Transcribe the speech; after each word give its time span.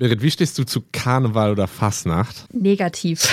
Berit, 0.00 0.22
wie 0.22 0.30
stehst 0.30 0.58
du 0.58 0.64
zu 0.64 0.82
Karneval 0.94 1.52
oder 1.52 1.68
Fastnacht? 1.68 2.46
Negativ. 2.54 3.28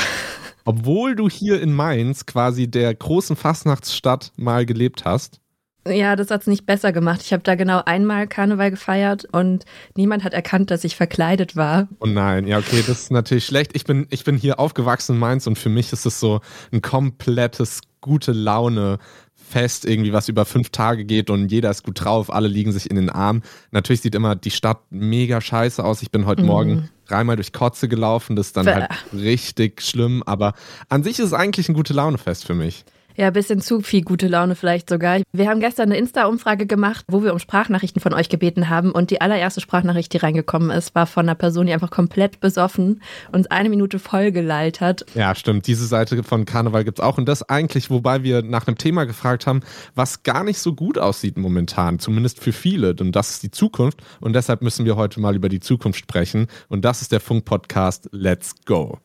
Obwohl 0.65 1.15
du 1.15 1.29
hier 1.29 1.61
in 1.61 1.71
Mainz 1.73 2.25
quasi 2.25 2.69
der 2.69 2.93
großen 2.93 3.37
Fastnachtsstadt 3.37 4.33
mal 4.35 4.65
gelebt 4.65 5.05
hast. 5.05 5.39
Ja, 5.87 6.17
das 6.17 6.29
hat 6.29 6.41
es 6.41 6.47
nicht 6.47 6.65
besser 6.65 6.91
gemacht. 6.91 7.21
Ich 7.23 7.31
habe 7.31 7.41
da 7.41 7.55
genau 7.55 7.83
einmal 7.85 8.27
Karneval 8.27 8.71
gefeiert 8.71 9.23
und 9.31 9.63
niemand 9.95 10.25
hat 10.25 10.33
erkannt, 10.33 10.69
dass 10.69 10.83
ich 10.83 10.97
verkleidet 10.97 11.55
war. 11.55 11.87
Oh 12.01 12.05
nein, 12.05 12.45
ja, 12.47 12.57
okay, 12.57 12.83
das 12.85 13.03
ist 13.03 13.11
natürlich 13.11 13.45
schlecht. 13.45 13.71
Ich 13.73 13.85
bin, 13.85 14.05
ich 14.09 14.25
bin 14.25 14.35
hier 14.35 14.59
aufgewachsen 14.59 15.13
in 15.13 15.19
Mainz 15.19 15.47
und 15.47 15.57
für 15.57 15.69
mich 15.69 15.93
ist 15.93 16.05
es 16.05 16.19
so 16.19 16.41
ein 16.73 16.81
komplettes 16.81 17.79
gute 18.01 18.33
Laune 18.33 18.99
Fest, 19.47 19.85
irgendwie 19.85 20.13
was 20.13 20.29
über 20.29 20.45
fünf 20.45 20.69
Tage 20.69 21.05
geht 21.05 21.29
und 21.29 21.51
jeder 21.51 21.71
ist 21.71 21.83
gut 21.83 22.03
drauf, 22.03 22.33
alle 22.33 22.47
liegen 22.47 22.71
sich 22.71 22.89
in 22.89 22.95
den 22.95 23.09
Arm. 23.09 23.41
Natürlich 23.71 24.01
sieht 24.01 24.15
immer 24.15 24.35
die 24.35 24.51
Stadt 24.51 24.79
mega 24.89 25.41
scheiße 25.41 25.83
aus. 25.83 26.01
Ich 26.01 26.11
bin 26.11 26.25
heute 26.25 26.41
mhm. 26.41 26.47
Morgen 26.47 26.89
dreimal 27.07 27.37
durch 27.37 27.53
Kotze 27.53 27.87
gelaufen, 27.87 28.35
das 28.35 28.47
ist 28.47 28.57
dann 28.57 28.65
Bäh. 28.65 28.73
halt 28.73 28.89
richtig 29.13 29.81
schlimm, 29.81 30.23
aber 30.25 30.53
an 30.89 31.03
sich 31.03 31.19
ist 31.19 31.27
es 31.27 31.33
eigentlich 31.33 31.69
ein 31.69 31.73
gute 31.73 31.93
Launefest 31.93 32.45
für 32.45 32.53
mich. 32.53 32.83
Ja, 33.17 33.27
ein 33.27 33.33
bisschen 33.33 33.61
zu 33.61 33.81
viel 33.81 34.03
gute 34.03 34.27
Laune 34.27 34.53
vielleicht 34.53 34.89
sogar. 34.89 35.19
Wir 35.33 35.49
haben 35.49 35.59
gestern 35.59 35.89
eine 35.89 35.97
Insta-Umfrage 35.97 36.67
gemacht, 36.67 37.03
wo 37.09 37.23
wir 37.23 37.33
um 37.33 37.39
Sprachnachrichten 37.39 37.99
von 37.99 38.13
euch 38.13 38.29
gebeten 38.29 38.69
haben. 38.69 38.91
Und 38.91 39.09
die 39.09 39.21
allererste 39.21 39.59
Sprachnachricht, 39.59 40.13
die 40.13 40.17
reingekommen 40.17 40.69
ist, 40.69 40.93
war 40.93 41.07
von 41.07 41.25
einer 41.25 41.33
Person, 41.33 41.65
die 41.65 41.73
einfach 41.73 41.89
komplett 41.89 42.39
besoffen 42.39 43.01
uns 43.31 43.47
eine 43.47 43.69
Minute 43.69 43.97
voll 43.97 44.31
gelallt 44.31 44.81
hat. 44.81 45.05
Ja, 45.15 45.33
stimmt. 45.33 45.65
Diese 45.65 45.87
Seite 45.87 46.21
von 46.23 46.45
Karneval 46.45 46.83
gibt 46.83 46.99
es 46.99 47.03
auch. 47.03 47.17
Und 47.17 47.27
das 47.27 47.41
eigentlich, 47.41 47.89
wobei 47.89 48.21
wir 48.21 48.43
nach 48.43 48.67
einem 48.67 48.77
Thema 48.77 49.05
gefragt 49.05 49.47
haben, 49.47 49.61
was 49.95 50.21
gar 50.21 50.43
nicht 50.43 50.59
so 50.59 50.75
gut 50.75 50.99
aussieht 50.99 51.37
momentan, 51.37 51.97
zumindest 51.97 52.39
für 52.39 52.53
viele. 52.53 52.95
Und 52.99 53.13
das 53.15 53.31
ist 53.31 53.43
die 53.43 53.51
Zukunft. 53.51 54.01
Und 54.19 54.33
deshalb 54.33 54.61
müssen 54.61 54.85
wir 54.85 54.95
heute 54.95 55.19
mal 55.19 55.35
über 55.35 55.49
die 55.49 55.59
Zukunft 55.59 55.99
sprechen. 55.99 56.45
Und 56.67 56.85
das 56.85 57.01
ist 57.01 57.11
der 57.11 57.19
Funk-Podcast 57.19 58.09
Let's 58.11 58.53
Go. 58.65 58.99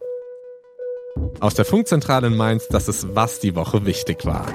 Aus 1.40 1.54
der 1.54 1.64
Funkzentrale 1.64 2.28
in 2.28 2.36
Mainz, 2.36 2.68
das 2.68 2.88
ist, 2.88 3.14
was 3.14 3.40
die 3.40 3.54
Woche 3.54 3.84
wichtig 3.84 4.24
war. 4.24 4.46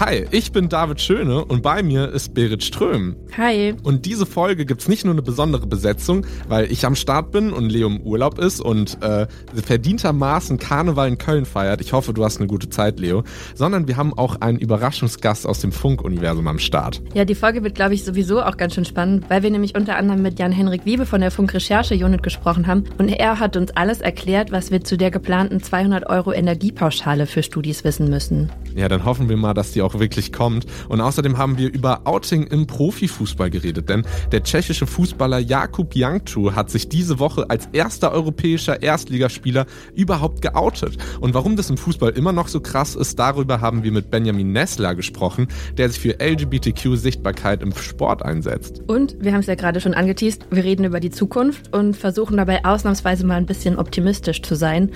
Hi, 0.00 0.24
ich 0.30 0.50
bin 0.50 0.70
David 0.70 0.98
Schöne 0.98 1.44
und 1.44 1.62
bei 1.62 1.82
mir 1.82 2.10
ist 2.10 2.32
Berit 2.32 2.64
Ström. 2.64 3.16
Hi. 3.36 3.74
Und 3.82 4.06
diese 4.06 4.24
Folge 4.24 4.64
gibt 4.64 4.80
es 4.80 4.88
nicht 4.88 5.04
nur 5.04 5.12
eine 5.12 5.20
besondere 5.20 5.66
Besetzung, 5.66 6.24
weil 6.48 6.72
ich 6.72 6.86
am 6.86 6.94
Start 6.94 7.32
bin 7.32 7.52
und 7.52 7.68
Leo 7.68 7.86
im 7.86 8.00
Urlaub 8.00 8.38
ist 8.38 8.62
und 8.62 8.96
äh, 9.02 9.26
verdientermaßen 9.54 10.58
Karneval 10.58 11.06
in 11.06 11.18
Köln 11.18 11.44
feiert. 11.44 11.82
Ich 11.82 11.92
hoffe, 11.92 12.14
du 12.14 12.24
hast 12.24 12.38
eine 12.38 12.46
gute 12.46 12.70
Zeit, 12.70 12.98
Leo. 12.98 13.24
Sondern 13.54 13.88
wir 13.88 13.98
haben 13.98 14.14
auch 14.16 14.40
einen 14.40 14.58
Überraschungsgast 14.58 15.46
aus 15.46 15.60
dem 15.60 15.70
Funk-Universum 15.70 16.48
am 16.48 16.58
Start. 16.58 17.02
Ja, 17.12 17.26
die 17.26 17.34
Folge 17.34 17.62
wird, 17.62 17.74
glaube 17.74 17.92
ich, 17.92 18.02
sowieso 18.02 18.42
auch 18.42 18.56
ganz 18.56 18.76
schön 18.76 18.86
spannend, 18.86 19.26
weil 19.28 19.42
wir 19.42 19.50
nämlich 19.50 19.74
unter 19.74 19.96
anderem 19.96 20.22
mit 20.22 20.38
Jan-Henrik 20.38 20.86
Wiebe 20.86 21.04
von 21.04 21.20
der 21.20 21.30
Funk-Recherche-Unit 21.30 22.22
gesprochen 22.22 22.66
haben. 22.66 22.84
Und 22.96 23.10
er 23.10 23.38
hat 23.38 23.54
uns 23.54 23.70
alles 23.72 24.00
erklärt, 24.00 24.50
was 24.50 24.70
wir 24.70 24.82
zu 24.82 24.96
der 24.96 25.10
geplanten 25.10 25.62
200 25.62 26.08
Euro 26.08 26.32
Energiepauschale 26.32 27.26
für 27.26 27.42
Studis 27.42 27.84
wissen 27.84 28.08
müssen. 28.08 28.50
Ja, 28.74 28.88
dann 28.88 29.04
hoffen 29.04 29.28
wir 29.28 29.36
mal, 29.36 29.52
dass 29.52 29.72
die 29.72 29.82
auch 29.82 29.89
auch 29.90 30.00
wirklich 30.00 30.32
kommt. 30.32 30.66
Und 30.88 31.00
außerdem 31.00 31.38
haben 31.38 31.58
wir 31.58 31.72
über 31.72 32.02
Outing 32.04 32.46
im 32.46 32.66
Profifußball 32.66 33.50
geredet, 33.50 33.88
denn 33.88 34.04
der 34.32 34.42
tschechische 34.42 34.86
Fußballer 34.86 35.38
Jakub 35.38 35.94
Janktu 35.94 36.54
hat 36.54 36.70
sich 36.70 36.88
diese 36.88 37.18
Woche 37.18 37.48
als 37.48 37.68
erster 37.72 38.12
europäischer 38.12 38.82
Erstligaspieler 38.82 39.66
überhaupt 39.94 40.42
geoutet. 40.42 40.96
Und 41.20 41.34
warum 41.34 41.56
das 41.56 41.70
im 41.70 41.76
Fußball 41.76 42.10
immer 42.10 42.32
noch 42.32 42.48
so 42.48 42.60
krass 42.60 42.94
ist, 42.94 43.18
darüber 43.18 43.60
haben 43.60 43.82
wir 43.82 43.92
mit 43.92 44.10
Benjamin 44.10 44.52
Nessler 44.52 44.94
gesprochen, 44.94 45.48
der 45.76 45.88
sich 45.88 46.00
für 46.00 46.18
LGBTQ-Sichtbarkeit 46.20 47.62
im 47.62 47.74
Sport 47.74 48.22
einsetzt. 48.24 48.82
Und 48.86 49.16
wir 49.20 49.32
haben 49.32 49.40
es 49.40 49.46
ja 49.46 49.54
gerade 49.54 49.80
schon 49.80 49.94
angeteased, 49.94 50.46
wir 50.50 50.64
reden 50.64 50.84
über 50.84 51.00
die 51.00 51.10
Zukunft 51.10 51.74
und 51.74 51.96
versuchen 51.96 52.36
dabei 52.36 52.64
ausnahmsweise 52.64 53.26
mal 53.26 53.36
ein 53.36 53.46
bisschen 53.46 53.78
optimistisch 53.78 54.42
zu 54.42 54.54
sein. 54.54 54.90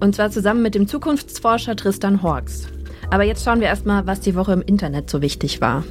Und 0.00 0.14
zwar 0.14 0.30
zusammen 0.30 0.62
mit 0.62 0.74
dem 0.74 0.86
Zukunftsforscher 0.86 1.76
Tristan 1.76 2.22
Horks. 2.22 2.68
Aber 3.10 3.24
jetzt 3.24 3.44
schauen 3.44 3.60
wir 3.60 3.68
erstmal, 3.68 4.06
was 4.06 4.20
die 4.20 4.34
Woche 4.34 4.52
im 4.52 4.62
Internet 4.62 5.08
so 5.08 5.22
wichtig 5.22 5.60
war. 5.60 5.84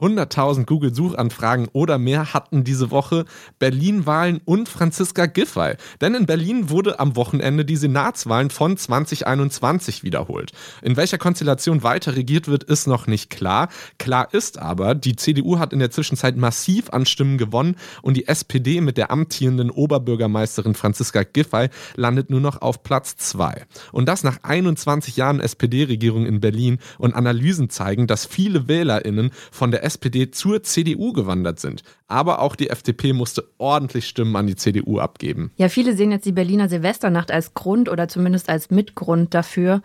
100.000 0.00 0.66
Google-Suchanfragen 0.66 1.68
oder 1.72 1.98
mehr 1.98 2.32
hatten 2.32 2.64
diese 2.64 2.90
Woche 2.90 3.24
Berlin-Wahlen 3.58 4.40
und 4.44 4.68
Franziska 4.68 5.26
Giffey. 5.26 5.74
Denn 6.00 6.14
in 6.14 6.26
Berlin 6.26 6.70
wurde 6.70 7.00
am 7.00 7.16
Wochenende 7.16 7.64
die 7.64 7.76
Senatswahlen 7.76 8.50
von 8.50 8.76
2021 8.76 10.02
wiederholt. 10.02 10.52
In 10.82 10.96
welcher 10.96 11.18
Konstellation 11.18 11.82
weiter 11.82 12.16
regiert 12.16 12.48
wird, 12.48 12.64
ist 12.64 12.86
noch 12.86 13.06
nicht 13.06 13.30
klar. 13.30 13.68
Klar 13.98 14.32
ist 14.32 14.58
aber, 14.58 14.94
die 14.94 15.16
CDU 15.16 15.58
hat 15.58 15.72
in 15.72 15.78
der 15.78 15.90
Zwischenzeit 15.90 16.36
massiv 16.36 16.90
an 16.90 17.06
Stimmen 17.06 17.38
gewonnen 17.38 17.76
und 18.02 18.16
die 18.16 18.26
SPD 18.26 18.80
mit 18.80 18.96
der 18.96 19.10
amtierenden 19.10 19.70
Oberbürgermeisterin 19.70 20.74
Franziska 20.74 21.22
Giffey 21.22 21.68
landet 21.96 22.30
nur 22.30 22.40
noch 22.40 22.62
auf 22.62 22.82
Platz 22.82 23.16
2. 23.16 23.66
Und 23.92 24.08
das 24.08 24.24
nach 24.24 24.38
21 24.42 25.16
Jahren 25.16 25.40
SPD-Regierung 25.40 26.26
in 26.26 26.40
Berlin 26.40 26.78
und 26.98 27.14
Analysen 27.14 27.70
zeigen, 27.70 28.06
dass 28.06 28.26
viele 28.26 28.68
WählerInnen 28.68 29.30
von 29.50 29.70
der 29.70 29.84
SPD 29.90 30.30
zur 30.30 30.62
CDU 30.62 31.12
gewandert 31.12 31.58
sind. 31.58 31.82
Aber 32.06 32.40
auch 32.40 32.54
die 32.54 32.70
FDP 32.70 33.12
musste 33.12 33.44
ordentlich 33.58 34.06
Stimmen 34.06 34.36
an 34.36 34.46
die 34.46 34.56
CDU 34.56 35.00
abgeben. 35.00 35.50
Ja, 35.56 35.68
viele 35.68 35.96
sehen 35.96 36.12
jetzt 36.12 36.26
die 36.26 36.32
Berliner 36.32 36.68
Silvesternacht 36.68 37.32
als 37.32 37.54
Grund 37.54 37.88
oder 37.88 38.06
zumindest 38.06 38.48
als 38.48 38.70
Mitgrund 38.70 39.34
dafür. 39.34 39.82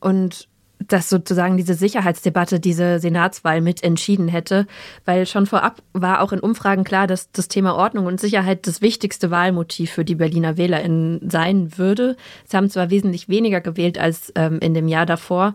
Und 0.00 0.48
dass 0.86 1.08
sozusagen 1.08 1.56
diese 1.56 1.74
Sicherheitsdebatte 1.74 2.60
diese 2.60 3.00
Senatswahl 3.00 3.60
mit 3.60 3.82
entschieden 3.82 4.28
hätte, 4.28 4.66
weil 5.04 5.26
schon 5.26 5.46
vorab 5.46 5.82
war 5.92 6.20
auch 6.20 6.32
in 6.32 6.40
Umfragen 6.40 6.84
klar, 6.84 7.06
dass 7.06 7.32
das 7.32 7.48
Thema 7.48 7.74
Ordnung 7.74 8.06
und 8.06 8.20
Sicherheit 8.20 8.66
das 8.66 8.80
wichtigste 8.80 9.30
Wahlmotiv 9.30 9.90
für 9.90 10.04
die 10.04 10.14
Berliner 10.14 10.56
WählerInnen 10.56 11.28
sein 11.28 11.76
würde. 11.76 12.16
Sie 12.46 12.56
haben 12.56 12.70
zwar 12.70 12.90
wesentlich 12.90 13.28
weniger 13.28 13.60
gewählt 13.60 13.98
als 13.98 14.32
ähm, 14.36 14.60
in 14.60 14.74
dem 14.74 14.88
Jahr 14.88 15.06
davor, 15.06 15.54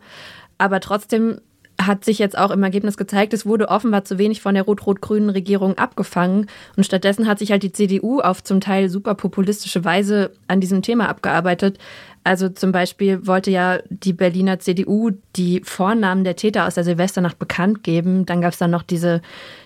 aber 0.57 0.79
trotzdem 0.81 1.39
hat 1.85 2.05
sich 2.05 2.19
jetzt 2.19 2.37
auch 2.37 2.51
im 2.51 2.63
Ergebnis 2.63 2.97
gezeigt, 2.97 3.33
es 3.33 3.45
wurde 3.45 3.69
offenbar 3.69 4.05
zu 4.05 4.17
wenig 4.17 4.41
von 4.41 4.55
der 4.55 4.63
rot-rot-grünen 4.63 5.29
Regierung 5.29 5.77
abgefangen 5.77 6.47
und 6.75 6.83
stattdessen 6.83 7.27
hat 7.27 7.39
sich 7.39 7.51
halt 7.51 7.63
die 7.63 7.71
CDU 7.71 8.19
auf 8.19 8.43
zum 8.43 8.61
Teil 8.61 8.89
super 8.89 9.15
populistische 9.15 9.83
Weise 9.85 10.31
an 10.47 10.61
diesem 10.61 10.81
Thema 10.81 11.09
abgearbeitet. 11.09 11.79
Also 12.23 12.47
zum 12.47 12.71
Beispiel 12.71 13.27
wollte 13.27 13.51
ja 13.51 13.79
die 13.89 14.13
Berliner 14.13 14.59
CDU 14.59 15.11
die 15.35 15.61
Vornamen 15.63 16.23
der 16.23 16.37
Täter 16.37 16.65
aus 16.65 16.75
der 16.75 16.85
Silvesternacht 16.85 17.37
bekannt 17.37 17.83
geben. 17.83 18.25
Dann 18.25 18.39
gab 18.39 18.53
es 18.53 18.59
dann 18.59 18.71
noch 18.71 18.83
diese 18.83 19.21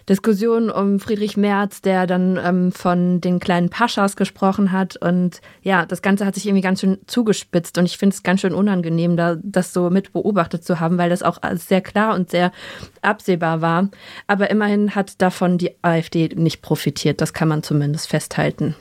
Diskussion 0.10 0.72
um 0.72 1.00
Friedrich 1.00 1.38
Merz, 1.38 1.82
der 1.82 2.08
dann 2.08 2.40
ähm, 2.44 2.72
von 2.72 3.22
den 3.22 3.40
kleinen 3.40 3.70
Paschas 3.70 4.16
gesprochen 4.16 4.72
hat. 4.72 4.96
Und 4.98 5.42
ja, 5.62 5.86
das 5.86 6.02
Ganze 6.02 6.26
hat 6.26 6.34
sich 6.34 6.48
irgendwie 6.48 6.64
ganz 6.64 6.82
schön 6.82 6.98
zugespitzt. 7.06 7.78
Und 7.78 7.86
ich 7.86 7.98
finde 7.98 8.16
es 8.16 8.24
ganz 8.24 8.42
schön 8.42 8.54
unangenehm, 8.54 9.18
da 9.18 9.38
das 9.42 9.72
so 9.72 9.92
mit 9.92 10.12
beobachtet 10.12 10.64
zu 10.64 10.80
haben, 10.80 10.98
weil 10.98 11.12
das 11.12 11.22
auch 11.22 11.40
sehr 11.56 11.82
klar 11.82 12.16
und 12.16 12.32
sehr 12.32 12.52
absehbar 13.04 13.62
war. 13.62 13.90
Aber 14.26 14.50
immerhin 14.50 14.96
hat 14.96 15.22
davon 15.22 15.60
die 15.60 15.76
AfD 15.84 16.30
nicht 16.30 16.64
profitiert. 16.64 17.22
Das 17.22 17.34
kann 17.34 17.50
man 17.50 17.62
zumindest 17.62 18.08
festhalten. 18.08 18.76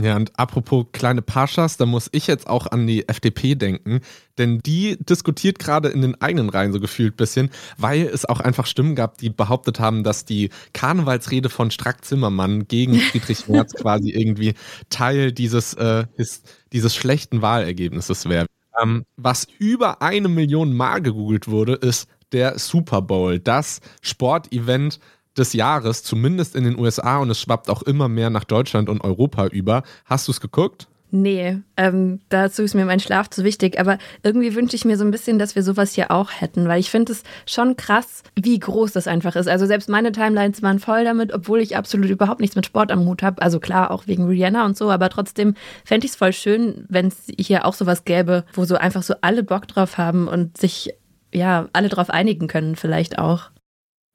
Ja, 0.00 0.14
und 0.14 0.38
apropos 0.38 0.86
kleine 0.92 1.22
Paschas, 1.22 1.76
da 1.76 1.84
muss 1.84 2.08
ich 2.12 2.28
jetzt 2.28 2.46
auch 2.46 2.68
an 2.68 2.86
die 2.86 3.08
FDP 3.08 3.56
denken, 3.56 4.00
denn 4.38 4.60
die 4.60 4.96
diskutiert 5.00 5.58
gerade 5.58 5.88
in 5.88 6.02
den 6.02 6.20
eigenen 6.20 6.50
Reihen 6.50 6.72
so 6.72 6.78
gefühlt 6.78 7.14
ein 7.14 7.16
bisschen, 7.16 7.50
weil 7.78 8.02
es 8.02 8.24
auch 8.24 8.38
einfach 8.38 8.66
Stimmen 8.66 8.94
gab, 8.94 9.18
die 9.18 9.30
behauptet 9.30 9.80
haben, 9.80 10.04
dass 10.04 10.24
die 10.24 10.50
Karnevalsrede 10.72 11.48
von 11.48 11.72
Strack 11.72 12.04
Zimmermann 12.04 12.68
gegen 12.68 12.94
Friedrich 13.10 13.48
Merz 13.48 13.74
quasi 13.74 14.10
irgendwie 14.10 14.54
Teil 14.88 15.32
dieses, 15.32 15.74
äh, 15.74 16.04
ist, 16.16 16.48
dieses 16.72 16.94
schlechten 16.94 17.42
Wahlergebnisses 17.42 18.28
wäre. 18.28 18.46
Ähm, 18.80 19.04
was 19.16 19.48
über 19.58 20.00
eine 20.00 20.28
Million 20.28 20.76
Mal 20.76 21.02
gegoogelt 21.02 21.48
wurde, 21.48 21.74
ist 21.74 22.08
der 22.30 22.58
Super 22.58 23.02
Bowl, 23.02 23.40
das 23.40 23.80
Sportevent, 24.00 25.00
des 25.38 25.52
Jahres, 25.52 26.02
zumindest 26.02 26.56
in 26.56 26.64
den 26.64 26.78
USA 26.78 27.18
und 27.18 27.30
es 27.30 27.40
schwappt 27.40 27.70
auch 27.70 27.82
immer 27.82 28.08
mehr 28.08 28.30
nach 28.30 28.44
Deutschland 28.44 28.88
und 28.88 29.02
Europa 29.02 29.46
über. 29.46 29.82
Hast 30.04 30.28
du 30.28 30.32
es 30.32 30.40
geguckt? 30.40 30.88
Nee, 31.10 31.58
ähm, 31.78 32.20
dazu 32.28 32.62
ist 32.62 32.74
mir 32.74 32.84
mein 32.84 33.00
Schlaf 33.00 33.30
zu 33.30 33.42
wichtig. 33.42 33.80
Aber 33.80 33.96
irgendwie 34.22 34.54
wünsche 34.54 34.76
ich 34.76 34.84
mir 34.84 34.98
so 34.98 35.04
ein 35.04 35.10
bisschen, 35.10 35.38
dass 35.38 35.54
wir 35.54 35.62
sowas 35.62 35.94
hier 35.94 36.10
auch 36.10 36.30
hätten, 36.30 36.68
weil 36.68 36.80
ich 36.80 36.90
finde 36.90 37.12
es 37.12 37.22
schon 37.46 37.76
krass, 37.76 38.22
wie 38.36 38.58
groß 38.58 38.92
das 38.92 39.08
einfach 39.08 39.34
ist. 39.34 39.48
Also 39.48 39.64
selbst 39.64 39.88
meine 39.88 40.12
Timelines 40.12 40.62
waren 40.62 40.78
voll 40.78 41.04
damit, 41.04 41.32
obwohl 41.32 41.60
ich 41.60 41.78
absolut 41.78 42.10
überhaupt 42.10 42.40
nichts 42.40 42.56
mit 42.56 42.66
Sport 42.66 42.92
am 42.92 43.06
Hut 43.06 43.22
habe. 43.22 43.40
Also 43.40 43.58
klar, 43.58 43.90
auch 43.90 44.06
wegen 44.06 44.26
Rihanna 44.26 44.66
und 44.66 44.76
so, 44.76 44.90
aber 44.90 45.08
trotzdem 45.08 45.54
fände 45.82 46.04
ich 46.04 46.12
es 46.12 46.18
voll 46.18 46.34
schön, 46.34 46.84
wenn 46.90 47.06
es 47.06 47.16
hier 47.38 47.64
auch 47.64 47.74
sowas 47.74 48.04
gäbe, 48.04 48.44
wo 48.52 48.66
so 48.66 48.76
einfach 48.76 49.02
so 49.02 49.14
alle 49.22 49.42
Bock 49.42 49.66
drauf 49.66 49.96
haben 49.96 50.28
und 50.28 50.58
sich 50.58 50.90
ja 51.32 51.68
alle 51.72 51.88
drauf 51.88 52.10
einigen 52.10 52.48
können, 52.48 52.76
vielleicht 52.76 53.18
auch. 53.18 53.50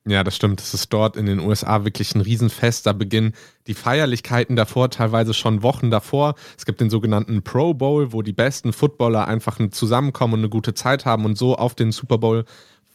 Ja, 0.06 0.26
das 0.26 0.36
stimmt. 0.36 0.60
Es 0.60 0.74
ist 0.74 0.92
dort 0.92 1.16
in 1.16 1.26
den 1.26 1.40
USA 1.40 1.86
wirklich 1.86 2.14
ein 2.14 2.20
Riesenfest. 2.20 2.86
Da 2.86 2.92
beginnen 2.92 3.34
die 3.68 3.74
Feierlichkeiten 3.74 4.58
davor, 4.58 4.90
teilweise 4.90 5.34
schon 5.34 5.64
Wochen 5.64 5.92
davor. 5.92 6.36
Es 6.58 6.66
gibt 6.66 6.82
den 6.82 6.90
sogenannten 6.90 7.42
Pro 7.42 7.74
Bowl, 7.74 8.12
wo 8.12 8.22
die 8.22 8.34
besten 8.34 8.74
Footballer 8.74 9.28
einfach 9.28 9.58
zusammenkommen 9.72 10.34
und 10.34 10.40
eine 10.42 10.50
gute 10.50 10.74
Zeit 10.74 11.06
haben 11.06 11.24
und 11.24 11.38
so 11.38 11.56
auf 11.56 11.74
den 11.74 11.94
Super 11.94 12.18
Bowl 12.18 12.44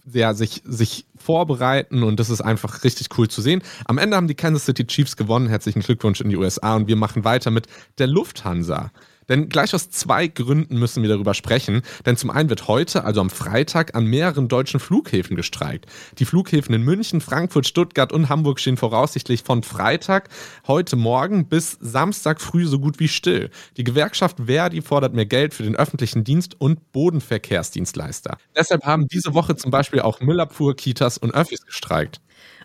sehr 0.05 0.35
sich, 0.35 0.63
sich 0.65 1.07
vorbereiten 1.17 2.03
und 2.03 2.19
das 2.19 2.31
ist 2.31 2.41
einfach 2.41 2.85
richtig 2.85 3.09
cool 3.19 3.29
zu 3.29 3.43
sehen. 3.43 3.63
Am 3.85 3.99
Ende 3.99 4.17
haben 4.17 4.29
die 4.29 4.35
Kansas 4.35 4.65
City 4.65 4.87
Chiefs 4.87 5.17
gewonnen. 5.17 5.49
Herzlichen 5.49 5.81
Glückwunsch 5.81 6.21
in 6.21 6.31
die 6.31 6.37
USA 6.37 6.77
und 6.77 6.89
wir 6.89 6.97
machen 6.97 7.25
weiter 7.25 7.51
mit 7.51 7.67
der 7.99 8.07
Lufthansa. 8.07 8.91
Denn 9.29 9.49
gleich 9.49 9.75
aus 9.75 9.91
zwei 9.91 10.27
Gründen 10.27 10.79
müssen 10.79 11.03
wir 11.03 11.09
darüber 11.09 11.35
sprechen. 11.35 11.83
Denn 12.07 12.17
zum 12.17 12.31
einen 12.31 12.49
wird 12.51 12.69
heute, 12.69 13.05
also 13.05 13.21
am 13.21 13.31
Freitag, 13.31 13.95
an 13.95 14.05
mehreren 14.05 14.49
deutschen 14.49 14.81
Flughäfen 14.81 15.37
gestreikt. 15.37 15.87
Die 16.19 16.25
Flughäfen 16.25 16.75
in 16.75 16.83
München, 16.83 17.21
Frankfurt, 17.21 17.67
Stuttgart 17.67 18.13
und 18.13 18.29
Hamburg 18.29 18.61
stehen 18.61 18.77
voraussichtlich 18.77 19.43
von 19.43 19.63
Freitag 19.63 20.29
heute 20.67 20.97
Morgen 20.97 21.49
bis 21.49 21.79
Samstag 21.81 22.41
früh 22.41 22.67
so 22.67 22.79
gut 22.79 23.01
wie 23.01 23.09
still. 23.09 23.51
Die 23.77 23.85
Gewerkschaft 23.85 24.39
Verdi 24.47 24.83
fordert 24.83 25.15
mehr 25.15 25.27
Geld 25.27 25.55
für 25.55 25.63
den 25.63 25.77
öffentlichen 25.77 26.25
Dienst 26.25 26.61
und 26.61 26.93
Bodenverkehrsdienstleister. 26.93 28.39
Deshalb 28.57 28.85
haben 28.85 29.09
diese 29.09 29.35
Woche 29.35 29.57
zum 29.57 29.71
Beispiel 29.71 30.01
auch 30.01 30.21
Müllabfuhr, 30.21 30.75
Kitas 30.77 31.19
und 31.19 31.35
Öffis 31.35 31.65
gestreikt. 31.65 32.21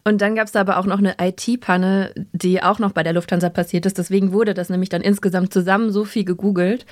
Und 0.06 0.22
dann 0.22 0.36
gab 0.36 0.48
es 0.48 0.52
da 0.52 0.60
aber 0.60 0.78
auch 0.78 0.86
noch 0.86 0.98
eine 0.98 1.16
IT-Panne, 1.20 2.14
die 2.34 2.62
auch 2.62 2.78
noch 2.78 2.92
bei 2.92 3.04
der 3.04 3.14
Lufthansa 3.14 3.50
passiert 3.50 3.86
ist. 3.86 3.98
Deswegen 3.98 4.34
wurde 4.34 4.54
das 4.54 4.70
nämlich 4.70 4.90
dann 4.90 5.02
insgesamt 5.02 5.54
zusammen 5.54 5.92
so 5.92 6.04
viel 6.04 6.26
gegoogelt. 6.26 6.86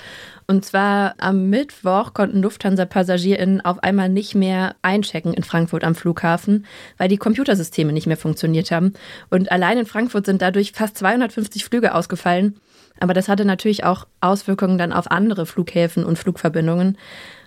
Und 0.46 0.64
zwar 0.64 1.14
am 1.18 1.50
Mittwoch 1.50 2.14
konnten 2.14 2.42
Lufthansa-PassagierInnen 2.42 3.60
auf 3.60 3.82
einmal 3.82 4.08
nicht 4.08 4.34
mehr 4.34 4.76
einchecken 4.80 5.34
in 5.34 5.42
Frankfurt 5.42 5.84
am 5.84 5.94
Flughafen, 5.94 6.64
weil 6.96 7.08
die 7.08 7.18
Computersysteme 7.18 7.92
nicht 7.92 8.06
mehr 8.06 8.16
funktioniert 8.16 8.70
haben. 8.70 8.94
Und 9.28 9.52
allein 9.52 9.76
in 9.76 9.86
Frankfurt 9.86 10.24
sind 10.24 10.40
dadurch 10.40 10.72
fast 10.72 10.96
250 10.96 11.66
Flüge 11.66 11.94
ausgefallen. 11.94 12.56
Aber 12.98 13.12
das 13.12 13.28
hatte 13.28 13.44
natürlich 13.44 13.84
auch 13.84 14.06
Auswirkungen 14.20 14.78
dann 14.78 14.92
auf 14.92 15.10
andere 15.10 15.44
Flughäfen 15.44 16.04
und 16.04 16.18
Flugverbindungen. 16.18 16.96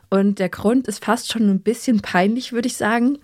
Und 0.09 0.39
der 0.39 0.49
Grund 0.49 0.87
ist 0.87 1.03
fast 1.03 1.31
schon 1.31 1.49
ein 1.49 1.61
bisschen 1.61 2.01
peinlich, 2.01 2.53
würde 2.53 2.67
ich 2.67 2.77
sagen. 2.77 3.17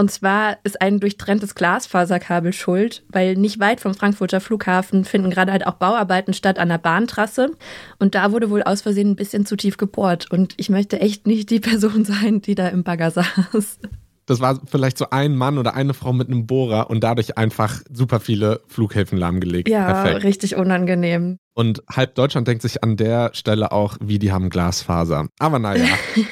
Und 0.00 0.10
zwar 0.10 0.56
ist 0.64 0.80
ein 0.80 0.98
durchtrenntes 0.98 1.54
Glasfaserkabel 1.54 2.54
schuld, 2.54 3.02
weil 3.10 3.34
nicht 3.34 3.60
weit 3.60 3.82
vom 3.82 3.92
Frankfurter 3.92 4.40
Flughafen 4.40 5.04
finden 5.04 5.28
gerade 5.28 5.52
halt 5.52 5.66
auch 5.66 5.74
Bauarbeiten 5.74 6.32
statt 6.32 6.58
an 6.58 6.70
der 6.70 6.78
Bahntrasse. 6.78 7.50
Und 7.98 8.14
da 8.14 8.32
wurde 8.32 8.48
wohl 8.48 8.62
aus 8.62 8.80
Versehen 8.80 9.10
ein 9.10 9.16
bisschen 9.16 9.44
zu 9.44 9.56
tief 9.56 9.76
gebohrt. 9.76 10.30
Und 10.30 10.54
ich 10.56 10.70
möchte 10.70 11.02
echt 11.02 11.26
nicht 11.26 11.50
die 11.50 11.60
Person 11.60 12.06
sein, 12.06 12.40
die 12.40 12.54
da 12.54 12.68
im 12.68 12.82
Bagger 12.82 13.10
saß. 13.10 13.78
Das 14.24 14.40
war 14.40 14.58
vielleicht 14.64 14.96
so 14.96 15.10
ein 15.10 15.36
Mann 15.36 15.58
oder 15.58 15.74
eine 15.74 15.92
Frau 15.92 16.14
mit 16.14 16.28
einem 16.28 16.46
Bohrer 16.46 16.88
und 16.88 17.04
dadurch 17.04 17.36
einfach 17.36 17.82
super 17.92 18.20
viele 18.20 18.60
Flughäfen 18.68 19.18
lahmgelegt. 19.18 19.68
Ja, 19.68 19.92
Perfekt. 19.92 20.24
richtig 20.24 20.56
unangenehm. 20.56 21.36
Und 21.52 21.82
halb 21.90 22.14
Deutschland 22.14 22.48
denkt 22.48 22.62
sich 22.62 22.82
an 22.82 22.96
der 22.96 23.32
Stelle 23.34 23.70
auch, 23.72 23.98
wie 24.00 24.18
die 24.18 24.32
haben 24.32 24.48
Glasfaser. 24.48 25.26
Aber 25.38 25.58
naja, 25.58 25.84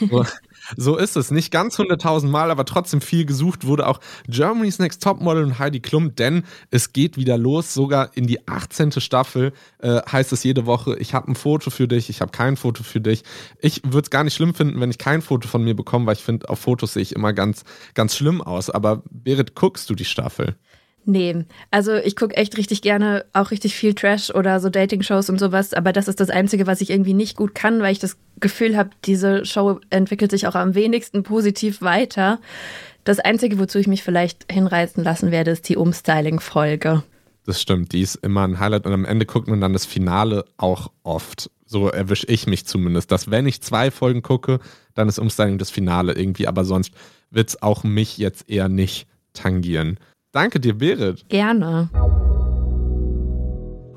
so, 0.08 0.24
so 0.76 0.96
ist 0.96 1.16
es. 1.16 1.30
Nicht 1.30 1.50
ganz 1.50 1.78
100.000 1.78 2.26
Mal, 2.26 2.50
aber 2.50 2.64
trotzdem 2.64 3.00
viel 3.00 3.24
gesucht 3.24 3.66
wurde 3.66 3.86
auch 3.86 4.00
Germany's 4.26 4.78
Next 4.78 5.02
Topmodel 5.02 5.44
und 5.44 5.58
Heidi 5.58 5.80
Klum, 5.80 6.14
denn 6.14 6.44
es 6.70 6.92
geht 6.92 7.16
wieder 7.16 7.38
los. 7.38 7.74
Sogar 7.74 8.10
in 8.14 8.26
die 8.26 8.46
18. 8.48 8.92
Staffel 8.92 9.52
äh, 9.78 10.00
heißt 10.10 10.32
es 10.32 10.44
jede 10.44 10.66
Woche, 10.66 10.96
ich 10.98 11.14
habe 11.14 11.30
ein 11.30 11.34
Foto 11.34 11.70
für 11.70 11.88
dich, 11.88 12.10
ich 12.10 12.20
habe 12.20 12.32
kein 12.32 12.56
Foto 12.56 12.82
für 12.82 13.00
dich. 13.00 13.22
Ich 13.60 13.82
würde 13.84 14.02
es 14.02 14.10
gar 14.10 14.24
nicht 14.24 14.34
schlimm 14.34 14.54
finden, 14.54 14.80
wenn 14.80 14.90
ich 14.90 14.98
kein 14.98 15.22
Foto 15.22 15.48
von 15.48 15.64
mir 15.64 15.74
bekomme, 15.74 16.06
weil 16.06 16.14
ich 16.14 16.22
finde, 16.22 16.48
auf 16.48 16.58
Fotos 16.58 16.94
sehe 16.94 17.02
ich 17.02 17.14
immer 17.14 17.32
ganz, 17.32 17.64
ganz 17.94 18.16
schlimm 18.16 18.40
aus. 18.42 18.70
Aber 18.70 19.02
Berit, 19.10 19.54
guckst 19.54 19.88
du 19.90 19.94
die 19.94 20.04
Staffel? 20.04 20.56
Nee, 21.10 21.46
also 21.70 21.94
ich 21.94 22.16
gucke 22.16 22.36
echt 22.36 22.58
richtig 22.58 22.82
gerne 22.82 23.24
auch 23.32 23.50
richtig 23.50 23.74
viel 23.74 23.94
Trash 23.94 24.28
oder 24.28 24.60
so 24.60 24.68
Dating-Shows 24.68 25.30
und 25.30 25.40
sowas, 25.40 25.72
aber 25.72 25.94
das 25.94 26.06
ist 26.06 26.20
das 26.20 26.28
Einzige, 26.28 26.66
was 26.66 26.82
ich 26.82 26.90
irgendwie 26.90 27.14
nicht 27.14 27.34
gut 27.34 27.54
kann, 27.54 27.80
weil 27.80 27.92
ich 27.92 27.98
das 27.98 28.18
Gefühl 28.40 28.76
habe, 28.76 28.90
diese 29.06 29.46
Show 29.46 29.80
entwickelt 29.88 30.30
sich 30.30 30.46
auch 30.46 30.54
am 30.54 30.74
wenigsten 30.74 31.22
positiv 31.22 31.80
weiter. 31.80 32.40
Das 33.04 33.20
Einzige, 33.20 33.58
wozu 33.58 33.78
ich 33.78 33.86
mich 33.86 34.02
vielleicht 34.02 34.52
hinreißen 34.52 35.02
lassen 35.02 35.30
werde, 35.30 35.52
ist 35.52 35.66
die 35.70 35.78
Umstyling-Folge. 35.78 37.02
Das 37.46 37.62
stimmt, 37.62 37.92
die 37.92 38.02
ist 38.02 38.16
immer 38.16 38.46
ein 38.46 38.60
Highlight 38.60 38.84
und 38.84 38.92
am 38.92 39.06
Ende 39.06 39.24
guckt 39.24 39.48
man 39.48 39.62
dann 39.62 39.72
das 39.72 39.86
Finale 39.86 40.44
auch 40.58 40.90
oft. 41.04 41.50
So 41.64 41.88
erwische 41.88 42.26
ich 42.26 42.46
mich 42.46 42.66
zumindest, 42.66 43.10
dass 43.12 43.30
wenn 43.30 43.46
ich 43.46 43.62
zwei 43.62 43.90
Folgen 43.90 44.20
gucke, 44.20 44.60
dann 44.92 45.08
ist 45.08 45.18
Umstyling 45.18 45.56
das 45.56 45.70
Finale 45.70 46.12
irgendwie, 46.12 46.46
aber 46.46 46.66
sonst 46.66 46.92
wird 47.30 47.48
es 47.48 47.62
auch 47.62 47.82
mich 47.82 48.18
jetzt 48.18 48.50
eher 48.50 48.68
nicht 48.68 49.06
tangieren. 49.32 49.98
Danke 50.32 50.60
dir, 50.60 50.76
Berit. 50.76 51.28
Gerne. 51.28 51.88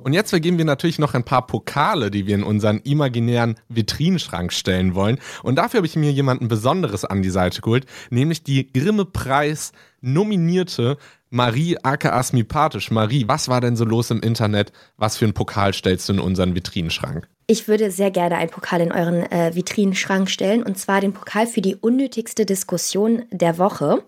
Und 0.03 0.13
jetzt 0.13 0.31
vergeben 0.31 0.57
wir 0.57 0.65
natürlich 0.65 0.97
noch 0.97 1.13
ein 1.13 1.23
paar 1.23 1.45
Pokale, 1.45 2.09
die 2.09 2.25
wir 2.25 2.35
in 2.35 2.43
unseren 2.43 2.79
imaginären 2.79 3.55
Vitrinenschrank 3.69 4.51
stellen 4.51 4.95
wollen. 4.95 5.19
Und 5.43 5.57
dafür 5.57 5.79
habe 5.79 5.87
ich 5.87 5.95
mir 5.95 6.11
jemanden 6.11 6.47
Besonderes 6.47 7.05
an 7.05 7.21
die 7.21 7.29
Seite 7.29 7.61
geholt, 7.61 7.85
nämlich 8.09 8.43
die 8.43 8.71
Grimme-Preis 8.71 9.73
nominierte 9.99 10.97
Marie 11.29 11.77
aka 11.83 12.17
Asmipathisch. 12.17 12.91
Marie, 12.91 13.25
was 13.27 13.47
war 13.47 13.61
denn 13.61 13.75
so 13.75 13.85
los 13.85 14.09
im 14.09 14.21
Internet? 14.21 14.71
Was 14.97 15.17
für 15.17 15.25
einen 15.25 15.33
Pokal 15.33 15.73
stellst 15.73 16.09
du 16.09 16.13
in 16.13 16.19
unseren 16.19 16.55
Vitrinenschrank? 16.55 17.27
Ich 17.45 17.67
würde 17.67 17.91
sehr 17.91 18.11
gerne 18.11 18.37
einen 18.37 18.49
Pokal 18.49 18.81
in 18.81 18.91
euren 18.91 19.29
äh, 19.31 19.53
Vitrinenschrank 19.53 20.29
stellen, 20.29 20.63
und 20.63 20.77
zwar 20.77 21.01
den 21.01 21.13
Pokal 21.13 21.45
für 21.45 21.61
die 21.61 21.75
unnötigste 21.75 22.45
Diskussion 22.45 23.23
der 23.31 23.57
Woche. 23.57 24.03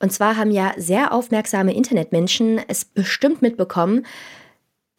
Und 0.00 0.12
zwar 0.12 0.36
haben 0.36 0.50
ja 0.50 0.74
sehr 0.76 1.12
aufmerksame 1.12 1.74
Internetmenschen 1.74 2.60
es 2.68 2.84
bestimmt 2.84 3.42
mitbekommen. 3.42 4.04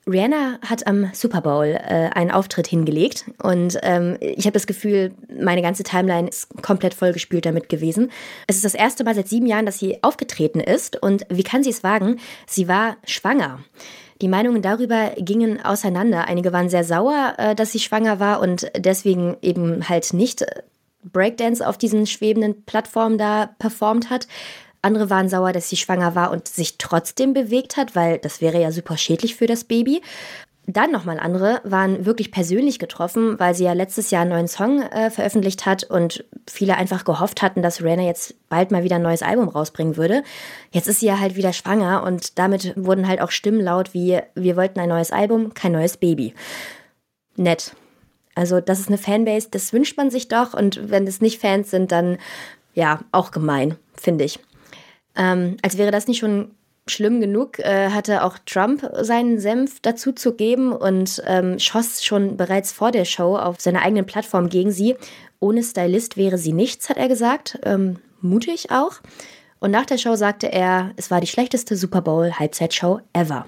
Rihanna 0.07 0.59
hat 0.61 0.87
am 0.87 1.09
Super 1.13 1.41
Bowl 1.41 1.65
äh, 1.65 2.09
einen 2.13 2.31
Auftritt 2.31 2.67
hingelegt 2.67 3.25
und 3.43 3.77
ähm, 3.83 4.17
ich 4.21 4.45
habe 4.45 4.53
das 4.53 4.65
Gefühl, 4.65 5.11
meine 5.37 5.61
ganze 5.61 5.83
Timeline 5.83 6.29
ist 6.29 6.47
komplett 6.61 6.93
vollgespült 6.93 7.45
damit 7.45 7.67
gewesen. 7.67 8.09
Es 8.47 8.55
ist 8.55 8.65
das 8.65 8.73
erste 8.73 9.03
Mal 9.03 9.15
seit 9.15 9.27
sieben 9.27 9.45
Jahren, 9.45 9.65
dass 9.65 9.79
sie 9.79 10.01
aufgetreten 10.03 10.61
ist 10.61 11.01
und 11.01 11.25
wie 11.29 11.43
kann 11.43 11.61
sie 11.61 11.71
es 11.71 11.83
wagen? 11.83 12.19
Sie 12.47 12.69
war 12.69 12.95
schwanger. 13.03 13.59
Die 14.21 14.29
Meinungen 14.29 14.61
darüber 14.61 15.11
gingen 15.17 15.63
auseinander. 15.63 16.27
Einige 16.27 16.53
waren 16.53 16.69
sehr 16.69 16.85
sauer, 16.85 17.33
äh, 17.37 17.53
dass 17.53 17.73
sie 17.73 17.79
schwanger 17.79 18.19
war 18.21 18.39
und 18.39 18.71
deswegen 18.77 19.35
eben 19.41 19.89
halt 19.89 20.13
nicht 20.13 20.45
Breakdance 21.03 21.65
auf 21.65 21.77
diesen 21.77 22.07
schwebenden 22.07 22.63
Plattformen 22.63 23.17
da 23.17 23.49
performt 23.59 24.09
hat. 24.09 24.27
Andere 24.81 25.09
waren 25.09 25.29
sauer, 25.29 25.53
dass 25.53 25.69
sie 25.69 25.77
schwanger 25.77 26.15
war 26.15 26.31
und 26.31 26.47
sich 26.47 26.77
trotzdem 26.77 27.33
bewegt 27.33 27.77
hat, 27.77 27.95
weil 27.95 28.19
das 28.19 28.41
wäre 28.41 28.61
ja 28.61 28.71
super 28.71 28.97
schädlich 28.97 29.35
für 29.35 29.47
das 29.47 29.63
Baby. 29.63 30.01
Dann 30.69 30.91
nochmal 30.91 31.17
andere 31.17 31.61
waren 31.63 32.05
wirklich 32.05 32.29
persönlich 32.29 32.77
getroffen, 32.77 33.39
weil 33.39 33.55
sie 33.55 33.63
ja 33.63 33.71
letztes 33.71 34.11
Jahr 34.11 34.23
einen 34.23 34.31
neuen 34.31 34.47
Song 34.49 34.81
äh, 34.81 35.09
veröffentlicht 35.09 35.65
hat 35.65 35.85
und 35.85 36.25
viele 36.45 36.75
einfach 36.75 37.05
gehofft 37.05 37.41
hatten, 37.41 37.61
dass 37.61 37.81
Rihanna 37.81 38.03
jetzt 38.03 38.35
bald 38.49 38.71
mal 38.71 38.83
wieder 38.83 38.97
ein 38.97 39.01
neues 39.01 39.21
Album 39.21 39.47
rausbringen 39.47 39.95
würde. 39.95 40.23
Jetzt 40.71 40.89
ist 40.89 40.99
sie 40.99 41.05
ja 41.05 41.21
halt 41.21 41.37
wieder 41.37 41.53
schwanger 41.53 42.03
und 42.03 42.37
damit 42.37 42.73
wurden 42.75 43.07
halt 43.07 43.21
auch 43.21 43.31
Stimmen 43.31 43.61
laut 43.61 43.93
wie, 43.93 44.19
wir 44.35 44.57
wollten 44.57 44.81
ein 44.81 44.89
neues 44.89 45.13
Album, 45.13 45.53
kein 45.53 45.71
neues 45.71 45.95
Baby. 45.95 46.33
Nett. 47.37 47.71
Also 48.35 48.59
das 48.59 48.81
ist 48.81 48.89
eine 48.89 48.97
Fanbase, 48.97 49.47
das 49.49 49.71
wünscht 49.71 49.95
man 49.95 50.11
sich 50.11 50.27
doch 50.27 50.53
und 50.53 50.91
wenn 50.91 51.07
es 51.07 51.21
nicht 51.21 51.39
Fans 51.39 51.71
sind, 51.71 51.93
dann 51.93 52.17
ja, 52.73 52.99
auch 53.13 53.31
gemein, 53.31 53.77
finde 53.95 54.25
ich. 54.25 54.39
Ähm, 55.17 55.57
als 55.61 55.77
wäre 55.77 55.91
das 55.91 56.07
nicht 56.07 56.19
schon 56.19 56.51
schlimm 56.89 57.19
genug, 57.19 57.59
äh, 57.59 57.89
hatte 57.89 58.23
auch 58.23 58.37
Trump 58.45 58.89
seinen 59.01 59.39
Senf 59.39 59.79
dazu 59.81 60.11
zu 60.11 60.35
geben 60.35 60.71
und 60.71 61.21
ähm, 61.25 61.59
schoss 61.59 62.03
schon 62.03 62.37
bereits 62.37 62.71
vor 62.71 62.91
der 62.91 63.05
Show 63.05 63.35
auf 63.35 63.59
seiner 63.59 63.81
eigenen 63.81 64.05
Plattform 64.05 64.49
gegen 64.49 64.71
sie. 64.71 64.95
Ohne 65.39 65.63
Stylist 65.63 66.17
wäre 66.17 66.37
sie 66.37 66.53
nichts, 66.53 66.89
hat 66.89 66.97
er 66.97 67.07
gesagt. 67.07 67.59
Ähm, 67.63 67.97
mutig 68.21 68.71
auch. 68.71 68.93
Und 69.59 69.71
nach 69.71 69.85
der 69.85 69.97
Show 69.97 70.15
sagte 70.15 70.51
er, 70.51 70.91
es 70.95 71.11
war 71.11 71.19
die 71.19 71.27
schlechteste 71.27 71.75
Super 71.75 72.01
Bowl-Halbzeitshow 72.01 73.01
ever. 73.13 73.47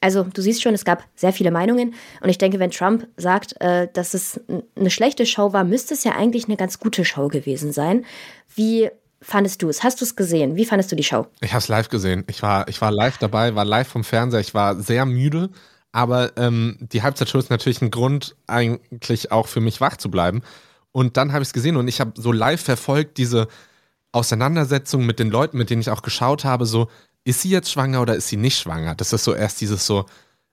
Also 0.00 0.24
du 0.24 0.42
siehst 0.42 0.62
schon, 0.62 0.74
es 0.74 0.84
gab 0.84 1.04
sehr 1.14 1.32
viele 1.32 1.50
Meinungen 1.50 1.94
und 2.20 2.28
ich 2.28 2.38
denke, 2.38 2.58
wenn 2.58 2.70
Trump 2.70 3.08
sagt, 3.16 3.58
äh, 3.60 3.88
dass 3.92 4.12
es 4.12 4.40
eine 4.76 4.90
schlechte 4.90 5.24
Show 5.24 5.52
war, 5.52 5.64
müsste 5.64 5.94
es 5.94 6.04
ja 6.04 6.12
eigentlich 6.12 6.44
eine 6.46 6.56
ganz 6.56 6.78
gute 6.78 7.04
Show 7.04 7.28
gewesen 7.28 7.72
sein. 7.72 8.04
Wie 8.54 8.90
fandest 9.22 9.62
du 9.62 9.68
es? 9.68 9.82
Hast 9.82 10.00
du 10.00 10.04
es 10.04 10.16
gesehen? 10.16 10.56
Wie 10.56 10.64
fandest 10.64 10.92
du 10.92 10.96
die 10.96 11.04
Show? 11.04 11.26
Ich 11.40 11.52
habe 11.52 11.60
es 11.60 11.68
live 11.68 11.88
gesehen. 11.88 12.24
Ich 12.28 12.42
war, 12.42 12.68
ich 12.68 12.80
war 12.80 12.90
live 12.90 13.18
dabei, 13.18 13.54
war 13.54 13.64
live 13.64 13.88
vom 13.88 14.04
Fernseher. 14.04 14.40
Ich 14.40 14.54
war 14.54 14.76
sehr 14.76 15.06
müde, 15.06 15.50
aber 15.92 16.36
ähm, 16.36 16.78
die 16.80 17.02
Halbzeitshow 17.02 17.38
ist 17.38 17.50
natürlich 17.50 17.82
ein 17.82 17.90
Grund, 17.90 18.36
eigentlich 18.46 19.32
auch 19.32 19.48
für 19.48 19.60
mich 19.60 19.80
wach 19.80 19.96
zu 19.96 20.10
bleiben. 20.10 20.42
Und 20.92 21.16
dann 21.16 21.32
habe 21.32 21.42
ich 21.42 21.48
es 21.48 21.52
gesehen 21.52 21.76
und 21.76 21.88
ich 21.88 22.00
habe 22.00 22.12
so 22.16 22.32
live 22.32 22.62
verfolgt 22.62 23.18
diese 23.18 23.48
Auseinandersetzung 24.12 25.04
mit 25.04 25.18
den 25.18 25.30
Leuten, 25.30 25.58
mit 25.58 25.68
denen 25.68 25.82
ich 25.82 25.90
auch 25.90 26.02
geschaut 26.02 26.44
habe, 26.44 26.64
so, 26.64 26.88
ist 27.24 27.42
sie 27.42 27.50
jetzt 27.50 27.70
schwanger 27.70 28.00
oder 28.00 28.14
ist 28.14 28.28
sie 28.28 28.36
nicht 28.36 28.58
schwanger? 28.58 28.94
Das 28.94 29.12
ist 29.12 29.24
so 29.24 29.34
erst 29.34 29.60
dieses 29.60 29.84
so, 29.84 30.06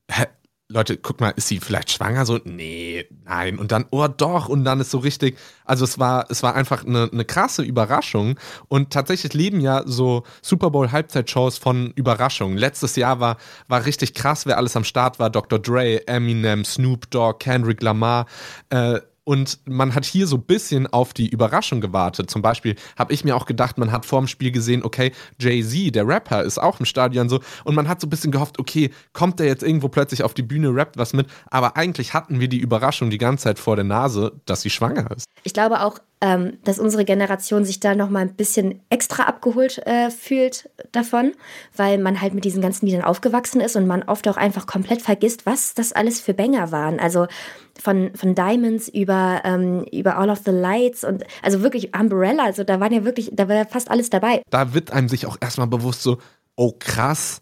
hä, 0.10 0.26
Leute, 0.74 0.98
guck 0.98 1.22
mal, 1.22 1.30
ist 1.30 1.48
sie 1.48 1.60
vielleicht 1.60 1.92
schwanger? 1.92 2.26
So, 2.26 2.40
nee, 2.44 3.06
nein. 3.26 3.60
Und 3.60 3.72
dann, 3.72 3.86
oh 3.92 4.08
doch. 4.08 4.50
Und 4.50 4.66
dann 4.66 4.80
ist 4.80 4.90
so 4.90 4.98
richtig, 4.98 5.38
also 5.66 5.86
es 5.86 6.00
war, 6.00 6.26
es 6.30 6.42
war 6.42 6.56
einfach 6.56 6.84
eine, 6.86 7.10
eine 7.12 7.26
krasse 7.26 7.62
Überraschung. 7.62 8.40
Und 8.68 8.92
tatsächlich 8.92 9.34
leben 9.34 9.62
ja 9.62 9.84
so 9.86 10.24
Super 10.42 10.72
Bowl 10.72 10.92
Halbzeitshows 10.92 11.60
von 11.60 11.92
Überraschungen. 11.96 12.58
Letztes 12.58 12.96
Jahr 12.96 13.20
war, 13.20 13.38
war 13.68 13.86
richtig 13.86 14.16
krass, 14.16 14.46
wer 14.48 14.58
alles 14.58 14.76
am 14.76 14.84
Start 14.84 15.20
war. 15.20 15.30
Dr. 15.30 15.60
Dre, 15.60 16.08
Eminem, 16.08 16.66
Snoop 16.66 17.10
Dogg, 17.12 17.38
Kendrick 17.40 17.82
Lamar. 17.84 18.26
Äh, 18.70 19.00
Und 19.26 19.60
man 19.66 19.96
hat 19.96 20.06
hier 20.06 20.28
so 20.28 20.36
ein 20.36 20.44
bisschen 20.44 20.88
auf 20.88 21.14
die 21.14 21.30
Überraschung 21.30 21.80
gewartet. 21.80 22.30
Zum 22.30 22.42
Beispiel 22.42 22.76
habe 22.98 23.14
ich 23.14 23.24
mir 23.24 23.36
auch 23.36 23.46
gedacht, 23.46 23.78
man 23.78 23.92
hat 23.92 24.06
vor 24.06 24.20
dem 24.20 24.28
Spiel 24.28 24.52
gesehen, 24.52 24.84
okay, 24.84 25.14
Jay-Z, 25.40 25.96
der 25.96 26.08
Rapper, 26.08 26.44
ist 26.44 26.58
auch 26.62 26.80
im 26.80 26.86
Stadion 26.86 27.30
so. 27.30 27.40
Und 27.64 27.76
man 27.76 27.88
hat 27.88 28.02
so 28.02 28.08
ein 28.08 28.10
bisschen 28.10 28.32
gehofft, 28.32 28.60
okay, 28.60 28.92
kommt 29.14 29.40
der 29.40 29.48
jetzt 29.48 29.64
irgendwo 29.64 29.88
plötzlich 29.88 30.24
auf 30.24 30.34
die 30.34 30.44
Bühne, 30.44 30.76
rappt 30.76 30.98
was 30.98 31.14
mit. 31.14 31.28
Aber 31.50 31.78
eigentlich 31.78 32.14
hatten 32.14 32.40
wir 32.42 32.50
die 32.50 32.60
Überraschung 32.60 33.10
die 33.10 33.18
ganze 33.18 33.46
Zeit 33.46 33.60
vor 33.60 33.76
der 33.76 33.86
Nase, 33.86 34.34
dass 34.46 34.62
sie 34.62 34.70
schwanger 34.70 35.10
ist. 35.16 35.26
Ich 35.44 35.54
glaube 35.54 35.82
auch, 35.82 36.00
ähm, 36.24 36.58
dass 36.64 36.80
unsere 36.80 37.04
Generation 37.04 37.66
sich 37.66 37.82
da 37.82 37.96
noch 37.96 38.10
mal 38.10 38.22
ein 38.22 38.34
bisschen 38.34 38.80
extra 38.90 39.24
abgeholt 39.24 39.86
äh, 39.86 40.10
fühlt 40.10 40.70
davon, 40.94 41.34
weil 41.76 41.98
man 41.98 42.22
halt 42.22 42.34
mit 42.34 42.46
diesen 42.46 42.62
ganzen 42.62 42.86
Liedern 42.86 43.04
aufgewachsen 43.04 43.60
ist 43.60 43.76
und 43.76 43.88
man 43.88 44.04
oft 44.04 44.26
auch 44.30 44.38
einfach 44.38 44.66
komplett 44.66 45.02
vergisst, 45.02 45.46
was 45.46 45.74
das 45.74 45.92
alles 45.92 46.22
für 46.22 46.34
Banger 46.34 46.72
waren. 46.72 47.02
Also 47.02 47.28
von, 47.78 48.16
von 48.16 48.36
Diamonds 48.36 48.88
über, 48.88 49.42
ähm, 49.44 49.84
über 49.92 50.18
All 50.18 50.30
of 50.30 50.40
the 50.46 50.52
Lights 50.52 51.04
und 51.04 51.26
also 51.42 51.62
wirklich 51.62 51.94
Umbrella, 51.94 52.46
also 52.46 52.64
da 52.64 52.80
waren 52.80 52.94
ja 52.94 53.04
wirklich, 53.04 53.32
da 53.34 53.50
war 53.50 53.58
ja 53.58 53.66
fast 53.66 53.92
alles 53.92 54.10
dabei. 54.10 54.44
Da 54.50 54.74
wird 54.74 54.92
einem 54.92 55.10
sich 55.10 55.26
auch 55.26 55.36
erstmal 55.42 55.68
bewusst 55.68 56.04
so, 56.04 56.20
oh 56.56 56.72
krass, 56.80 57.42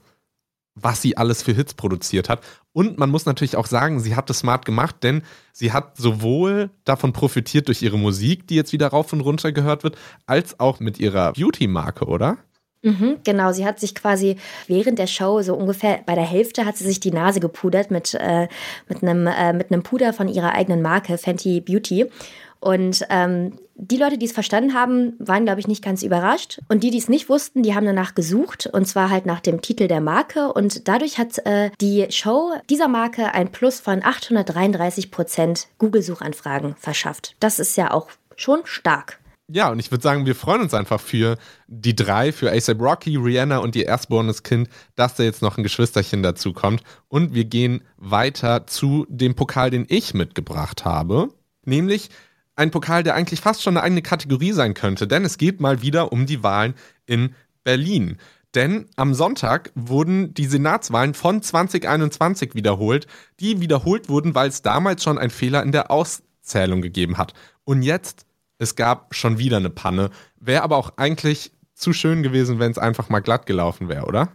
was 0.81 1.01
sie 1.01 1.17
alles 1.17 1.43
für 1.43 1.53
Hits 1.53 1.73
produziert 1.73 2.29
hat. 2.29 2.41
Und 2.73 2.97
man 2.97 3.09
muss 3.09 3.25
natürlich 3.25 3.55
auch 3.55 3.65
sagen, 3.65 4.00
sie 4.00 4.15
hat 4.15 4.29
das 4.29 4.39
smart 4.39 4.65
gemacht, 4.65 4.97
denn 5.03 5.23
sie 5.51 5.73
hat 5.73 5.97
sowohl 5.97 6.69
davon 6.85 7.13
profitiert 7.13 7.67
durch 7.67 7.81
ihre 7.81 7.97
Musik, 7.97 8.47
die 8.47 8.55
jetzt 8.55 8.73
wieder 8.73 8.88
rauf 8.88 9.11
und 9.13 9.21
runter 9.21 9.51
gehört 9.51 9.83
wird, 9.83 9.97
als 10.25 10.59
auch 10.59 10.79
mit 10.79 11.00
ihrer 11.00 11.33
Beauty-Marke, 11.33 12.05
oder? 12.05 12.38
Mhm, 12.83 13.19
genau, 13.23 13.51
sie 13.51 13.65
hat 13.65 13.79
sich 13.79 13.93
quasi 13.93 14.38
während 14.67 14.97
der 14.97 15.07
Show, 15.07 15.41
so 15.43 15.55
ungefähr 15.55 16.01
bei 16.05 16.15
der 16.15 16.23
Hälfte, 16.23 16.65
hat 16.65 16.77
sie 16.77 16.85
sich 16.85 17.00
die 17.00 17.11
Nase 17.11 17.39
gepudert 17.39 17.91
mit, 17.91 18.15
äh, 18.15 18.47
mit, 18.89 19.03
einem, 19.03 19.27
äh, 19.27 19.53
mit 19.53 19.71
einem 19.71 19.83
Puder 19.83 20.13
von 20.13 20.27
ihrer 20.27 20.53
eigenen 20.53 20.81
Marke, 20.81 21.17
Fenty 21.17 21.61
Beauty. 21.61 22.07
Und 22.61 23.05
ähm, 23.09 23.59
die 23.73 23.97
Leute, 23.97 24.19
die 24.19 24.27
es 24.27 24.31
verstanden 24.31 24.75
haben, 24.75 25.13
waren, 25.17 25.45
glaube 25.45 25.59
ich, 25.59 25.67
nicht 25.67 25.83
ganz 25.83 26.03
überrascht. 26.03 26.61
Und 26.69 26.83
die, 26.83 26.91
die 26.91 26.99
es 26.99 27.09
nicht 27.09 27.27
wussten, 27.27 27.63
die 27.63 27.73
haben 27.73 27.87
danach 27.87 28.13
gesucht. 28.13 28.69
Und 28.71 28.87
zwar 28.87 29.09
halt 29.09 29.25
nach 29.25 29.39
dem 29.39 29.61
Titel 29.61 29.87
der 29.87 29.99
Marke. 29.99 30.53
Und 30.53 30.87
dadurch 30.87 31.17
hat 31.17 31.39
äh, 31.45 31.71
die 31.81 32.05
Show 32.11 32.53
dieser 32.69 32.87
Marke 32.87 33.33
ein 33.33 33.51
Plus 33.51 33.79
von 33.79 34.03
833 34.03 35.09
Prozent 35.09 35.67
Google-Suchanfragen 35.79 36.75
verschafft. 36.75 37.35
Das 37.39 37.57
ist 37.57 37.75
ja 37.75 37.91
auch 37.91 38.09
schon 38.35 38.59
stark. 38.65 39.19
Ja, 39.53 39.69
und 39.69 39.79
ich 39.79 39.91
würde 39.91 40.03
sagen, 40.03 40.25
wir 40.25 40.35
freuen 40.35 40.61
uns 40.61 40.73
einfach 40.73 41.01
für 41.01 41.37
die 41.67 41.95
drei, 41.95 42.31
für 42.31 42.51
ASAP 42.51 42.79
Rocky, 42.79 43.17
Rihanna 43.17 43.57
und 43.57 43.75
ihr 43.75 43.85
erstgeborenes 43.85 44.43
Kind, 44.43 44.69
dass 44.95 45.15
da 45.15 45.23
jetzt 45.23 45.41
noch 45.41 45.57
ein 45.57 45.63
Geschwisterchen 45.63 46.23
dazu 46.23 46.53
kommt. 46.53 46.83
Und 47.09 47.33
wir 47.33 47.45
gehen 47.45 47.83
weiter 47.97 48.67
zu 48.67 49.05
dem 49.09 49.35
Pokal, 49.35 49.71
den 49.71 49.85
ich 49.89 50.13
mitgebracht 50.13 50.85
habe. 50.85 51.29
Nämlich 51.65 52.09
ein 52.61 52.69
Pokal, 52.69 53.01
der 53.01 53.15
eigentlich 53.15 53.41
fast 53.41 53.63
schon 53.63 53.75
eine 53.75 53.83
eigene 53.83 54.03
Kategorie 54.03 54.51
sein 54.51 54.75
könnte, 54.75 55.07
denn 55.07 55.25
es 55.25 55.39
geht 55.39 55.59
mal 55.59 55.81
wieder 55.81 56.11
um 56.11 56.27
die 56.27 56.43
Wahlen 56.43 56.75
in 57.07 57.33
Berlin. 57.63 58.17
Denn 58.53 58.85
am 58.97 59.15
Sonntag 59.15 59.71
wurden 59.73 60.35
die 60.35 60.45
Senatswahlen 60.45 61.15
von 61.15 61.41
2021 61.41 62.53
wiederholt, 62.53 63.07
die 63.39 63.61
wiederholt 63.61 64.09
wurden, 64.09 64.35
weil 64.35 64.49
es 64.49 64.61
damals 64.61 65.03
schon 65.03 65.17
einen 65.17 65.31
Fehler 65.31 65.63
in 65.63 65.71
der 65.71 65.89
Auszählung 65.89 66.81
gegeben 66.81 67.17
hat. 67.17 67.33
Und 67.63 67.81
jetzt, 67.81 68.27
es 68.59 68.75
gab 68.75 69.15
schon 69.15 69.39
wieder 69.39 69.57
eine 69.57 69.71
Panne. 69.71 70.11
Wäre 70.39 70.61
aber 70.61 70.77
auch 70.77 70.93
eigentlich 70.97 71.53
zu 71.73 71.93
schön 71.93 72.21
gewesen, 72.21 72.59
wenn 72.59 72.71
es 72.71 72.77
einfach 72.77 73.09
mal 73.09 73.21
glatt 73.21 73.47
gelaufen 73.47 73.89
wäre, 73.89 74.05
oder? 74.05 74.29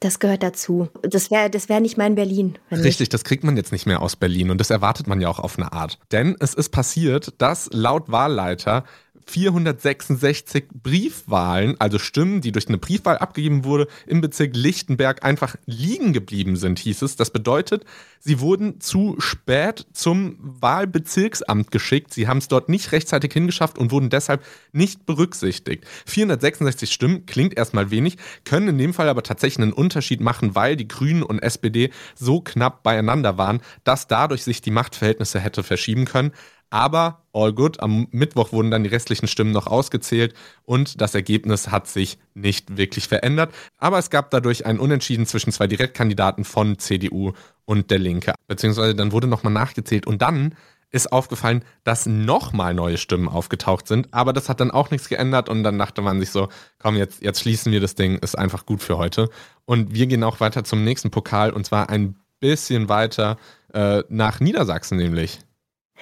Das 0.00 0.18
gehört 0.18 0.42
dazu. 0.42 0.88
Das 1.02 1.30
wäre 1.30 1.50
das 1.50 1.68
wär 1.68 1.80
nicht 1.80 1.98
mein 1.98 2.14
Berlin. 2.14 2.58
Richtig, 2.72 3.10
das 3.10 3.22
kriegt 3.22 3.44
man 3.44 3.58
jetzt 3.58 3.70
nicht 3.70 3.84
mehr 3.84 4.00
aus 4.00 4.16
Berlin 4.16 4.50
und 4.50 4.58
das 4.58 4.70
erwartet 4.70 5.06
man 5.06 5.20
ja 5.20 5.28
auch 5.28 5.38
auf 5.38 5.58
eine 5.58 5.74
Art. 5.74 5.98
Denn 6.10 6.36
es 6.40 6.54
ist 6.54 6.70
passiert, 6.70 7.34
dass 7.36 7.68
laut 7.70 8.10
Wahlleiter 8.10 8.84
466 9.30 10.64
Briefwahlen, 10.82 11.76
also 11.78 12.00
Stimmen, 12.00 12.40
die 12.40 12.50
durch 12.50 12.66
eine 12.66 12.78
Briefwahl 12.78 13.18
abgegeben 13.18 13.64
wurde, 13.64 13.86
im 14.06 14.20
Bezirk 14.20 14.56
Lichtenberg 14.56 15.24
einfach 15.24 15.54
liegen 15.66 16.12
geblieben 16.12 16.56
sind, 16.56 16.80
hieß 16.80 17.02
es. 17.02 17.14
Das 17.14 17.30
bedeutet, 17.30 17.84
sie 18.18 18.40
wurden 18.40 18.80
zu 18.80 19.14
spät 19.18 19.86
zum 19.92 20.36
Wahlbezirksamt 20.40 21.70
geschickt. 21.70 22.12
Sie 22.12 22.26
haben 22.26 22.38
es 22.38 22.48
dort 22.48 22.68
nicht 22.68 22.90
rechtzeitig 22.90 23.32
hingeschafft 23.32 23.78
und 23.78 23.92
wurden 23.92 24.10
deshalb 24.10 24.44
nicht 24.72 25.06
berücksichtigt. 25.06 25.84
466 26.06 26.92
Stimmen 26.92 27.24
klingt 27.26 27.56
erstmal 27.56 27.92
wenig, 27.92 28.16
können 28.44 28.68
in 28.68 28.78
dem 28.78 28.94
Fall 28.94 29.08
aber 29.08 29.22
tatsächlich 29.22 29.62
einen 29.62 29.72
Unterschied 29.72 30.20
machen, 30.20 30.56
weil 30.56 30.74
die 30.74 30.88
Grünen 30.88 31.22
und 31.22 31.38
SPD 31.38 31.90
so 32.16 32.40
knapp 32.40 32.82
beieinander 32.82 33.38
waren, 33.38 33.60
dass 33.84 34.08
dadurch 34.08 34.42
sich 34.42 34.60
die 34.60 34.72
Machtverhältnisse 34.72 35.38
hätte 35.38 35.62
verschieben 35.62 36.04
können. 36.04 36.32
Aber 36.70 37.22
all 37.32 37.52
good. 37.52 37.80
Am 37.80 38.06
Mittwoch 38.12 38.52
wurden 38.52 38.70
dann 38.70 38.84
die 38.84 38.90
restlichen 38.90 39.26
Stimmen 39.26 39.50
noch 39.50 39.66
ausgezählt 39.66 40.34
und 40.64 41.00
das 41.00 41.14
Ergebnis 41.14 41.68
hat 41.68 41.88
sich 41.88 42.18
nicht 42.34 42.76
wirklich 42.76 43.08
verändert. 43.08 43.52
Aber 43.76 43.98
es 43.98 44.10
gab 44.10 44.30
dadurch 44.30 44.66
ein 44.66 44.78
Unentschieden 44.78 45.26
zwischen 45.26 45.52
zwei 45.52 45.66
Direktkandidaten 45.66 46.44
von 46.44 46.78
CDU 46.78 47.32
und 47.64 47.90
der 47.90 47.98
Linke. 47.98 48.34
Beziehungsweise 48.46 48.94
dann 48.94 49.12
wurde 49.12 49.26
nochmal 49.26 49.52
nachgezählt 49.52 50.06
und 50.06 50.22
dann 50.22 50.54
ist 50.92 51.12
aufgefallen, 51.12 51.64
dass 51.84 52.06
nochmal 52.06 52.74
neue 52.74 52.98
Stimmen 52.98 53.28
aufgetaucht 53.28 53.86
sind. 53.86 54.12
Aber 54.12 54.32
das 54.32 54.48
hat 54.48 54.60
dann 54.60 54.70
auch 54.70 54.90
nichts 54.90 55.08
geändert 55.08 55.48
und 55.48 55.62
dann 55.62 55.78
dachte 55.78 56.02
man 56.02 56.18
sich 56.18 56.30
so, 56.30 56.48
komm, 56.78 56.96
jetzt, 56.96 57.22
jetzt 57.22 57.40
schließen 57.40 57.70
wir 57.70 57.80
das 57.80 57.94
Ding, 57.94 58.18
ist 58.18 58.36
einfach 58.36 58.66
gut 58.66 58.82
für 58.82 58.98
heute. 58.98 59.28
Und 59.66 59.94
wir 59.94 60.06
gehen 60.06 60.24
auch 60.24 60.40
weiter 60.40 60.64
zum 60.64 60.82
nächsten 60.84 61.10
Pokal 61.10 61.52
und 61.52 61.64
zwar 61.64 61.90
ein 61.90 62.16
bisschen 62.40 62.88
weiter 62.88 63.36
äh, 63.72 64.02
nach 64.08 64.40
Niedersachsen 64.40 64.98
nämlich. 64.98 65.40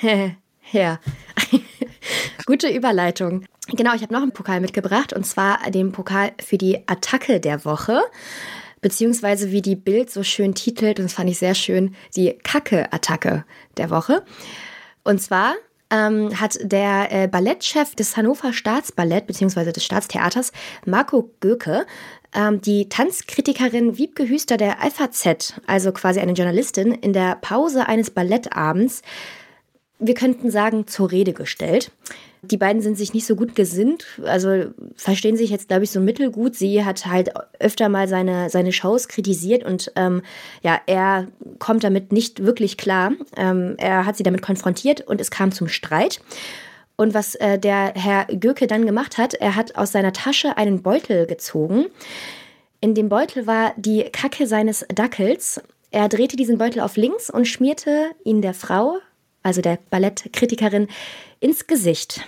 Ja, 0.72 1.00
gute 2.46 2.68
Überleitung. 2.68 3.44
Genau, 3.68 3.94
ich 3.94 4.02
habe 4.02 4.12
noch 4.12 4.22
einen 4.22 4.32
Pokal 4.32 4.60
mitgebracht 4.60 5.12
und 5.12 5.24
zwar 5.24 5.58
den 5.70 5.92
Pokal 5.92 6.32
für 6.42 6.58
die 6.58 6.86
Attacke 6.86 7.40
der 7.40 7.64
Woche. 7.64 8.00
Beziehungsweise 8.80 9.50
wie 9.50 9.62
die 9.62 9.76
Bild 9.76 10.10
so 10.10 10.22
schön 10.22 10.54
titelt, 10.54 11.00
und 11.00 11.06
das 11.06 11.14
fand 11.14 11.28
ich 11.28 11.38
sehr 11.38 11.56
schön, 11.56 11.96
die 12.14 12.38
Kacke-Attacke 12.44 13.44
der 13.76 13.90
Woche. 13.90 14.22
Und 15.02 15.20
zwar 15.20 15.54
ähm, 15.90 16.38
hat 16.38 16.58
der 16.62 17.08
äh, 17.10 17.26
Ballettchef 17.26 17.96
des 17.96 18.16
Hannover 18.16 18.52
Staatsballett 18.52 19.26
beziehungsweise 19.26 19.72
des 19.72 19.84
Staatstheaters, 19.84 20.52
Marco 20.84 21.30
Göke, 21.40 21.86
ähm, 22.32 22.60
die 22.60 22.88
Tanzkritikerin 22.88 23.98
Wiebke 23.98 24.28
Hüster 24.28 24.56
der 24.56 24.76
FAZ, 24.76 25.54
also 25.66 25.92
quasi 25.92 26.20
eine 26.20 26.32
Journalistin, 26.32 26.92
in 26.92 27.12
der 27.12 27.36
Pause 27.36 27.88
eines 27.88 28.10
Ballettabends 28.10 29.02
wir 29.98 30.14
könnten 30.14 30.50
sagen, 30.50 30.86
zur 30.86 31.10
Rede 31.10 31.32
gestellt. 31.32 31.90
Die 32.42 32.56
beiden 32.56 32.80
sind 32.80 32.96
sich 32.96 33.14
nicht 33.14 33.26
so 33.26 33.34
gut 33.34 33.56
gesinnt, 33.56 34.06
also 34.24 34.66
verstehen 34.94 35.36
sich 35.36 35.50
jetzt, 35.50 35.68
glaube 35.68 35.84
ich, 35.84 35.90
so 35.90 36.00
mittelgut. 36.00 36.54
Sie 36.54 36.84
hat 36.84 37.06
halt 37.06 37.30
öfter 37.58 37.88
mal 37.88 38.06
seine, 38.06 38.48
seine 38.48 38.70
Shows 38.70 39.08
kritisiert 39.08 39.64
und 39.64 39.90
ähm, 39.96 40.22
ja, 40.62 40.80
er 40.86 41.26
kommt 41.58 41.82
damit 41.82 42.12
nicht 42.12 42.44
wirklich 42.44 42.76
klar. 42.76 43.12
Ähm, 43.36 43.74
er 43.78 44.06
hat 44.06 44.16
sie 44.16 44.22
damit 44.22 44.42
konfrontiert 44.42 45.00
und 45.00 45.20
es 45.20 45.32
kam 45.32 45.50
zum 45.50 45.66
Streit. 45.66 46.20
Und 46.96 47.12
was 47.12 47.34
äh, 47.36 47.58
der 47.58 47.92
Herr 47.94 48.26
Göke 48.26 48.68
dann 48.68 48.86
gemacht 48.86 49.18
hat, 49.18 49.34
er 49.34 49.56
hat 49.56 49.74
aus 49.76 49.92
seiner 49.92 50.12
Tasche 50.12 50.56
einen 50.56 50.82
Beutel 50.82 51.26
gezogen. 51.26 51.86
In 52.80 52.94
dem 52.94 53.08
Beutel 53.08 53.48
war 53.48 53.72
die 53.76 54.04
Kacke 54.04 54.46
seines 54.46 54.86
Dackels. 54.94 55.60
Er 55.90 56.08
drehte 56.08 56.36
diesen 56.36 56.58
Beutel 56.58 56.80
auf 56.80 56.96
links 56.96 57.30
und 57.30 57.46
schmierte 57.46 58.10
ihn 58.24 58.42
der 58.42 58.54
Frau 58.54 58.98
also 59.42 59.60
der 59.60 59.78
Ballettkritikerin, 59.90 60.88
ins 61.40 61.66
Gesicht. 61.66 62.20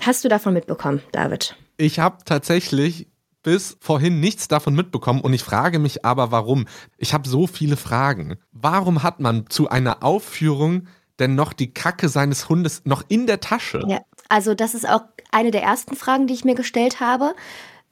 Hast 0.00 0.24
du 0.24 0.28
davon 0.28 0.54
mitbekommen, 0.54 1.02
David? 1.12 1.56
Ich 1.76 1.98
habe 1.98 2.18
tatsächlich 2.24 3.08
bis 3.42 3.76
vorhin 3.80 4.18
nichts 4.18 4.48
davon 4.48 4.74
mitbekommen 4.74 5.20
und 5.20 5.32
ich 5.32 5.42
frage 5.42 5.78
mich 5.78 6.04
aber, 6.04 6.32
warum. 6.32 6.66
Ich 6.98 7.14
habe 7.14 7.28
so 7.28 7.46
viele 7.46 7.76
Fragen. 7.76 8.38
Warum 8.50 9.02
hat 9.02 9.20
man 9.20 9.48
zu 9.48 9.68
einer 9.68 10.02
Aufführung 10.02 10.88
denn 11.18 11.34
noch 11.34 11.52
die 11.52 11.72
Kacke 11.72 12.08
seines 12.08 12.48
Hundes 12.48 12.82
noch 12.84 13.04
in 13.08 13.26
der 13.26 13.40
Tasche? 13.40 13.84
Ja, 13.86 14.00
also 14.28 14.54
das 14.54 14.74
ist 14.74 14.88
auch 14.88 15.02
eine 15.30 15.52
der 15.52 15.62
ersten 15.62 15.94
Fragen, 15.94 16.26
die 16.26 16.34
ich 16.34 16.44
mir 16.44 16.56
gestellt 16.56 16.98
habe 17.00 17.34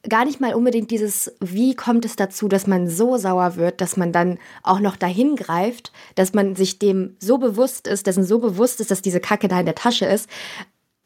gar 0.09 0.25
nicht 0.25 0.39
mal 0.39 0.53
unbedingt 0.53 0.91
dieses, 0.91 1.33
wie 1.39 1.75
kommt 1.75 2.05
es 2.05 2.15
dazu, 2.15 2.47
dass 2.47 2.67
man 2.67 2.87
so 2.87 3.17
sauer 3.17 3.55
wird, 3.55 3.81
dass 3.81 3.97
man 3.97 4.11
dann 4.11 4.37
auch 4.63 4.79
noch 4.79 4.95
dahin 4.95 5.35
greift, 5.35 5.91
dass 6.15 6.33
man 6.33 6.55
sich 6.55 6.79
dem 6.79 7.15
so 7.19 7.37
bewusst 7.37 7.87
ist, 7.87 8.07
dessen 8.07 8.23
so 8.23 8.39
bewusst 8.39 8.81
ist, 8.81 8.91
dass 8.91 9.01
diese 9.01 9.19
Kacke 9.19 9.47
da 9.47 9.59
in 9.59 9.65
der 9.65 9.75
Tasche 9.75 10.05
ist, 10.05 10.29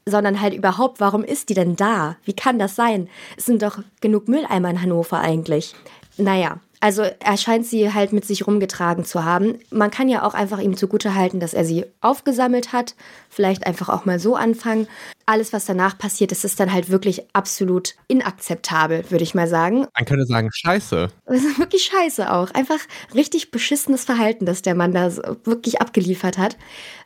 sondern 0.05 0.41
halt 0.41 0.53
überhaupt, 0.53 0.99
warum 0.99 1.23
ist 1.23 1.49
die 1.49 1.53
denn 1.53 1.75
da? 1.75 2.17
Wie 2.23 2.33
kann 2.33 2.59
das 2.59 2.75
sein? 2.75 3.09
Es 3.37 3.45
sind 3.45 3.61
doch 3.61 3.79
genug 4.01 4.27
Mülleimer 4.27 4.69
in 4.69 4.81
Hannover 4.81 5.19
eigentlich. 5.19 5.75
Naja, 6.17 6.59
also 6.81 7.03
er 7.03 7.37
scheint 7.37 7.65
sie 7.65 7.93
halt 7.93 8.13
mit 8.13 8.25
sich 8.25 8.47
rumgetragen 8.47 9.03
zu 9.03 9.25
haben. 9.25 9.59
Man 9.69 9.91
kann 9.91 10.07
ja 10.07 10.23
auch 10.23 10.33
einfach 10.33 10.59
ihm 10.59 10.77
zugutehalten, 10.77 11.39
dass 11.39 11.53
er 11.53 11.65
sie 11.65 11.85
aufgesammelt 11.99 12.71
hat. 12.71 12.95
Vielleicht 13.29 13.67
einfach 13.67 13.89
auch 13.89 14.05
mal 14.05 14.19
so 14.19 14.35
anfangen. 14.35 14.87
Alles, 15.25 15.51
was 15.51 15.65
danach 15.65 15.97
passiert, 15.97 16.31
das 16.31 16.45
ist 16.45 16.59
dann 16.59 16.71
halt 16.71 16.89
wirklich 16.89 17.23
absolut 17.33 17.95
inakzeptabel, 18.07 19.03
würde 19.09 19.23
ich 19.23 19.35
mal 19.35 19.47
sagen. 19.47 19.85
Man 19.95 20.05
könnte 20.05 20.25
sagen, 20.25 20.49
scheiße. 20.51 21.09
Das 21.25 21.43
ist 21.43 21.59
wirklich 21.59 21.83
scheiße 21.83 22.33
auch. 22.33 22.51
Einfach 22.51 22.79
richtig 23.13 23.51
beschissenes 23.51 24.03
Verhalten, 24.03 24.45
das 24.45 24.61
der 24.61 24.75
Mann 24.75 24.93
da 24.93 25.15
wirklich 25.43 25.79
abgeliefert 25.81 26.37
hat. 26.37 26.57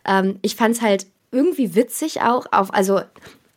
Ähm, 0.06 0.40
ich 0.42 0.56
fand 0.56 0.76
es 0.76 0.82
halt 0.82 1.08
irgendwie 1.32 1.76
witzig 1.76 2.22
auch 2.22 2.46
auf, 2.52 2.74
also 2.74 3.02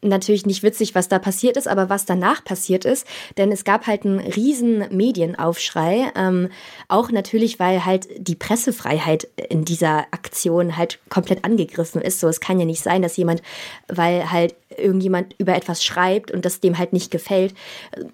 natürlich 0.08 0.46
nicht 0.46 0.62
witzig, 0.62 0.94
was 0.94 1.08
da 1.08 1.18
passiert 1.18 1.56
ist, 1.56 1.68
aber 1.68 1.88
was 1.88 2.04
danach 2.04 2.44
passiert 2.44 2.84
ist. 2.84 3.06
Denn 3.36 3.52
es 3.52 3.64
gab 3.64 3.86
halt 3.86 4.04
einen 4.04 4.20
riesen 4.20 4.84
Medienaufschrei. 4.90 6.12
Ähm, 6.14 6.50
auch 6.88 7.10
natürlich, 7.10 7.58
weil 7.58 7.84
halt 7.84 8.08
die 8.18 8.34
Pressefreiheit 8.34 9.28
in 9.48 9.64
dieser 9.64 10.06
Aktion 10.10 10.76
halt 10.76 10.98
komplett 11.08 11.44
angegriffen 11.44 12.00
ist. 12.00 12.20
So, 12.20 12.28
es 12.28 12.40
kann 12.40 12.58
ja 12.58 12.66
nicht 12.66 12.82
sein, 12.82 13.02
dass 13.02 13.16
jemand, 13.16 13.42
weil 13.88 14.30
halt 14.30 14.54
irgendjemand 14.76 15.34
über 15.38 15.54
etwas 15.54 15.84
schreibt 15.84 16.30
und 16.30 16.44
das 16.44 16.60
dem 16.60 16.78
halt 16.78 16.92
nicht 16.92 17.10
gefällt, 17.10 17.54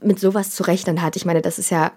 mit 0.00 0.18
sowas 0.18 0.50
zu 0.50 0.62
rechnen 0.64 1.02
hat. 1.02 1.16
Ich 1.16 1.25
meine, 1.25 1.42
das 1.42 1.58
ist 1.58 1.70
ja, 1.70 1.92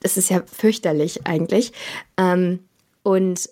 das 0.00 0.16
ist 0.16 0.30
ja 0.30 0.42
fürchterlich 0.46 1.26
eigentlich. 1.26 1.72
Ähm, 2.16 2.60
und 3.02 3.48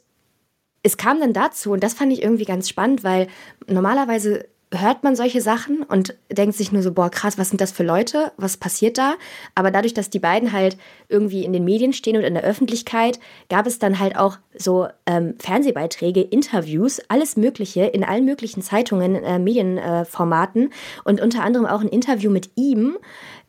es 0.82 0.96
kam 0.98 1.18
dann 1.18 1.32
dazu, 1.32 1.72
und 1.72 1.82
das 1.82 1.94
fand 1.94 2.12
ich 2.12 2.22
irgendwie 2.22 2.44
ganz 2.44 2.68
spannend, 2.68 3.02
weil 3.02 3.26
normalerweise 3.66 4.46
hört 4.80 5.04
man 5.04 5.16
solche 5.16 5.40
Sachen 5.40 5.82
und 5.82 6.16
denkt 6.30 6.56
sich 6.56 6.72
nur 6.72 6.82
so, 6.82 6.92
boah, 6.92 7.10
krass, 7.10 7.38
was 7.38 7.48
sind 7.48 7.60
das 7.60 7.72
für 7.72 7.82
Leute? 7.82 8.32
Was 8.36 8.56
passiert 8.56 8.98
da? 8.98 9.14
Aber 9.54 9.70
dadurch, 9.70 9.94
dass 9.94 10.10
die 10.10 10.18
beiden 10.18 10.52
halt 10.52 10.76
irgendwie 11.08 11.44
in 11.44 11.52
den 11.52 11.64
Medien 11.64 11.92
stehen 11.92 12.16
und 12.16 12.24
in 12.24 12.34
der 12.34 12.44
Öffentlichkeit, 12.44 13.18
gab 13.48 13.66
es 13.66 13.78
dann 13.78 13.98
halt 13.98 14.16
auch 14.16 14.38
so 14.56 14.88
ähm, 15.06 15.34
Fernsehbeiträge, 15.38 16.20
Interviews, 16.20 17.00
alles 17.08 17.36
Mögliche 17.36 17.84
in 17.84 18.04
allen 18.04 18.24
möglichen 18.24 18.62
Zeitungen, 18.62 19.16
äh, 19.16 19.38
Medienformaten 19.38 20.64
äh, 20.64 20.74
und 21.04 21.20
unter 21.20 21.42
anderem 21.42 21.66
auch 21.66 21.80
ein 21.80 21.88
Interview 21.88 22.30
mit 22.30 22.50
ihm, 22.56 22.98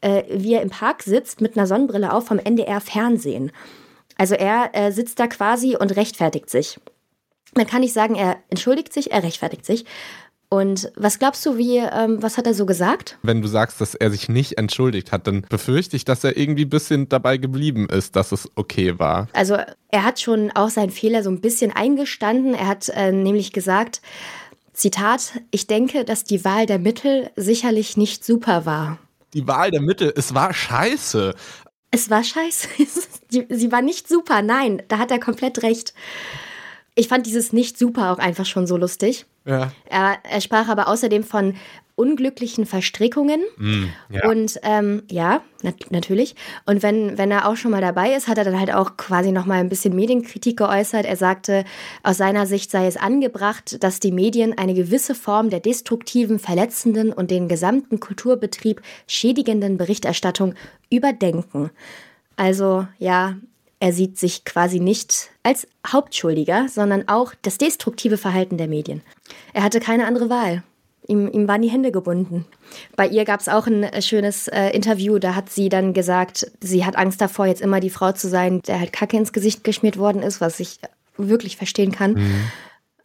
äh, 0.02 0.24
wie 0.30 0.54
er 0.54 0.62
im 0.62 0.70
Park 0.70 1.04
sitzt 1.04 1.42
mit 1.42 1.58
einer 1.58 1.68
Sonnenbrille 1.68 2.14
auf 2.14 2.28
vom 2.28 2.40
NDR 2.40 2.82
Fernsehen. 2.82 3.52
Also 4.18 4.36
er 4.36 4.70
äh, 4.74 4.92
sitzt 4.92 5.20
da 5.20 5.28
quasi 5.28 5.76
und 5.76 5.96
rechtfertigt 5.96 6.50
sich. 6.50 6.80
Man 7.56 7.68
kann 7.68 7.82
nicht 7.82 7.94
sagen, 7.94 8.16
er 8.16 8.38
entschuldigt 8.50 8.92
sich, 8.92 9.12
er 9.12 9.24
rechtfertigt 9.24 9.66
sich. 9.66 9.86
Und 10.56 10.90
was 10.96 11.20
glaubst 11.20 11.46
du, 11.46 11.58
wie, 11.58 11.80
ähm, 11.80 12.24
was 12.24 12.38
hat 12.38 12.48
er 12.48 12.54
so 12.54 12.66
gesagt? 12.66 13.18
Wenn 13.24 13.42
du 13.42 13.48
sagst, 13.50 13.82
dass 13.82 13.94
er 13.94 14.10
sich 14.10 14.30
nicht 14.30 14.58
entschuldigt 14.58 15.12
hat, 15.12 15.28
dann 15.28 15.42
befürchte 15.42 15.98
ich, 15.98 16.06
dass 16.06 16.24
er 16.24 16.38
irgendwie 16.38 16.64
ein 16.64 16.70
bisschen 16.70 17.10
dabei 17.10 17.36
geblieben 17.36 17.90
ist, 17.90 18.16
dass 18.16 18.32
es 18.32 18.50
okay 18.56 18.98
war. 18.98 19.28
Also 19.34 19.58
er 19.90 20.04
hat 20.06 20.22
schon 20.22 20.52
auch 20.52 20.70
seinen 20.70 20.92
Fehler 20.92 21.24
so 21.24 21.30
ein 21.30 21.42
bisschen 21.42 21.76
eingestanden. 21.76 22.54
Er 22.54 22.68
hat 22.68 22.88
äh, 22.88 23.12
nämlich 23.12 23.52
gesagt, 23.52 24.02
Zitat, 24.72 25.42
ich 25.52 25.68
denke, 25.68 26.06
dass 26.06 26.24
die 26.24 26.46
Wahl 26.46 26.66
der 26.66 26.80
Mittel 26.80 27.32
sicherlich 27.36 27.98
nicht 27.98 28.24
super 28.24 28.66
war. 28.66 28.98
Die 29.34 29.46
Wahl 29.50 29.72
der 29.72 29.82
Mittel, 29.82 30.14
es 30.16 30.34
war 30.34 30.54
scheiße. 30.54 31.36
Es 31.92 32.10
war 32.10 32.24
scheiße. 32.24 32.70
Sie 33.50 33.72
war 33.74 33.82
nicht 33.82 34.08
super, 34.08 34.42
nein, 34.42 34.84
da 34.88 35.00
hat 35.00 35.12
er 35.12 35.20
komplett 35.20 35.64
recht. 35.64 35.94
Ich 36.96 37.10
fand 37.10 37.26
dieses 37.26 37.54
nicht 37.54 37.78
super 37.78 38.12
auch 38.12 38.20
einfach 38.20 38.46
schon 38.46 38.68
so 38.68 38.78
lustig. 38.78 39.26
Ja. 39.46 39.72
Er, 39.90 40.18
er 40.24 40.42
sprach 40.42 40.70
aber 40.70 40.88
außerdem 40.88 41.24
von 41.24 41.56
unglücklichen 41.96 42.66
Verstrickungen. 42.66 43.42
Mm, 43.58 43.86
ja. 44.10 44.30
Und 44.30 44.60
ähm, 44.64 45.04
ja, 45.10 45.42
nat 45.62 45.76
natürlich. 45.92 46.36
Und 46.66 46.84
wenn, 46.84 47.18
wenn 47.18 47.32
er 47.32 47.48
auch 47.48 47.56
schon 47.56 47.72
mal 47.72 47.82
dabei 47.82 48.14
ist, 48.14 48.28
hat 48.28 48.38
er 48.38 48.44
dann 48.44 48.60
halt 48.60 48.74
auch 48.74 48.98
quasi 48.98 49.32
noch 49.32 49.46
mal 49.46 49.60
ein 49.60 49.70
bisschen 49.70 49.96
Medienkritik 49.96 50.58
geäußert. 50.58 51.06
Er 51.06 51.16
sagte, 51.16 51.64
aus 52.04 52.18
seiner 52.18 52.46
Sicht 52.48 52.70
sei 52.70 52.86
es 52.88 52.98
angebracht, 52.98 53.82
dass 53.82 54.00
die 54.00 54.12
Medien 54.12 54.58
eine 54.58 54.74
gewisse 54.74 55.16
Form 55.16 55.50
der 55.50 55.62
destruktiven, 55.62 56.38
verletzenden 56.38 57.14
und 57.14 57.32
den 57.32 57.48
gesamten 57.48 58.00
Kulturbetrieb 58.00 58.82
schädigenden 59.08 59.78
Berichterstattung 59.78 60.54
überdenken. 60.90 61.72
Also 62.36 62.88
ja, 63.00 63.36
er 63.80 63.94
sieht 63.94 64.18
sich 64.18 64.46
quasi 64.46 64.80
nicht 64.80 65.30
als 65.44 65.68
Hauptschuldiger, 65.86 66.68
sondern 66.70 67.08
auch 67.08 67.34
das 67.42 67.58
destruktive 67.58 68.18
Verhalten 68.18 68.58
der 68.58 68.68
Medien. 68.68 69.02
Er 69.54 69.64
hatte 69.64 69.80
keine 69.80 70.08
andere 70.08 70.30
Wahl. 70.30 70.64
Ihm, 71.08 71.28
ihm 71.32 71.48
waren 71.48 71.62
die 71.62 71.70
Hände 71.70 71.92
gebunden. 71.92 72.46
Bei 72.96 73.08
ihr 73.08 73.26
gab 73.26 73.40
es 73.40 73.48
auch 73.48 73.68
ein 73.68 73.84
äh, 73.84 74.02
schönes 74.02 74.48
äh, 74.48 74.70
Interview, 74.70 75.20
da 75.20 75.36
hat 75.36 75.52
sie 75.52 75.70
dann 75.70 75.94
gesagt, 75.94 76.52
sie 76.62 76.84
hat 76.84 76.96
Angst 76.96 77.22
davor, 77.22 77.46
jetzt 77.46 77.62
immer 77.62 77.80
die 77.80 77.92
Frau 77.92 78.12
zu 78.12 78.28
sein, 78.28 78.62
der 78.64 78.80
halt 78.80 78.92
Kacke 78.92 79.16
ins 79.18 79.32
Gesicht 79.32 79.64
geschmiert 79.64 79.98
worden 79.98 80.24
ist, 80.24 80.42
was 80.42 80.60
ich 80.60 80.80
wirklich 81.18 81.58
verstehen 81.58 81.92
kann. 81.92 82.14
Mhm. 82.14 82.52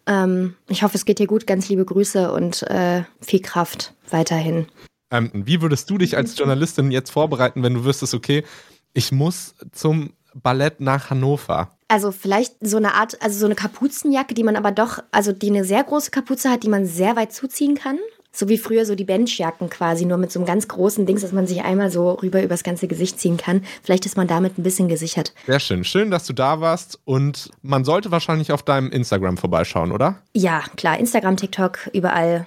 Ähm, 0.07 0.57
ich 0.68 0.83
hoffe, 0.83 0.97
es 0.97 1.05
geht 1.05 1.18
dir 1.18 1.27
gut. 1.27 1.47
Ganz 1.47 1.68
liebe 1.68 1.85
Grüße 1.85 2.33
und 2.33 2.62
äh, 2.62 3.03
viel 3.21 3.40
Kraft 3.40 3.92
weiterhin. 4.09 4.66
Ähm, 5.11 5.31
wie 5.35 5.61
würdest 5.61 5.90
du 5.90 5.99
dich 5.99 6.16
als 6.16 6.38
Journalistin 6.38 6.90
jetzt 6.90 7.11
vorbereiten, 7.11 7.62
wenn 7.62 7.75
du 7.75 7.85
wüsstest, 7.85 8.14
okay, 8.14 8.44
ich 8.92 9.12
muss 9.12 9.55
zum 9.73 10.14
Ballett 10.35 10.81
nach 10.81 11.11
Hannover. 11.11 11.71
Also 11.88 12.12
vielleicht 12.12 12.55
so 12.61 12.77
eine 12.77 12.95
Art, 12.95 13.21
also 13.21 13.38
so 13.38 13.47
eine 13.47 13.57
Kapuzenjacke, 13.57 14.35
die 14.35 14.45
man 14.45 14.57
aber 14.57 14.71
doch, 14.71 15.03
also 15.11 15.33
die 15.33 15.51
eine 15.51 15.64
sehr 15.64 15.83
große 15.83 16.11
Kapuze 16.11 16.51
hat, 16.51 16.62
die 16.62 16.69
man 16.69 16.87
sehr 16.87 17.16
weit 17.16 17.33
zuziehen 17.33 17.75
kann. 17.75 17.99
So 18.33 18.49
wie 18.49 18.59
früher 18.59 18.87
so 18.87 18.95
die 18.95 19.05
Benchjacken 19.05 19.71
quasi, 19.71 20.05
nur 20.05 20.16
mit 20.16 20.31
so 20.31 20.38
einem 20.38 20.47
ganz 20.47 20.69
großen 20.69 21.05
Dings, 21.05 21.23
dass 21.23 21.33
man 21.33 21.49
sich 21.49 21.62
einmal 21.62 21.90
so 21.90 22.12
rüber 22.12 22.43
übers 22.45 22.62
ganze 22.62 22.87
Gesicht 22.87 23.19
ziehen 23.19 23.37
kann. 23.37 23.62
Vielleicht 23.83 24.07
ist 24.07 24.16
man 24.16 24.29
damit 24.29 24.57
ein 24.57 24.62
bisschen 24.62 24.87
gesichert. 24.87 25.35
Sehr 25.47 25.59
schön. 25.59 25.83
Schön, 25.83 26.12
dass 26.12 26.27
du 26.27 26.33
da 26.33 26.61
warst 26.61 27.01
und 27.05 27.51
man 27.62 27.85
sollte 27.85 28.12
wahrscheinlich 28.12 28.53
auf 28.53 28.62
deinem 28.62 28.93
Instagram 28.93 29.37
vorbeischauen, 29.37 29.90
oder? 29.90 30.23
Ja, 30.33 30.62
klar. 30.77 30.99
Instagram, 30.99 31.37
TikTok, 31.37 31.90
überall. 31.93 32.47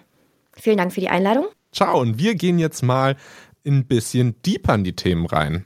Vielen 0.54 0.78
Dank 0.78 0.94
für 0.94 1.02
die 1.02 1.10
Einladung. 1.10 1.48
Ciao 1.74 2.00
und 2.00 2.18
wir 2.18 2.36
gehen 2.36 2.60
jetzt 2.60 2.82
mal 2.82 3.18
ein 3.66 3.86
bisschen 3.86 4.36
deeper 4.46 4.76
in 4.76 4.86
die 4.86 4.96
Themen 4.96 5.26
rein. 5.26 5.66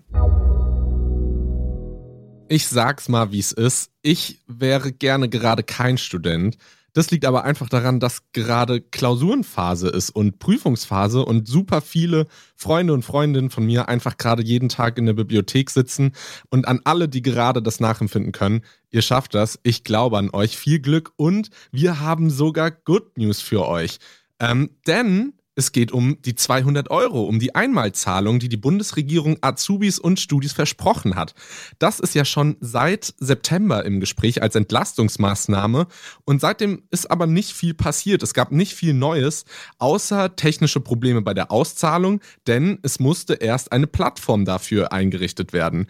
Ich 2.49 2.67
sag's 2.67 3.09
mal, 3.09 3.31
wie 3.31 3.39
es 3.39 3.51
ist. 3.51 3.91
Ich 4.01 4.39
wäre 4.47 4.93
gerne 4.93 5.27
gerade 5.27 5.63
kein 5.63 5.97
Student. 5.97 6.57
Das 6.93 7.11
liegt 7.11 7.25
aber 7.25 7.43
einfach 7.43 7.69
daran, 7.69 7.99
dass 7.99 8.31
gerade 8.31 8.81
Klausurenphase 8.81 9.89
ist 9.89 10.09
und 10.09 10.39
Prüfungsphase 10.39 11.23
und 11.23 11.47
super 11.47 11.81
viele 11.81 12.25
Freunde 12.55 12.93
und 12.93 13.03
Freundinnen 13.03 13.49
von 13.49 13.65
mir 13.65 13.89
einfach 13.89 14.17
gerade 14.17 14.43
jeden 14.43 14.69
Tag 14.69 14.97
in 14.97 15.05
der 15.05 15.13
Bibliothek 15.13 15.69
sitzen. 15.69 16.13
Und 16.49 16.67
an 16.67 16.79
alle, 16.85 17.09
die 17.09 17.21
gerade 17.21 17.61
das 17.61 17.79
nachempfinden 17.79 18.31
können, 18.31 18.61
ihr 18.89 19.01
schafft 19.01 19.35
das. 19.35 19.59
Ich 19.63 19.83
glaube 19.83 20.17
an 20.17 20.29
euch. 20.31 20.57
Viel 20.57 20.79
Glück 20.79 21.11
und 21.17 21.49
wir 21.71 21.99
haben 21.99 22.29
sogar 22.29 22.71
Good 22.71 23.17
News 23.17 23.41
für 23.41 23.67
euch. 23.67 23.99
Ähm, 24.39 24.71
denn 24.87 25.33
es 25.57 25.71
geht 25.71 25.91
um 25.91 26.21
die 26.21 26.35
200 26.35 26.91
Euro, 26.91 27.23
um 27.23 27.39
die 27.39 27.55
Einmalzahlung, 27.55 28.37
die 28.37 28.47
die 28.47 28.57
Bundesregierung 28.57 29.37
Azubis 29.41 29.97
und 29.97 30.19
Studis 30.19 30.53
versprochen 30.53 31.15
hat. 31.15 31.33
Das 31.79 31.99
ist 31.99 32.13
ja 32.13 32.25
schon 32.25 32.57
seit 32.61 33.15
September 33.17 33.83
im 33.83 33.99
Gespräch 33.99 34.43
als 34.43 34.55
Entlastungsmaßnahme 34.55 35.87
und 36.25 36.41
seitdem 36.41 36.83
ist 36.91 37.09
aber 37.09 37.25
nicht 37.25 37.53
viel 37.53 37.73
passiert. 37.73 38.21
Es 38.21 38.35
gab 38.35 38.51
nicht 38.51 38.75
viel 38.75 38.93
Neues, 38.93 39.45
außer 39.79 40.35
technische 40.35 40.79
Probleme 40.79 41.23
bei 41.23 41.33
der 41.33 41.51
Auszahlung, 41.51 42.21
denn 42.45 42.77
es 42.83 42.99
musste 42.99 43.33
erst 43.33 43.71
eine 43.71 43.87
Plattform 43.87 44.45
dafür 44.45 44.93
eingerichtet 44.93 45.53
werden. 45.53 45.87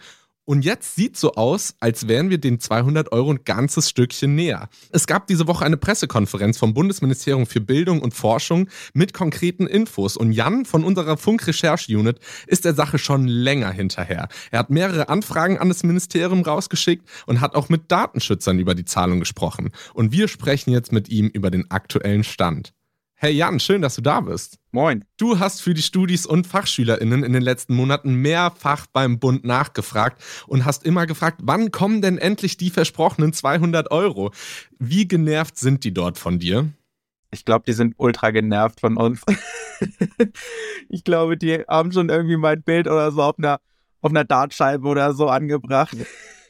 Und 0.48 0.64
jetzt 0.64 0.96
sieht 0.96 1.18
so 1.18 1.34
aus, 1.34 1.74
als 1.78 2.08
wären 2.08 2.30
wir 2.30 2.38
den 2.38 2.58
200 2.58 3.12
Euro 3.12 3.32
ein 3.32 3.44
ganzes 3.44 3.90
Stückchen 3.90 4.34
näher. 4.34 4.70
Es 4.90 5.06
gab 5.06 5.26
diese 5.26 5.46
Woche 5.46 5.66
eine 5.66 5.76
Pressekonferenz 5.76 6.56
vom 6.56 6.72
Bundesministerium 6.72 7.44
für 7.44 7.60
Bildung 7.60 8.00
und 8.00 8.14
Forschung 8.14 8.70
mit 8.94 9.12
konkreten 9.12 9.66
Infos. 9.66 10.16
Und 10.16 10.32
Jan 10.32 10.64
von 10.64 10.84
unserer 10.84 11.18
Funk-Recherche-Unit 11.18 12.18
ist 12.46 12.64
der 12.64 12.72
Sache 12.72 12.96
schon 12.96 13.28
länger 13.28 13.72
hinterher. 13.72 14.28
Er 14.50 14.60
hat 14.60 14.70
mehrere 14.70 15.10
Anfragen 15.10 15.58
an 15.58 15.68
das 15.68 15.82
Ministerium 15.82 16.40
rausgeschickt 16.40 17.06
und 17.26 17.42
hat 17.42 17.54
auch 17.54 17.68
mit 17.68 17.92
Datenschützern 17.92 18.58
über 18.58 18.74
die 18.74 18.86
Zahlung 18.86 19.20
gesprochen. 19.20 19.72
Und 19.92 20.12
wir 20.12 20.28
sprechen 20.28 20.70
jetzt 20.70 20.92
mit 20.92 21.10
ihm 21.10 21.26
über 21.26 21.50
den 21.50 21.70
aktuellen 21.70 22.24
Stand. 22.24 22.72
Hey 23.20 23.32
Jan, 23.32 23.58
schön, 23.58 23.82
dass 23.82 23.96
du 23.96 24.00
da 24.00 24.20
bist. 24.20 24.60
Moin. 24.70 25.04
Du 25.16 25.40
hast 25.40 25.60
für 25.60 25.74
die 25.74 25.82
Studis 25.82 26.24
und 26.24 26.46
FachschülerInnen 26.46 27.24
in 27.24 27.32
den 27.32 27.42
letzten 27.42 27.74
Monaten 27.74 28.14
mehrfach 28.14 28.86
beim 28.86 29.18
Bund 29.18 29.42
nachgefragt 29.42 30.22
und 30.46 30.64
hast 30.64 30.86
immer 30.86 31.04
gefragt, 31.04 31.40
wann 31.42 31.72
kommen 31.72 32.00
denn 32.00 32.16
endlich 32.16 32.58
die 32.58 32.70
versprochenen 32.70 33.32
200 33.32 33.90
Euro? 33.90 34.30
Wie 34.78 35.08
genervt 35.08 35.58
sind 35.58 35.82
die 35.82 35.92
dort 35.92 36.16
von 36.16 36.38
dir? 36.38 36.68
Ich 37.32 37.44
glaube, 37.44 37.64
die 37.66 37.72
sind 37.72 37.94
ultra 37.96 38.30
genervt 38.30 38.78
von 38.78 38.96
uns. 38.96 39.22
ich 40.88 41.02
glaube, 41.02 41.36
die 41.36 41.64
haben 41.66 41.90
schon 41.90 42.10
irgendwie 42.10 42.36
mein 42.36 42.62
Bild 42.62 42.86
oder 42.86 43.10
so 43.10 43.24
auf 43.24 43.36
einer, 43.36 43.58
auf 44.00 44.12
einer 44.12 44.24
Dartscheibe 44.26 44.86
oder 44.86 45.12
so 45.12 45.26
angebracht. 45.26 45.96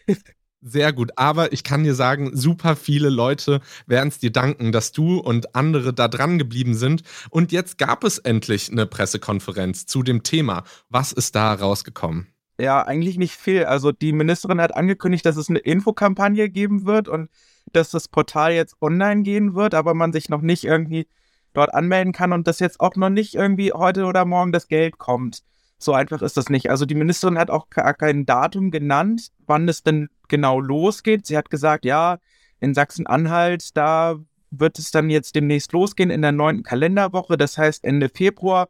Sehr 0.60 0.92
gut, 0.92 1.12
aber 1.14 1.52
ich 1.52 1.62
kann 1.62 1.84
dir 1.84 1.94
sagen, 1.94 2.30
super 2.34 2.74
viele 2.74 3.10
Leute 3.10 3.60
werden 3.86 4.08
es 4.08 4.18
dir 4.18 4.32
danken, 4.32 4.72
dass 4.72 4.90
du 4.90 5.18
und 5.18 5.54
andere 5.54 5.94
da 5.94 6.08
dran 6.08 6.36
geblieben 6.36 6.74
sind. 6.74 7.02
Und 7.30 7.52
jetzt 7.52 7.78
gab 7.78 8.02
es 8.02 8.18
endlich 8.18 8.70
eine 8.70 8.86
Pressekonferenz 8.86 9.86
zu 9.86 10.02
dem 10.02 10.24
Thema. 10.24 10.64
Was 10.88 11.12
ist 11.12 11.36
da 11.36 11.54
rausgekommen? 11.54 12.26
Ja, 12.60 12.82
eigentlich 12.82 13.18
nicht 13.18 13.36
viel. 13.36 13.66
Also 13.66 13.92
die 13.92 14.12
Ministerin 14.12 14.60
hat 14.60 14.74
angekündigt, 14.74 15.24
dass 15.24 15.36
es 15.36 15.48
eine 15.48 15.60
Infokampagne 15.60 16.50
geben 16.50 16.86
wird 16.86 17.06
und 17.06 17.30
dass 17.72 17.90
das 17.90 18.08
Portal 18.08 18.52
jetzt 18.52 18.74
online 18.80 19.22
gehen 19.22 19.54
wird, 19.54 19.74
aber 19.74 19.94
man 19.94 20.12
sich 20.12 20.28
noch 20.28 20.40
nicht 20.40 20.64
irgendwie 20.64 21.06
dort 21.52 21.72
anmelden 21.72 22.12
kann 22.12 22.32
und 22.32 22.48
dass 22.48 22.58
jetzt 22.58 22.80
auch 22.80 22.96
noch 22.96 23.10
nicht 23.10 23.36
irgendwie 23.36 23.72
heute 23.72 24.06
oder 24.06 24.24
morgen 24.24 24.50
das 24.50 24.66
Geld 24.66 24.98
kommt. 24.98 25.44
So 25.78 25.92
einfach 25.92 26.22
ist 26.22 26.36
das 26.36 26.50
nicht. 26.50 26.70
Also 26.70 26.84
die 26.84 26.94
Ministerin 26.94 27.38
hat 27.38 27.50
auch 27.50 27.68
kein 27.70 28.26
Datum 28.26 28.70
genannt, 28.70 29.28
wann 29.46 29.68
es 29.68 29.82
denn 29.82 30.08
genau 30.28 30.60
losgeht. 30.60 31.26
Sie 31.26 31.36
hat 31.36 31.50
gesagt, 31.50 31.84
ja, 31.84 32.18
in 32.60 32.74
Sachsen-Anhalt, 32.74 33.76
da 33.76 34.16
wird 34.50 34.78
es 34.78 34.90
dann 34.90 35.10
jetzt 35.10 35.34
demnächst 35.36 35.72
losgehen 35.72 36.10
in 36.10 36.22
der 36.22 36.32
neunten 36.32 36.64
Kalenderwoche, 36.64 37.36
das 37.36 37.56
heißt 37.58 37.84
Ende 37.84 38.08
Februar. 38.08 38.68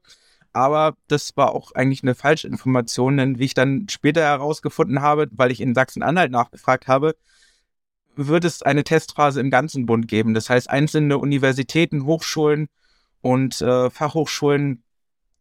Aber 0.53 0.97
das 1.09 1.37
war 1.37 1.55
auch 1.55 1.73
eigentlich 1.73 2.03
eine 2.03 2.14
Falschinformation, 2.14 3.16
denn 3.16 3.38
wie 3.38 3.44
ich 3.44 3.55
dann 3.55 3.88
später 3.88 4.23
herausgefunden 4.23 5.01
habe, 5.01 5.29
weil 5.31 5.51
ich 5.51 5.61
in 5.61 5.75
Sachsen-Anhalt 5.75 6.31
nachgefragt 6.33 6.88
habe, 6.88 7.14
wird 8.16 8.44
es 8.44 8.62
eine 8.62 8.83
Testphase 8.83 9.40
im 9.40 9.51
ganzen 9.51 9.87
Bund 9.87 10.09
geben. 10.09 10.35
Das 10.35 10.51
heißt, 10.51 10.68
einzelne 10.68 11.18
Universitäten, 11.18 12.05
Hochschulen 12.05 12.68
und 13.21 13.61
äh, 13.61 13.90
Fachhochschulen, 13.90 14.83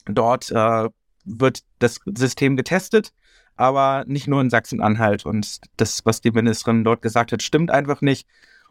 dort 0.05 0.51
äh, 0.51 0.89
wird 1.27 1.63
das 1.79 1.99
System 2.05 2.55
getestet, 2.55 3.13
aber 3.55 4.05
nicht 4.07 4.27
nur 4.27 4.41
in 4.41 4.49
Sachsen-Anhalt. 4.49 5.25
Und 5.25 5.59
das, 5.77 6.05
was 6.05 6.21
die 6.21 6.31
Ministerin 6.31 6.83
dort 6.83 7.01
gesagt 7.01 7.31
hat, 7.31 7.43
stimmt 7.43 7.71
einfach 7.71 8.01
nicht. 8.01 8.27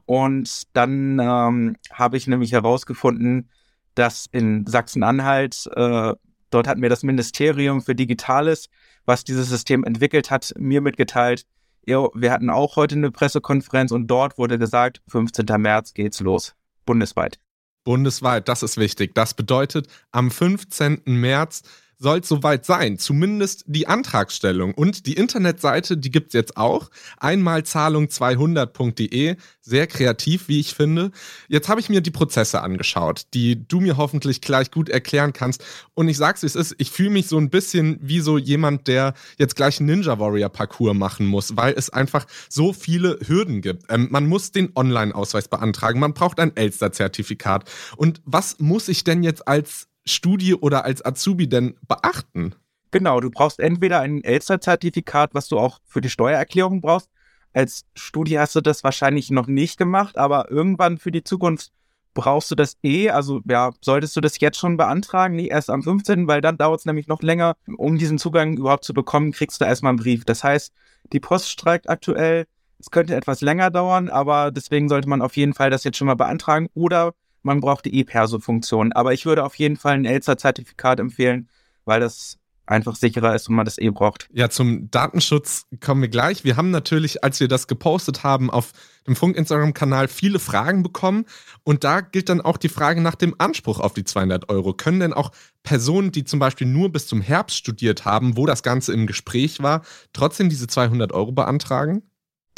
Und 0.06 0.64
dann 0.72 1.18
ähm, 1.18 1.76
habe 1.92 2.16
ich 2.16 2.26
nämlich 2.26 2.52
herausgefunden, 2.52 3.50
dass 3.94 4.26
in 4.30 4.66
Sachsen-Anhalt, 4.66 5.68
äh, 5.74 6.14
dort 6.50 6.68
hat 6.68 6.78
mir 6.78 6.88
das 6.88 7.02
Ministerium 7.02 7.82
für 7.82 7.94
Digitales, 7.94 8.68
was 9.04 9.24
dieses 9.24 9.48
System 9.48 9.84
entwickelt 9.84 10.30
hat, 10.30 10.52
mir 10.58 10.80
mitgeteilt, 10.80 11.46
wir 11.86 12.32
hatten 12.32 12.50
auch 12.50 12.74
heute 12.74 12.96
eine 12.96 13.12
Pressekonferenz 13.12 13.92
und 13.92 14.08
dort 14.08 14.38
wurde 14.38 14.58
gesagt, 14.58 15.02
15. 15.08 15.46
März 15.58 15.94
geht's 15.94 16.18
los, 16.20 16.54
bundesweit. 16.84 17.38
Bundesweit, 17.84 18.48
das 18.48 18.64
ist 18.64 18.76
wichtig. 18.76 19.14
Das 19.14 19.34
bedeutet, 19.34 19.86
am 20.10 20.32
15. 20.32 21.02
März 21.04 21.62
soll 21.98 22.20
es 22.20 22.28
soweit 22.28 22.66
sein. 22.66 22.98
Zumindest 22.98 23.64
die 23.66 23.86
Antragstellung. 23.86 24.74
Und 24.74 25.06
die 25.06 25.14
Internetseite, 25.14 25.96
die 25.96 26.10
gibt 26.10 26.28
es 26.28 26.34
jetzt 26.34 26.56
auch. 26.56 26.90
Einmalzahlung200.de. 27.20 29.36
Sehr 29.60 29.86
kreativ, 29.86 30.48
wie 30.48 30.60
ich 30.60 30.74
finde. 30.74 31.10
Jetzt 31.48 31.68
habe 31.68 31.80
ich 31.80 31.88
mir 31.88 32.00
die 32.00 32.10
Prozesse 32.10 32.62
angeschaut, 32.62 33.26
die 33.34 33.66
du 33.66 33.80
mir 33.80 33.96
hoffentlich 33.96 34.40
gleich 34.40 34.70
gut 34.70 34.88
erklären 34.88 35.32
kannst. 35.32 35.64
Und 35.94 36.08
ich 36.08 36.16
sag's, 36.16 36.42
wie 36.42 36.46
es 36.46 36.54
ist. 36.54 36.74
Ich 36.78 36.90
fühle 36.90 37.10
mich 37.10 37.28
so 37.28 37.38
ein 37.38 37.50
bisschen 37.50 37.98
wie 38.00 38.20
so 38.20 38.38
jemand, 38.38 38.86
der 38.86 39.14
jetzt 39.38 39.56
gleich 39.56 39.80
Ninja 39.80 40.18
Warrior 40.18 40.50
Parcours 40.50 40.94
machen 40.94 41.26
muss, 41.26 41.56
weil 41.56 41.74
es 41.76 41.90
einfach 41.90 42.26
so 42.48 42.72
viele 42.72 43.18
Hürden 43.26 43.60
gibt. 43.60 43.84
Ähm, 43.88 44.08
man 44.10 44.26
muss 44.26 44.52
den 44.52 44.70
Online-Ausweis 44.74 45.48
beantragen. 45.48 46.00
Man 46.00 46.14
braucht 46.14 46.38
ein 46.38 46.56
Elster-Zertifikat. 46.56 47.68
Und 47.96 48.20
was 48.24 48.60
muss 48.60 48.88
ich 48.88 49.04
denn 49.04 49.22
jetzt 49.22 49.48
als 49.48 49.88
Studie 50.06 50.54
oder 50.54 50.84
als 50.84 51.04
Azubi 51.04 51.48
denn 51.48 51.76
beachten? 51.86 52.54
Genau, 52.92 53.20
du 53.20 53.30
brauchst 53.30 53.60
entweder 53.60 54.00
ein 54.00 54.22
Elster-Zertifikat, 54.22 55.34
was 55.34 55.48
du 55.48 55.58
auch 55.58 55.80
für 55.84 56.00
die 56.00 56.10
Steuererklärung 56.10 56.80
brauchst. 56.80 57.10
Als 57.52 57.84
Studie 57.94 58.38
hast 58.38 58.54
du 58.54 58.60
das 58.60 58.84
wahrscheinlich 58.84 59.30
noch 59.30 59.46
nicht 59.46 59.78
gemacht, 59.78 60.18
aber 60.18 60.50
irgendwann 60.50 60.98
für 60.98 61.10
die 61.10 61.24
Zukunft 61.24 61.72
brauchst 62.14 62.50
du 62.50 62.54
das 62.54 62.76
eh. 62.82 63.10
Also 63.10 63.40
ja, 63.48 63.72
solltest 63.80 64.16
du 64.16 64.20
das 64.20 64.40
jetzt 64.40 64.58
schon 64.58 64.76
beantragen, 64.76 65.36
nicht 65.36 65.50
erst 65.50 65.70
am 65.70 65.82
15., 65.82 66.26
weil 66.26 66.40
dann 66.40 66.58
dauert 66.58 66.80
es 66.80 66.86
nämlich 66.86 67.08
noch 67.08 67.22
länger. 67.22 67.56
Um 67.76 67.98
diesen 67.98 68.18
Zugang 68.18 68.56
überhaupt 68.56 68.84
zu 68.84 68.94
bekommen, 68.94 69.32
kriegst 69.32 69.60
du 69.60 69.64
erstmal 69.64 69.90
einen 69.90 69.98
Brief. 69.98 70.24
Das 70.24 70.44
heißt, 70.44 70.72
die 71.12 71.20
Post 71.20 71.50
streikt 71.50 71.88
aktuell. 71.88 72.46
Es 72.78 72.90
könnte 72.90 73.14
etwas 73.14 73.40
länger 73.40 73.70
dauern, 73.70 74.08
aber 74.08 74.50
deswegen 74.50 74.88
sollte 74.88 75.08
man 75.08 75.22
auf 75.22 75.36
jeden 75.36 75.54
Fall 75.54 75.70
das 75.70 75.84
jetzt 75.84 75.96
schon 75.96 76.06
mal 76.06 76.14
beantragen 76.14 76.68
oder 76.74 77.14
man 77.46 77.60
braucht 77.60 77.86
die 77.86 77.94
E-Perso-Funktion. 77.98 78.92
Aber 78.92 79.14
ich 79.14 79.24
würde 79.24 79.44
auf 79.44 79.54
jeden 79.54 79.76
Fall 79.76 79.94
ein 79.94 80.04
Elster-Zertifikat 80.04 81.00
empfehlen, 81.00 81.48
weil 81.86 82.00
das 82.00 82.38
einfach 82.66 82.96
sicherer 82.96 83.34
ist 83.34 83.48
und 83.48 83.54
man 83.54 83.64
das 83.64 83.78
eh 83.78 83.88
braucht. 83.90 84.28
Ja, 84.32 84.50
zum 84.50 84.90
Datenschutz 84.90 85.66
kommen 85.80 86.02
wir 86.02 86.08
gleich. 86.08 86.42
Wir 86.42 86.56
haben 86.56 86.72
natürlich, 86.72 87.22
als 87.22 87.38
wir 87.38 87.46
das 87.46 87.68
gepostet 87.68 88.24
haben 88.24 88.50
auf 88.50 88.72
dem 89.06 89.14
Funk-Instagram-Kanal, 89.14 90.08
viele 90.08 90.40
Fragen 90.40 90.82
bekommen. 90.82 91.26
Und 91.62 91.84
da 91.84 92.00
gilt 92.00 92.28
dann 92.28 92.40
auch 92.40 92.56
die 92.56 92.68
Frage 92.68 93.00
nach 93.00 93.14
dem 93.14 93.36
Anspruch 93.38 93.78
auf 93.78 93.94
die 93.94 94.02
200 94.02 94.48
Euro. 94.48 94.74
Können 94.74 94.98
denn 94.98 95.12
auch 95.12 95.30
Personen, 95.62 96.10
die 96.10 96.24
zum 96.24 96.40
Beispiel 96.40 96.66
nur 96.66 96.90
bis 96.90 97.06
zum 97.06 97.20
Herbst 97.20 97.56
studiert 97.56 98.04
haben, 98.04 98.36
wo 98.36 98.46
das 98.46 98.64
Ganze 98.64 98.92
im 98.92 99.06
Gespräch 99.06 99.62
war, 99.62 99.82
trotzdem 100.12 100.48
diese 100.48 100.66
200 100.66 101.12
Euro 101.12 101.30
beantragen? 101.30 102.02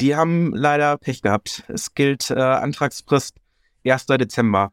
Die 0.01 0.15
haben 0.15 0.55
leider 0.55 0.97
Pech 0.97 1.21
gehabt. 1.21 1.63
Es 1.67 1.93
gilt 1.93 2.31
äh, 2.31 2.39
Antragsfrist 2.39 3.35
1. 3.85 4.07
Dezember. 4.07 4.71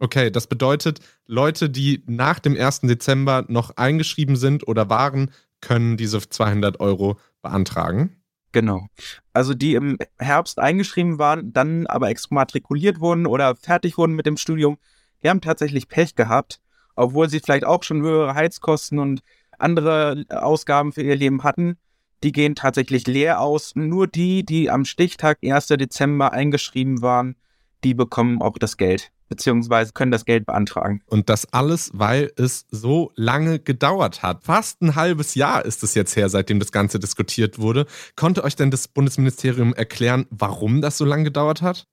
Okay, 0.00 0.30
das 0.30 0.46
bedeutet, 0.46 1.00
Leute, 1.26 1.68
die 1.68 2.04
nach 2.06 2.38
dem 2.38 2.56
1. 2.56 2.82
Dezember 2.82 3.44
noch 3.48 3.76
eingeschrieben 3.76 4.36
sind 4.36 4.66
oder 4.68 4.88
waren, 4.88 5.32
können 5.60 5.96
diese 5.96 6.20
200 6.20 6.78
Euro 6.78 7.18
beantragen. 7.42 8.22
Genau. 8.52 8.86
Also 9.32 9.54
die 9.54 9.74
im 9.74 9.98
Herbst 10.18 10.60
eingeschrieben 10.60 11.18
waren, 11.18 11.52
dann 11.52 11.88
aber 11.88 12.10
exmatrikuliert 12.10 13.00
wurden 13.00 13.26
oder 13.26 13.56
fertig 13.56 13.98
wurden 13.98 14.14
mit 14.14 14.24
dem 14.24 14.36
Studium, 14.36 14.78
die 15.22 15.28
haben 15.28 15.40
tatsächlich 15.40 15.88
Pech 15.88 16.14
gehabt, 16.14 16.60
obwohl 16.94 17.28
sie 17.28 17.40
vielleicht 17.40 17.64
auch 17.64 17.82
schon 17.82 18.00
höhere 18.00 18.34
Heizkosten 18.34 19.00
und 19.00 19.20
andere 19.58 20.24
Ausgaben 20.28 20.92
für 20.92 21.02
ihr 21.02 21.16
Leben 21.16 21.42
hatten. 21.42 21.76
Die 22.22 22.30
gehen 22.30 22.54
tatsächlich 22.54 23.08
leer 23.08 23.40
aus. 23.40 23.74
Nur 23.74 24.06
die, 24.06 24.44
die 24.44 24.70
am 24.70 24.84
Stichtag 24.84 25.38
1. 25.44 25.66
Dezember 25.66 26.32
eingeschrieben 26.32 27.02
waren, 27.02 27.34
die 27.82 27.94
bekommen 27.94 28.40
auch 28.40 28.58
das 28.58 28.76
Geld 28.76 29.10
beziehungsweise 29.28 29.92
können 29.92 30.10
das 30.10 30.24
Geld 30.24 30.46
beantragen. 30.46 31.02
Und 31.06 31.28
das 31.28 31.52
alles, 31.52 31.90
weil 31.94 32.32
es 32.36 32.66
so 32.70 33.12
lange 33.14 33.58
gedauert 33.58 34.22
hat. 34.22 34.44
Fast 34.44 34.80
ein 34.82 34.94
halbes 34.94 35.34
Jahr 35.34 35.64
ist 35.64 35.82
es 35.82 35.94
jetzt 35.94 36.16
her, 36.16 36.28
seitdem 36.28 36.58
das 36.58 36.72
Ganze 36.72 36.98
diskutiert 36.98 37.58
wurde. 37.58 37.86
Konnte 38.16 38.44
euch 38.44 38.56
denn 38.56 38.70
das 38.70 38.88
Bundesministerium 38.88 39.74
erklären, 39.74 40.26
warum 40.30 40.80
das 40.80 40.98
so 40.98 41.04
lange 41.04 41.24
gedauert 41.24 41.62
hat? 41.62 41.86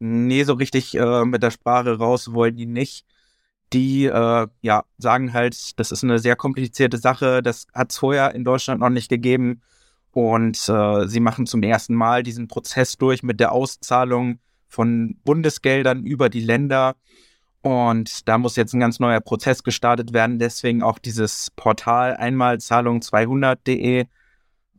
Nee, 0.00 0.44
so 0.44 0.54
richtig 0.54 0.94
äh, 0.96 1.24
mit 1.24 1.42
der 1.42 1.50
Sprache 1.50 1.98
raus 1.98 2.32
wollen 2.32 2.56
die 2.56 2.66
nicht. 2.66 3.04
Die 3.72 4.06
äh, 4.06 4.46
ja, 4.62 4.84
sagen 4.96 5.32
halt, 5.34 5.78
das 5.78 5.92
ist 5.92 6.02
eine 6.02 6.18
sehr 6.18 6.36
komplizierte 6.36 6.96
Sache, 6.96 7.42
das 7.42 7.66
hat 7.74 7.90
es 7.90 7.98
vorher 7.98 8.34
in 8.34 8.44
Deutschland 8.44 8.80
noch 8.80 8.88
nicht 8.88 9.10
gegeben. 9.10 9.60
Und 10.12 10.68
äh, 10.68 11.06
sie 11.06 11.20
machen 11.20 11.46
zum 11.46 11.62
ersten 11.62 11.94
Mal 11.94 12.22
diesen 12.22 12.48
Prozess 12.48 12.96
durch 12.96 13.22
mit 13.22 13.40
der 13.40 13.52
Auszahlung 13.52 14.38
von 14.68 15.16
Bundesgeldern 15.24 16.04
über 16.04 16.28
die 16.28 16.40
Länder. 16.40 16.94
Und 17.62 18.28
da 18.28 18.38
muss 18.38 18.56
jetzt 18.56 18.72
ein 18.72 18.80
ganz 18.80 19.00
neuer 19.00 19.20
Prozess 19.20 19.62
gestartet 19.62 20.12
werden. 20.12 20.38
Deswegen 20.38 20.82
auch 20.82 20.98
dieses 20.98 21.50
Portal 21.56 22.16
einmalzahlung200.de. 22.16 24.06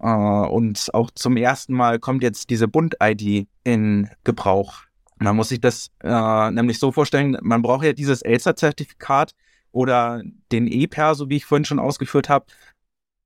Äh, 0.01 0.07
und 0.07 0.93
auch 0.93 1.11
zum 1.11 1.37
ersten 1.37 1.73
Mal 1.73 1.99
kommt 1.99 2.23
jetzt 2.23 2.49
diese 2.49 2.67
Bund-ID 2.67 3.47
in 3.63 4.09
Gebrauch. 4.23 4.83
Man 5.17 5.35
muss 5.35 5.49
sich 5.49 5.59
das 5.59 5.91
äh, 6.01 6.51
nämlich 6.51 6.79
so 6.79 6.93
vorstellen, 6.93 7.37
man 7.41 7.61
braucht 7.61 7.83
ja 7.83 7.91
dieses 7.91 8.21
Elster-Zertifikat 8.21 9.33
oder 9.71 10.23
den 10.51 10.67
E-Per, 10.67 11.15
so 11.15 11.29
wie 11.29 11.35
ich 11.35 11.45
vorhin 11.45 11.65
schon 11.65 11.79
ausgeführt 11.79 12.29
habe, 12.29 12.45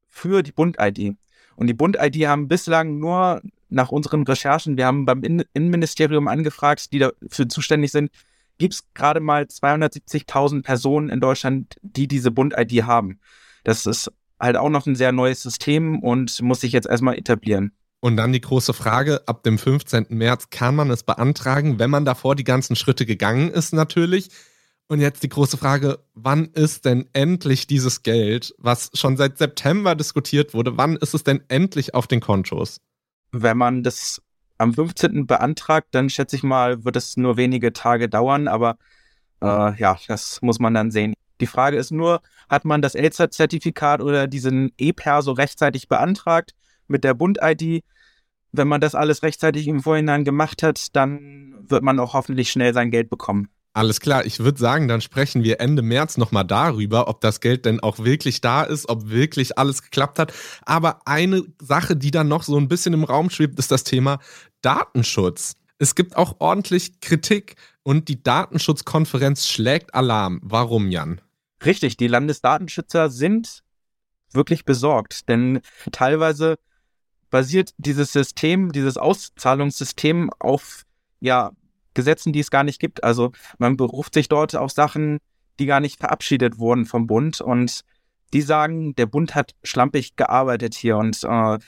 für 0.07 0.41
die 0.41 0.51
Bund-ID. 0.51 1.15
Und 1.55 1.67
die 1.67 1.73
Bund-ID 1.73 2.27
haben 2.27 2.47
bislang 2.47 2.97
nur 2.97 3.41
nach 3.73 3.89
unseren 3.89 4.23
Recherchen, 4.23 4.77
wir 4.77 4.85
haben 4.85 5.05
beim 5.05 5.23
Innenministerium 5.23 6.27
angefragt, 6.27 6.93
die 6.93 6.99
dafür 6.99 7.49
zuständig 7.49 7.91
sind, 7.91 8.11
gibt 8.57 8.75
es 8.75 8.83
gerade 8.93 9.19
mal 9.19 9.43
270.000 9.43 10.63
Personen 10.63 11.09
in 11.09 11.19
Deutschland, 11.19 11.75
die 11.81 12.07
diese 12.07 12.31
Bund-ID 12.31 12.83
haben. 12.83 13.19
Das 13.63 13.85
ist 13.85 14.11
halt 14.39 14.57
auch 14.57 14.69
noch 14.69 14.85
ein 14.85 14.95
sehr 14.95 15.11
neues 15.11 15.41
System 15.41 15.99
und 16.01 16.41
muss 16.41 16.61
sich 16.61 16.71
jetzt 16.71 16.87
erstmal 16.87 17.17
etablieren. 17.17 17.71
Und 17.99 18.17
dann 18.17 18.33
die 18.33 18.41
große 18.41 18.73
Frage, 18.73 19.21
ab 19.27 19.43
dem 19.43 19.57
15. 19.57 20.07
März 20.09 20.49
kann 20.49 20.75
man 20.75 20.91
es 20.91 21.03
beantragen, 21.03 21.79
wenn 21.79 21.89
man 21.89 22.03
davor 22.03 22.35
die 22.35 22.43
ganzen 22.43 22.75
Schritte 22.75 23.05
gegangen 23.05 23.49
ist 23.49 23.73
natürlich. 23.73 24.29
Und 24.87 24.99
jetzt 24.99 25.23
die 25.23 25.29
große 25.29 25.57
Frage, 25.57 25.99
wann 26.13 26.45
ist 26.47 26.83
denn 26.83 27.07
endlich 27.13 27.65
dieses 27.65 28.03
Geld, 28.03 28.53
was 28.57 28.91
schon 28.93 29.15
seit 29.15 29.37
September 29.37 29.95
diskutiert 29.95 30.53
wurde, 30.53 30.77
wann 30.77 30.97
ist 30.97 31.13
es 31.13 31.23
denn 31.23 31.41
endlich 31.47 31.95
auf 31.95 32.05
den 32.05 32.19
Kontos? 32.19 32.81
Wenn 33.33 33.57
man 33.57 33.81
das 33.81 34.21
am 34.59 34.73
15. 34.73 35.25
beantragt, 35.25 35.87
dann 35.91 36.09
schätze 36.09 36.35
ich 36.35 36.43
mal, 36.43 36.85
wird 36.85 36.95
es 36.95 37.17
nur 37.17 37.35
wenige 37.35 37.73
Tage 37.73 38.07
dauern, 38.07 38.47
aber 38.47 38.77
äh, 39.41 39.75
ja, 39.77 39.97
das 40.07 40.41
muss 40.41 40.59
man 40.59 40.75
dann 40.75 40.91
sehen. 40.91 41.15
Die 41.41 41.47
Frage 41.47 41.77
ist 41.77 41.91
nur, 41.91 42.21
hat 42.47 42.63
man 42.63 42.83
das 42.83 42.93
Elster-Zertifikat 42.93 44.01
oder 44.01 44.27
diesen 44.27 44.71
E-Perso 44.77 45.31
rechtzeitig 45.31 45.87
beantragt 45.87 46.53
mit 46.87 47.03
der 47.03 47.15
Bund-ID? 47.15 47.83
Wenn 48.51 48.67
man 48.67 48.79
das 48.79 48.93
alles 48.93 49.23
rechtzeitig 49.23 49.67
im 49.67 49.81
Vorhinein 49.81 50.23
gemacht 50.25 50.61
hat, 50.61 50.95
dann 50.95 51.55
wird 51.67 51.81
man 51.81 51.99
auch 51.99 52.13
hoffentlich 52.13 52.51
schnell 52.51 52.73
sein 52.73 52.91
Geld 52.91 53.09
bekommen. 53.09 53.49
Alles 53.75 53.99
klar, 53.99 54.23
ich 54.23 54.39
würde 54.39 54.59
sagen, 54.59 54.87
dann 54.87 55.01
sprechen 55.01 55.43
wir 55.43 55.59
Ende 55.59 55.81
März 55.81 56.17
nochmal 56.17 56.45
darüber, 56.45 57.07
ob 57.07 57.21
das 57.21 57.39
Geld 57.41 57.65
denn 57.65 57.79
auch 57.79 57.97
wirklich 57.97 58.39
da 58.39 58.61
ist, 58.61 58.87
ob 58.87 59.09
wirklich 59.09 59.57
alles 59.57 59.81
geklappt 59.81 60.19
hat. 60.19 60.31
Aber 60.61 60.99
eine 61.05 61.43
Sache, 61.59 61.95
die 61.95 62.11
dann 62.11 62.27
noch 62.27 62.43
so 62.43 62.55
ein 62.57 62.67
bisschen 62.67 62.93
im 62.93 63.03
Raum 63.03 63.31
schwebt, 63.31 63.57
ist 63.57 63.71
das 63.71 63.83
Thema 63.83 64.19
Datenschutz. 64.61 65.55
Es 65.79 65.95
gibt 65.95 66.15
auch 66.17 66.35
ordentlich 66.37 67.01
Kritik 67.01 67.55
und 67.81 68.09
die 68.09 68.21
Datenschutzkonferenz 68.21 69.47
schlägt 69.47 69.95
Alarm. 69.95 70.39
Warum, 70.43 70.89
Jan? 70.89 71.19
Richtig, 71.65 71.97
die 71.97 72.07
Landesdatenschützer 72.07 73.09
sind 73.09 73.63
wirklich 74.33 74.65
besorgt, 74.65 75.29
denn 75.29 75.61
teilweise 75.91 76.57
basiert 77.31 77.73
dieses 77.77 78.13
System, 78.13 78.71
dieses 78.71 78.97
Auszahlungssystem 78.97 80.29
auf 80.39 80.83
ja 81.19 81.51
Gesetzen, 81.93 82.33
die 82.33 82.39
es 82.39 82.51
gar 82.51 82.63
nicht 82.63 82.79
gibt. 82.79 83.03
Also 83.03 83.31
man 83.57 83.77
beruft 83.77 84.13
sich 84.13 84.29
dort 84.29 84.55
auf 84.55 84.71
Sachen, 84.71 85.19
die 85.59 85.65
gar 85.65 85.79
nicht 85.79 85.99
verabschiedet 85.99 86.57
wurden 86.57 86.85
vom 86.85 87.07
Bund 87.07 87.41
und 87.41 87.81
die 88.33 88.41
sagen, 88.41 88.95
der 88.95 89.05
Bund 89.05 89.35
hat 89.35 89.53
schlampig 89.63 90.15
gearbeitet 90.15 90.73
hier 90.73 90.97
und 90.97 91.23
äh, 91.23 91.59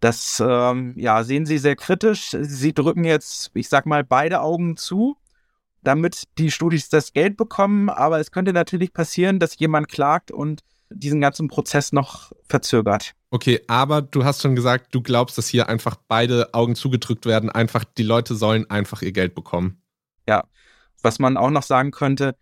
das 0.00 0.42
ähm, 0.44 0.94
ja, 0.96 1.22
sehen 1.22 1.46
sie 1.46 1.58
sehr 1.58 1.76
kritisch. 1.76 2.36
Sie 2.40 2.74
drücken 2.74 3.04
jetzt, 3.04 3.52
ich 3.54 3.68
sag 3.68 3.86
mal, 3.86 4.02
beide 4.02 4.40
Augen 4.40 4.76
zu, 4.76 5.16
damit 5.82 6.24
die 6.38 6.50
Studis 6.50 6.88
das 6.88 7.12
Geld 7.12 7.36
bekommen. 7.36 7.88
Aber 7.88 8.18
es 8.18 8.32
könnte 8.32 8.52
natürlich 8.52 8.92
passieren, 8.92 9.38
dass 9.38 9.58
jemand 9.60 9.88
klagt 9.88 10.32
und 10.32 10.62
diesen 10.94 11.20
ganzen 11.20 11.48
Prozess 11.48 11.92
noch 11.92 12.32
verzögert. 12.48 13.14
Okay, 13.30 13.60
aber 13.66 14.02
du 14.02 14.24
hast 14.24 14.42
schon 14.42 14.54
gesagt, 14.54 14.94
du 14.94 15.00
glaubst, 15.00 15.38
dass 15.38 15.48
hier 15.48 15.68
einfach 15.68 15.96
beide 16.08 16.52
Augen 16.52 16.74
zugedrückt 16.74 17.26
werden. 17.26 17.50
Einfach, 17.50 17.84
die 17.84 18.02
Leute 18.02 18.34
sollen 18.34 18.68
einfach 18.70 19.02
ihr 19.02 19.12
Geld 19.12 19.34
bekommen. 19.34 19.82
Ja, 20.28 20.44
was 21.02 21.18
man 21.18 21.36
auch 21.36 21.50
noch 21.50 21.62
sagen 21.62 21.90
könnte, 21.90 22.36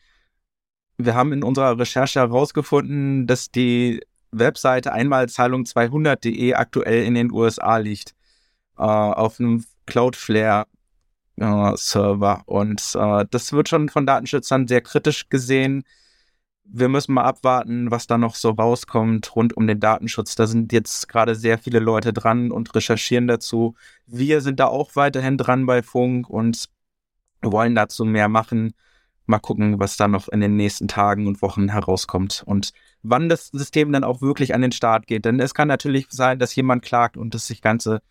wir 0.99 1.15
haben 1.15 1.33
in 1.33 1.43
unserer 1.43 1.79
Recherche 1.79 2.21
herausgefunden, 2.21 3.27
dass 3.27 3.51
die 3.51 4.01
Webseite 4.33 4.95
einmalzahlung200.de 4.95 6.55
aktuell 6.55 7.05
in 7.05 7.15
den 7.15 7.33
USA 7.33 7.79
liegt. 7.79 8.15
Äh, 8.77 8.83
auf 8.83 9.41
einem 9.41 9.65
Cloudflare 9.87 10.67
äh, 11.37 11.73
Server. 11.77 12.43
Und 12.47 12.83
äh, 12.95 13.27
das 13.31 13.53
wird 13.53 13.69
schon 13.69 13.89
von 13.89 14.07
Datenschützern 14.07 14.69
sehr 14.69 14.81
kritisch 14.81 15.29
gesehen. 15.29 15.85
Wir 16.65 16.89
müssen 16.89 17.15
mal 17.15 17.25
abwarten, 17.25 17.91
was 17.91 18.07
da 18.07 18.17
noch 18.17 18.35
so 18.37 18.51
rauskommt 18.51 19.35
rund 19.35 19.57
um 19.57 19.67
den 19.67 19.81
Datenschutz. 19.81 20.37
Da 20.37 20.47
sind 20.47 20.73
jetzt 20.73 21.09
gerade 21.09 21.35
sehr 21.35 21.59
viele 21.59 21.81
Leute 21.81 22.13
dran 22.13 22.53
und 22.53 22.75
recherchieren 22.75 23.27
dazu. 23.27 23.75
Wir 24.07 24.41
sind 24.41 24.61
da 24.61 24.67
auch 24.67 24.95
weiterhin 24.95 25.37
dran 25.37 25.67
bei 25.67 25.83
Funk 25.83 26.31
und 26.31 26.69
wollen 27.43 27.75
dazu 27.75 28.05
mehr 28.05 28.29
machen 28.29 28.75
mal 29.31 29.39
gucken, 29.39 29.81
was 29.81 29.97
da 29.97 30.09
noch 30.09 30.29
in 30.29 30.41
den 30.41 30.57
nächsten 30.57 30.89
Tagen 30.89 31.27
und 31.27 31.41
Wochen 31.41 31.71
herauskommt 31.71 32.43
und 32.45 32.73
wann 33.03 33.31
das 33.31 33.47
System 33.47 33.93
dann 33.93 34.05
auch 34.05 34.21
wirklich 34.21 34.55
an 34.55 34.61
den 34.61 34.73
Start 34.73 35.07
geht. 35.07 35.25
Denn 35.25 35.41
es 35.41 35.55
kann 35.55 35.69
natürlich 35.69 36.09
sein, 36.11 36.39
dass 36.39 36.55
jemand 36.55 36.83
klagt 36.83 37.17
und 37.17 37.33
das 37.33 37.47
sich 37.47 37.63
Ganze 37.63 38.03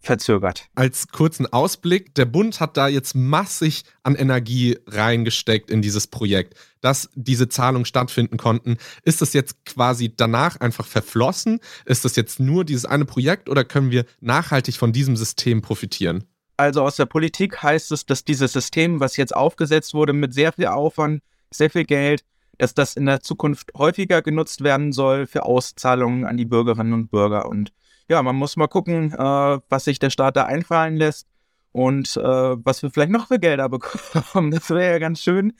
verzögert. 0.00 0.68
Als 0.74 1.08
kurzen 1.08 1.46
Ausblick, 1.52 2.14
der 2.14 2.24
Bund 2.24 2.60
hat 2.60 2.76
da 2.76 2.88
jetzt 2.88 3.14
massig 3.14 3.84
an 4.02 4.14
Energie 4.14 4.78
reingesteckt 4.86 5.70
in 5.70 5.82
dieses 5.82 6.06
Projekt, 6.06 6.54
dass 6.80 7.10
diese 7.14 7.48
Zahlungen 7.48 7.84
stattfinden 7.84 8.36
konnten. 8.36 8.76
Ist 9.02 9.20
das 9.20 9.32
jetzt 9.32 9.64
quasi 9.64 10.14
danach 10.14 10.60
einfach 10.60 10.86
verflossen? 10.86 11.60
Ist 11.84 12.04
das 12.04 12.16
jetzt 12.16 12.40
nur 12.40 12.64
dieses 12.64 12.84
eine 12.84 13.04
Projekt 13.04 13.48
oder 13.48 13.64
können 13.64 13.90
wir 13.90 14.04
nachhaltig 14.20 14.76
von 14.76 14.92
diesem 14.92 15.16
System 15.16 15.62
profitieren? 15.62 16.24
Also 16.56 16.82
aus 16.82 16.96
der 16.96 17.06
Politik 17.06 17.62
heißt 17.62 17.92
es, 17.92 18.06
dass 18.06 18.24
dieses 18.24 18.52
System, 18.52 19.00
was 19.00 19.16
jetzt 19.16 19.34
aufgesetzt 19.34 19.94
wurde 19.94 20.12
mit 20.12 20.34
sehr 20.34 20.52
viel 20.52 20.66
Aufwand, 20.66 21.22
sehr 21.50 21.70
viel 21.70 21.84
Geld, 21.84 22.24
dass 22.58 22.74
das 22.74 22.96
in 22.96 23.06
der 23.06 23.20
Zukunft 23.20 23.70
häufiger 23.76 24.22
genutzt 24.22 24.64
werden 24.64 24.92
soll 24.92 25.26
für 25.26 25.44
Auszahlungen 25.44 26.24
an 26.24 26.36
die 26.36 26.44
Bürgerinnen 26.44 26.92
und 26.92 27.10
Bürger. 27.10 27.48
Und 27.48 27.72
ja, 28.08 28.22
man 28.22 28.36
muss 28.36 28.56
mal 28.56 28.68
gucken, 28.68 29.12
äh, 29.12 29.58
was 29.68 29.84
sich 29.84 29.98
der 29.98 30.10
Staat 30.10 30.36
da 30.36 30.44
einfallen 30.44 30.96
lässt 30.96 31.28
und 31.72 32.16
äh, 32.16 32.22
was 32.22 32.82
wir 32.82 32.90
vielleicht 32.90 33.10
noch 33.10 33.28
für 33.28 33.38
Gelder 33.38 33.68
bekommen. 33.70 34.50
Das 34.50 34.70
wäre 34.70 34.92
ja 34.92 34.98
ganz 34.98 35.20
schön. 35.20 35.52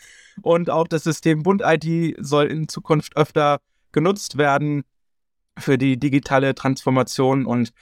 Und 0.43 0.71
auch 0.71 0.89
das 0.89 1.05
System 1.05 1.43
Bund-ID 1.43 2.17
soll 2.19 2.47
in 2.47 2.69
Zukunft 2.69 3.17
öfter 3.17 3.61
genutzt 3.93 4.39
werden 4.39 4.85
für 5.59 5.79
die 5.79 5.99
digitale 5.99 6.55
Transformation 6.55 7.47
und 7.47 7.73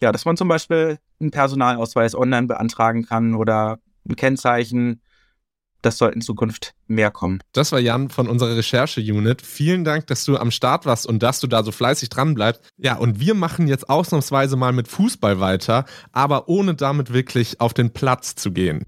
ja, 0.00 0.12
dass 0.12 0.24
man 0.24 0.36
zum 0.36 0.48
Beispiel 0.48 0.98
einen 1.20 1.30
Personalausweis 1.30 2.14
online 2.14 2.46
beantragen 2.46 3.04
kann 3.04 3.34
oder 3.34 3.78
ein 4.08 4.16
Kennzeichen. 4.16 5.02
Das 5.82 5.98
soll 5.98 6.12
in 6.12 6.20
Zukunft 6.20 6.74
mehr 6.86 7.10
kommen. 7.10 7.40
Das 7.52 7.72
war 7.72 7.78
Jan 7.78 8.10
von 8.10 8.28
unserer 8.28 8.56
Recherche-Unit. 8.56 9.42
Vielen 9.42 9.84
Dank, 9.84 10.06
dass 10.08 10.24
du 10.24 10.36
am 10.36 10.50
Start 10.50 10.86
warst 10.86 11.06
und 11.06 11.22
dass 11.22 11.40
du 11.40 11.46
da 11.46 11.62
so 11.62 11.72
fleißig 11.72 12.08
dran 12.08 12.34
bleibst. 12.34 12.62
Ja, 12.76 12.96
und 12.96 13.20
wir 13.20 13.34
machen 13.34 13.68
jetzt 13.68 13.88
ausnahmsweise 13.88 14.56
mal 14.56 14.72
mit 14.72 14.88
Fußball 14.88 15.40
weiter, 15.40 15.84
aber 16.12 16.48
ohne 16.48 16.74
damit 16.74 17.12
wirklich 17.12 17.60
auf 17.60 17.74
den 17.74 17.90
Platz 17.90 18.34
zu 18.34 18.52
gehen. 18.52 18.84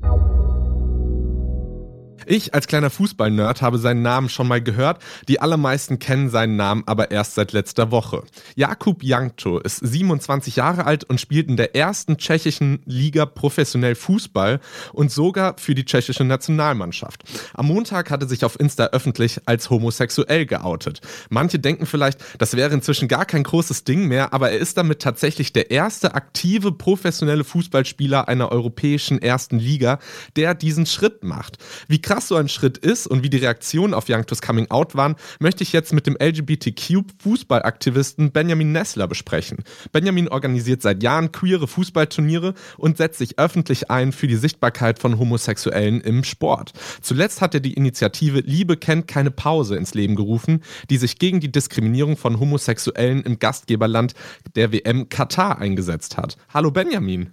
Ich 2.26 2.54
als 2.54 2.66
kleiner 2.66 2.90
Fußball-Nerd 2.90 3.62
habe 3.62 3.78
seinen 3.78 4.02
Namen 4.02 4.28
schon 4.28 4.48
mal 4.48 4.62
gehört, 4.62 5.02
die 5.28 5.40
allermeisten 5.40 5.98
kennen 5.98 6.30
seinen 6.30 6.56
Namen 6.56 6.82
aber 6.86 7.10
erst 7.10 7.34
seit 7.34 7.52
letzter 7.52 7.90
Woche. 7.90 8.22
Jakub 8.54 9.02
Jankto 9.02 9.58
ist 9.58 9.78
27 9.78 10.56
Jahre 10.56 10.86
alt 10.86 11.04
und 11.04 11.20
spielt 11.20 11.48
in 11.48 11.56
der 11.56 11.74
ersten 11.74 12.18
tschechischen 12.18 12.80
Liga 12.84 13.26
professionell 13.26 13.94
Fußball 13.94 14.60
und 14.92 15.10
sogar 15.10 15.56
für 15.58 15.74
die 15.74 15.84
tschechische 15.84 16.24
Nationalmannschaft. 16.24 17.24
Am 17.54 17.66
Montag 17.66 18.10
hatte 18.10 18.28
sich 18.28 18.44
auf 18.44 18.58
Insta 18.58 18.86
öffentlich 18.92 19.40
als 19.46 19.70
homosexuell 19.70 20.46
geoutet. 20.46 21.00
Manche 21.30 21.58
denken 21.58 21.86
vielleicht, 21.86 22.20
das 22.38 22.56
wäre 22.56 22.74
inzwischen 22.74 23.08
gar 23.08 23.24
kein 23.24 23.42
großes 23.42 23.84
Ding 23.84 24.06
mehr, 24.06 24.32
aber 24.32 24.50
er 24.50 24.58
ist 24.58 24.76
damit 24.76 25.00
tatsächlich 25.00 25.52
der 25.52 25.70
erste 25.70 26.14
aktive 26.14 26.72
professionelle 26.72 27.44
Fußballspieler 27.44 28.28
einer 28.28 28.52
europäischen 28.52 29.20
ersten 29.20 29.58
Liga, 29.58 29.98
der 30.36 30.54
diesen 30.54 30.86
Schritt 30.86 31.24
macht. 31.24 31.58
Wie 31.88 32.00
krass 32.00 32.11
so 32.20 32.36
ein 32.36 32.48
Schritt 32.48 32.78
ist 32.78 33.06
und 33.06 33.22
wie 33.22 33.30
die 33.30 33.38
Reaktionen 33.38 33.94
auf 33.94 34.08
Youngtos 34.08 34.42
Coming 34.42 34.70
Out 34.70 34.94
waren, 34.94 35.16
möchte 35.38 35.62
ich 35.62 35.72
jetzt 35.72 35.92
mit 35.92 36.06
dem 36.06 36.16
LGBTQ-Fußballaktivisten 36.16 38.32
Benjamin 38.32 38.72
Nessler 38.72 39.08
besprechen. 39.08 39.64
Benjamin 39.92 40.28
organisiert 40.28 40.82
seit 40.82 41.02
Jahren 41.02 41.32
queere 41.32 41.66
Fußballturniere 41.66 42.52
und 42.76 42.98
setzt 42.98 43.18
sich 43.18 43.38
öffentlich 43.38 43.90
ein 43.90 44.12
für 44.12 44.26
die 44.26 44.36
Sichtbarkeit 44.36 44.98
von 44.98 45.18
Homosexuellen 45.18 46.00
im 46.00 46.24
Sport. 46.24 46.72
Zuletzt 47.00 47.40
hat 47.40 47.54
er 47.54 47.60
die 47.60 47.74
Initiative 47.74 48.40
Liebe 48.40 48.76
kennt 48.76 49.08
keine 49.08 49.30
Pause 49.30 49.76
ins 49.76 49.94
Leben 49.94 50.16
gerufen, 50.16 50.62
die 50.90 50.98
sich 50.98 51.18
gegen 51.18 51.40
die 51.40 51.50
Diskriminierung 51.50 52.16
von 52.16 52.38
Homosexuellen 52.38 53.22
im 53.22 53.38
Gastgeberland 53.38 54.14
der 54.54 54.72
WM 54.72 55.08
Katar 55.08 55.58
eingesetzt 55.58 56.16
hat. 56.16 56.36
Hallo 56.52 56.70
Benjamin. 56.70 57.30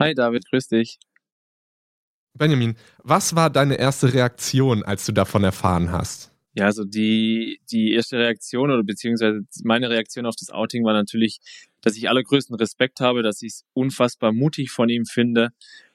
Hi 0.00 0.14
David, 0.14 0.48
grüß 0.50 0.68
dich. 0.68 0.98
Benjamin, 2.34 2.76
was 3.02 3.34
war 3.34 3.50
deine 3.50 3.78
erste 3.78 4.12
Reaktion, 4.14 4.82
als 4.82 5.04
du 5.06 5.12
davon 5.12 5.44
erfahren 5.44 5.92
hast? 5.92 6.30
Ja, 6.54 6.66
also 6.66 6.84
die, 6.84 7.60
die 7.70 7.92
erste 7.92 8.18
Reaktion 8.18 8.70
oder 8.70 8.82
beziehungsweise 8.82 9.40
meine 9.64 9.88
Reaktion 9.88 10.26
auf 10.26 10.34
das 10.38 10.50
Outing 10.50 10.84
war 10.84 10.92
natürlich, 10.92 11.40
dass 11.80 11.96
ich 11.96 12.08
allergrößten 12.08 12.56
Respekt 12.56 13.00
habe, 13.00 13.22
dass 13.22 13.40
ich 13.42 13.52
es 13.52 13.64
unfassbar 13.72 14.32
mutig 14.32 14.70
von 14.70 14.88
ihm 14.88 15.06
finde, 15.06 15.50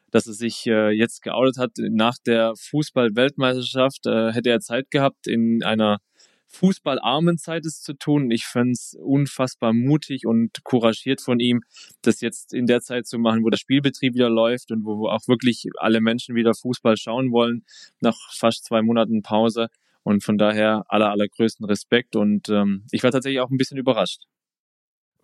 dass 0.09 0.25
er 0.25 0.33
sich 0.33 0.65
äh, 0.65 0.89
jetzt 0.89 1.21
geoutet 1.21 1.57
hat. 1.57 1.71
Nach 1.77 2.15
der 2.25 2.53
Fußball-Weltmeisterschaft 2.55 4.07
äh, 4.07 4.31
hätte 4.31 4.49
er 4.49 4.59
Zeit 4.59 4.89
gehabt, 4.89 5.27
in 5.27 5.63
einer 5.63 5.99
fußballarmen 6.47 7.37
Zeit 7.37 7.65
zu 7.65 7.93
tun. 7.93 8.31
Ich 8.31 8.45
fand 8.45 8.71
es 8.71 8.97
unfassbar 8.99 9.73
mutig 9.73 10.25
und 10.25 10.63
couragiert 10.63 11.21
von 11.21 11.39
ihm, 11.39 11.61
das 12.01 12.21
jetzt 12.21 12.53
in 12.53 12.65
der 12.65 12.81
Zeit 12.81 13.07
zu 13.07 13.19
machen, 13.19 13.43
wo 13.43 13.49
der 13.49 13.57
Spielbetrieb 13.57 14.13
wieder 14.13 14.29
läuft 14.29 14.71
und 14.71 14.85
wo 14.85 15.07
auch 15.07 15.27
wirklich 15.27 15.67
alle 15.77 16.01
Menschen 16.01 16.35
wieder 16.35 16.53
Fußball 16.53 16.97
schauen 16.97 17.31
wollen, 17.31 17.65
nach 17.99 18.17
fast 18.33 18.65
zwei 18.65 18.81
Monaten 18.81 19.21
Pause. 19.21 19.67
Und 20.03 20.23
von 20.23 20.37
daher 20.37 20.85
aller, 20.87 21.11
allergrößten 21.11 21.65
Respekt. 21.65 22.15
Und 22.15 22.47
ähm, 22.47 22.85
ich 22.91 23.03
war 23.03 23.11
tatsächlich 23.11 23.41
auch 23.41 23.49
ein 23.49 23.57
bisschen 23.57 23.77
überrascht. 23.77 24.23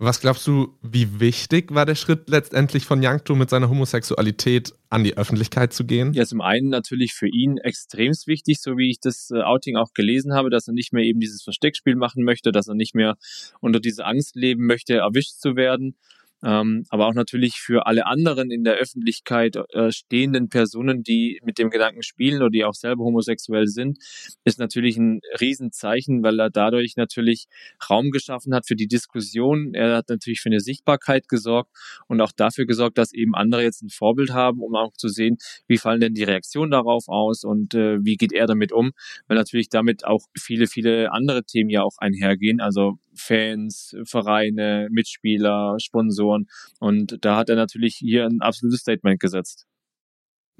Was 0.04 0.20
glaubst 0.20 0.46
du, 0.48 0.78
wie 0.82 1.22
wichtig 1.22 1.74
war 1.74 1.86
der 1.86 1.96
Schritt 1.96 2.28
letztendlich 2.28 2.84
von 2.84 3.02
Yankto 3.02 3.36
mit 3.36 3.50
seiner 3.50 3.70
Homosexualität 3.70 4.74
an 4.89 5.06
die 5.06 5.16
Öffentlichkeit 5.16 5.72
zu 5.72 5.86
gehen? 5.86 6.12
Ja, 6.12 6.26
zum 6.26 6.42
einen 6.42 6.68
natürlich 6.68 7.13
für 7.13 7.30
ihn 7.30 7.58
extremst 7.58 8.28
wichtig, 8.28 8.60
so 8.60 8.78
wie 8.78 8.89
ich 8.89 9.00
das 9.00 9.32
äh, 9.32 9.42
Outing 9.42 9.78
auch 9.78 9.94
gelesen 9.94 10.34
habe, 10.34 10.50
dass 10.50 10.68
er 10.68 10.74
nicht 10.74 10.92
mehr 10.92 11.06
eben 11.06 11.22
dieses 11.22 11.42
Versteckspiel 11.42 11.96
machen 11.96 12.26
möchte, 12.26 12.52
dass 12.52 12.68
er 12.68 12.76
nicht 12.76 12.96
mehr 12.96 13.16
unter 13.62 13.80
dieser 13.80 14.06
Angst 14.06 14.36
leben 14.36 14.66
möchte, 14.66 14.96
erwischt 14.96 15.39
zu 15.39 15.56
werden 15.56 15.96
ähm, 16.44 16.86
aber 16.90 17.08
auch 17.08 17.14
natürlich 17.14 17.56
für 17.56 17.86
alle 17.86 18.06
anderen 18.06 18.52
in 18.52 18.64
der 18.64 18.76
Öffentlichkeit 18.76 19.56
äh, 19.74 19.92
stehenden 19.92 20.50
Personen, 20.50 21.04
die 21.04 21.40
mit 21.44 21.58
dem 21.58 21.70
Gedanken 21.70 22.04
spielen 22.04 22.42
oder 22.42 22.50
die 22.50 22.66
auch 22.66 22.74
selber 22.74 23.04
homosexuell 23.04 23.68
sind, 23.68 23.98
ist 24.44 24.60
natürlich 24.60 24.98
ein 24.98 25.22
Riesenzeichen, 25.40 26.22
weil 26.22 26.40
er 26.40 26.50
dadurch 26.50 26.96
natürlich 26.98 27.46
Raum 27.90 28.12
geschaffen 28.12 28.54
hat 28.54 28.68
für 28.68 28.76
die 28.76 28.88
Diskussion. 28.88 29.74
Er 29.74 29.98
hat 29.98 30.10
natürlich 30.10 30.42
für 30.42 30.50
eine 30.50 30.60
Sichtbarkeit 30.60 31.30
gesorgt 31.30 31.72
und 32.08 32.20
auch 32.20 32.32
dafür 32.32 32.66
gesorgt, 32.66 32.98
dass 32.98 33.14
eben 33.14 33.36
andere 33.36 33.64
jetzt 33.64 33.82
ein 33.82 33.90
Vorbild 33.90 34.32
haben, 34.32 34.62
um 34.62 34.76
auch 34.76 34.94
zu 34.94 35.08
sehen, 35.08 35.38
wie 35.68 35.78
fallen 35.78 36.02
denn 36.02 36.14
die 36.14 36.24
Reaktionen 36.24 36.72
darauf 36.72 37.08
aus 37.08 37.44
und 37.44 37.74
äh, 37.74 38.04
wie 38.04 38.18
geht 38.18 38.34
er 38.34 38.48
damit 38.48 38.72
um, 38.72 38.92
weil 39.28 39.38
natürlich 39.38 39.70
damit 39.70 40.06
auch 40.06 40.26
viele, 40.38 40.68
viele 40.68 41.12
andere 41.12 41.44
Themen 41.44 41.70
ja 41.70 41.84
auch 41.84 41.98
einhergehen. 42.00 42.60
Also 42.60 42.98
Fans, 43.16 43.96
Vereine, 44.06 44.88
Mitspieler, 44.92 45.78
Sponsoren. 45.80 46.33
Und 46.80 47.17
da 47.22 47.38
hat 47.38 47.50
er 47.50 47.56
natürlich 47.56 47.96
hier 47.96 48.26
ein 48.26 48.41
absolutes 48.41 48.82
Statement 48.82 49.19
gesetzt. 49.19 49.67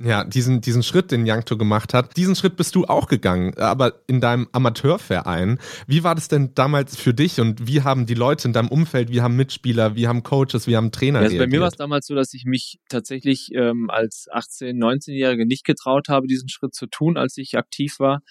Ja, 0.01 0.23
diesen, 0.23 0.59
diesen 0.59 0.81
Schritt, 0.81 1.12
den 1.12 1.27
Yankto 1.27 1.55
gemacht 1.55 1.93
hat, 1.93 2.17
diesen 2.17 2.36
Schritt 2.36 2.57
bist 2.57 2.73
du 2.73 2.86
auch 2.86 3.07
gegangen, 3.07 3.55
aber 3.57 4.01
in 4.07 4.21
deinem 4.21 4.47
Amateurverein. 4.51 5.59
Wie 5.86 6.03
war 6.03 6.15
das 6.15 6.27
denn 6.27 6.55
damals 6.55 6.95
für 6.97 7.13
dich 7.13 7.39
und 7.39 7.67
wie 7.67 7.83
haben 7.83 8.07
die 8.07 8.15
Leute 8.15 8.47
in 8.47 8.53
deinem 8.53 8.69
Umfeld, 8.69 9.12
wie 9.12 9.21
haben 9.21 9.36
Mitspieler, 9.36 9.95
wie 9.95 10.07
haben 10.07 10.23
Coaches, 10.23 10.65
wie 10.65 10.75
haben 10.75 10.91
Trainer 10.91 11.19
ja, 11.19 11.25
also 11.25 11.38
Bei 11.38 11.45
mir 11.45 11.62
war 11.62 11.67
es 11.67 11.75
damals 11.75 12.07
so, 12.07 12.15
dass 12.15 12.33
ich 12.33 12.45
mich 12.45 12.79
tatsächlich 12.89 13.51
ähm, 13.53 13.91
als 13.91 14.27
18-, 14.33 14.73
19-Jährige 14.73 15.45
nicht 15.45 15.63
getraut 15.63 16.09
habe, 16.09 16.25
diesen 16.25 16.49
Schritt 16.49 16.73
zu 16.73 16.88
tun, 16.88 17.15
als 17.15 17.38
ich 17.38 17.55
aktiv 17.55 17.99
war, 17.99 18.23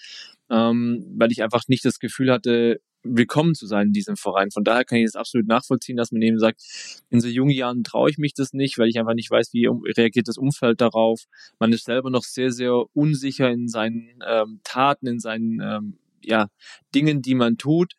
ähm, 0.49 1.05
weil 1.17 1.31
ich 1.31 1.43
einfach 1.43 1.63
nicht 1.69 1.85
das 1.85 1.99
Gefühl 1.99 2.29
hatte, 2.29 2.81
willkommen 3.03 3.55
zu 3.55 3.67
sein 3.67 3.87
in 3.87 3.93
diesem 3.93 4.15
Verein. 4.15 4.51
Von 4.51 4.63
daher 4.63 4.85
kann 4.85 4.97
ich 4.97 5.05
es 5.05 5.15
absolut 5.15 5.47
nachvollziehen, 5.47 5.97
dass 5.97 6.11
man 6.11 6.21
eben 6.21 6.39
sagt, 6.39 6.61
in 7.09 7.21
so 7.21 7.27
jungen 7.27 7.51
Jahren 7.51 7.83
traue 7.83 8.09
ich 8.09 8.17
mich 8.17 8.33
das 8.33 8.53
nicht, 8.53 8.77
weil 8.77 8.87
ich 8.87 8.99
einfach 8.99 9.13
nicht 9.13 9.29
weiß, 9.29 9.53
wie 9.53 9.67
reagiert 9.67 10.27
das 10.27 10.37
Umfeld 10.37 10.81
darauf. 10.81 11.25
Man 11.59 11.73
ist 11.73 11.85
selber 11.85 12.09
noch 12.09 12.23
sehr, 12.23 12.51
sehr 12.51 12.83
unsicher 12.93 13.49
in 13.49 13.67
seinen 13.67 14.21
ähm, 14.27 14.59
Taten, 14.63 15.07
in 15.07 15.19
seinen 15.19 15.59
ähm, 15.61 15.97
ja, 16.25 16.47
Dingen, 16.93 17.21
die 17.21 17.35
man 17.35 17.57
tut 17.57 17.93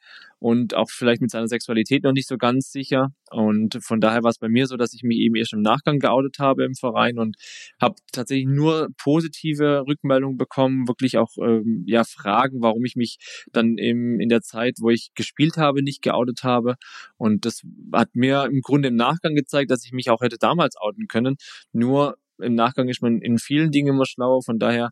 und 0.45 0.75
auch 0.75 0.91
vielleicht 0.91 1.23
mit 1.23 1.31
seiner 1.31 1.49
Sexualität 1.49 2.05
noch 2.05 2.13
nicht 2.13 2.29
so 2.29 2.37
ganz 2.37 2.71
sicher. 2.71 3.09
Und 3.31 3.79
von 3.83 3.99
daher 3.99 4.23
war 4.23 4.29
es 4.29 4.39
bei 4.39 4.51
mir 4.51 4.67
so, 4.67 4.77
dass 4.77 4.93
ich 4.93 5.03
mich 5.03 5.17
eben 5.17 5.37
erst 5.37 5.55
im 5.55 5.63
Nachgang 5.63 6.01
geoutet 6.01 6.39
habe 6.39 6.65
im 6.65 6.75
Verein 6.75 7.19
und 7.19 7.37
habe 7.81 7.95
tatsächlich 8.13 8.47
nur 8.47 8.89
positive 9.03 9.85
Rückmeldungen 9.87 10.37
bekommen, 10.37 10.87
wirklich 10.87 11.17
auch 11.17 11.31
ähm, 11.39 11.85
ja 11.87 12.05
Fragen, 12.05 12.61
warum 12.61 12.85
ich 12.85 12.95
mich 12.95 13.17
dann 13.53 13.79
eben 13.79 14.21
in 14.21 14.29
der 14.29 14.43
Zeit, 14.43 14.75
wo 14.81 14.91
ich 14.91 15.13
gespielt 15.15 15.57
habe, 15.57 15.83
nicht 15.83 16.03
geoutet 16.03 16.43
habe. 16.43 16.75
Und 17.17 17.47
das 17.47 17.63
hat 17.95 18.15
mir 18.15 18.45
im 18.45 18.61
Grunde 18.61 18.89
im 18.89 18.97
Nachgang 18.97 19.35
gezeigt, 19.35 19.71
dass 19.71 19.87
ich 19.87 19.93
mich 19.93 20.11
auch 20.11 20.21
hätte 20.21 20.37
damals 20.39 20.77
outen 20.77 21.07
können. 21.09 21.37
Nur 21.73 22.17
im 22.39 22.55
Nachgang 22.55 22.91
ist 22.91 23.01
man 23.01 23.23
in 23.23 23.39
vielen 23.39 23.71
Dingen 23.71 23.95
immer 23.95 24.05
schlauer. 24.05 24.43
Von 24.43 24.59
daher 24.59 24.91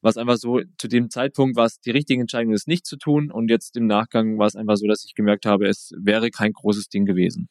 war 0.00 0.10
es 0.10 0.16
einfach 0.16 0.36
so, 0.36 0.60
zu 0.78 0.88
dem 0.88 1.10
Zeitpunkt 1.10 1.56
war 1.56 1.66
es 1.66 1.80
die 1.80 1.90
richtige 1.90 2.20
Entscheidung, 2.20 2.52
das 2.52 2.66
nicht 2.66 2.86
zu 2.86 2.96
tun. 2.96 3.30
Und 3.30 3.50
jetzt 3.50 3.76
im 3.76 3.86
Nachgang 3.86 4.38
war 4.38 4.46
es 4.46 4.56
einfach 4.56 4.76
so, 4.76 4.86
dass 4.86 5.04
ich 5.04 5.14
gemerkt 5.14 5.46
habe, 5.46 5.66
es 5.66 5.92
wäre 5.98 6.30
kein 6.30 6.52
großes 6.52 6.88
Ding 6.88 7.06
gewesen. 7.06 7.48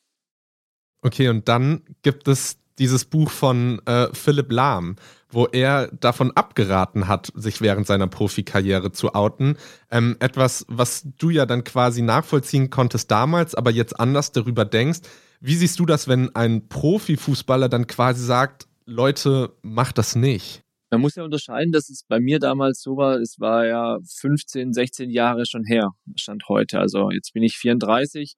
Okay, 1.01 1.29
und 1.29 1.47
dann 1.47 1.81
gibt 2.01 2.27
es 2.27 2.58
dieses 2.79 3.05
Buch 3.05 3.29
von 3.29 3.81
äh, 3.86 4.08
Philipp 4.13 4.51
Lahm, 4.51 4.95
wo 5.29 5.45
er 5.45 5.88
davon 5.88 6.31
abgeraten 6.31 7.08
hat, 7.08 7.31
sich 7.36 7.62
während 7.62 7.88
seiner 7.88 8.08
Profikarriere 8.08 8.91
zu 8.91 9.13
outen. 9.13 9.58
Ähm, 9.91 10.17
etwas, 10.19 10.65
was 10.67 11.08
du 11.17 11.29
ja 11.29 11.45
dann 11.45 11.63
quasi 11.63 12.01
nachvollziehen 12.01 12.69
konntest 12.69 13.12
damals, 13.12 13.55
aber 13.55 13.71
jetzt 13.71 13.99
anders 13.99 14.31
darüber 14.31 14.65
denkst. 14.65 15.01
Wie 15.41 15.55
siehst 15.55 15.79
du 15.79 15.86
das, 15.86 16.08
wenn 16.08 16.36
ein 16.36 16.67
Profifußballer 16.67 17.69
dann 17.69 17.88
quasi 17.88 18.25
sagt, 18.25 18.67
Leute, 18.86 19.53
macht 19.62 19.97
das 19.97 20.15
nicht? 20.15 20.64
Man 20.95 21.01
muss 21.01 21.15
ja 21.15 21.25
unterscheiden, 21.25 21.73
dass 21.73 21.89
es 21.89 22.05
bei 22.08 22.21
mir 22.21 22.39
damals 22.39 22.81
so 22.81 22.95
war, 22.95 23.19
es 23.19 23.38
war 23.38 23.65
ja 23.65 23.97
15, 24.17 24.71
16 24.71 25.10
Jahre 25.10 25.45
schon 25.45 25.65
her, 25.65 25.89
stand 26.15 26.47
heute. 26.47 26.79
Also 26.79 27.12
jetzt 27.12 27.34
bin 27.34 27.43
ich 27.43 27.58
34 27.58 28.38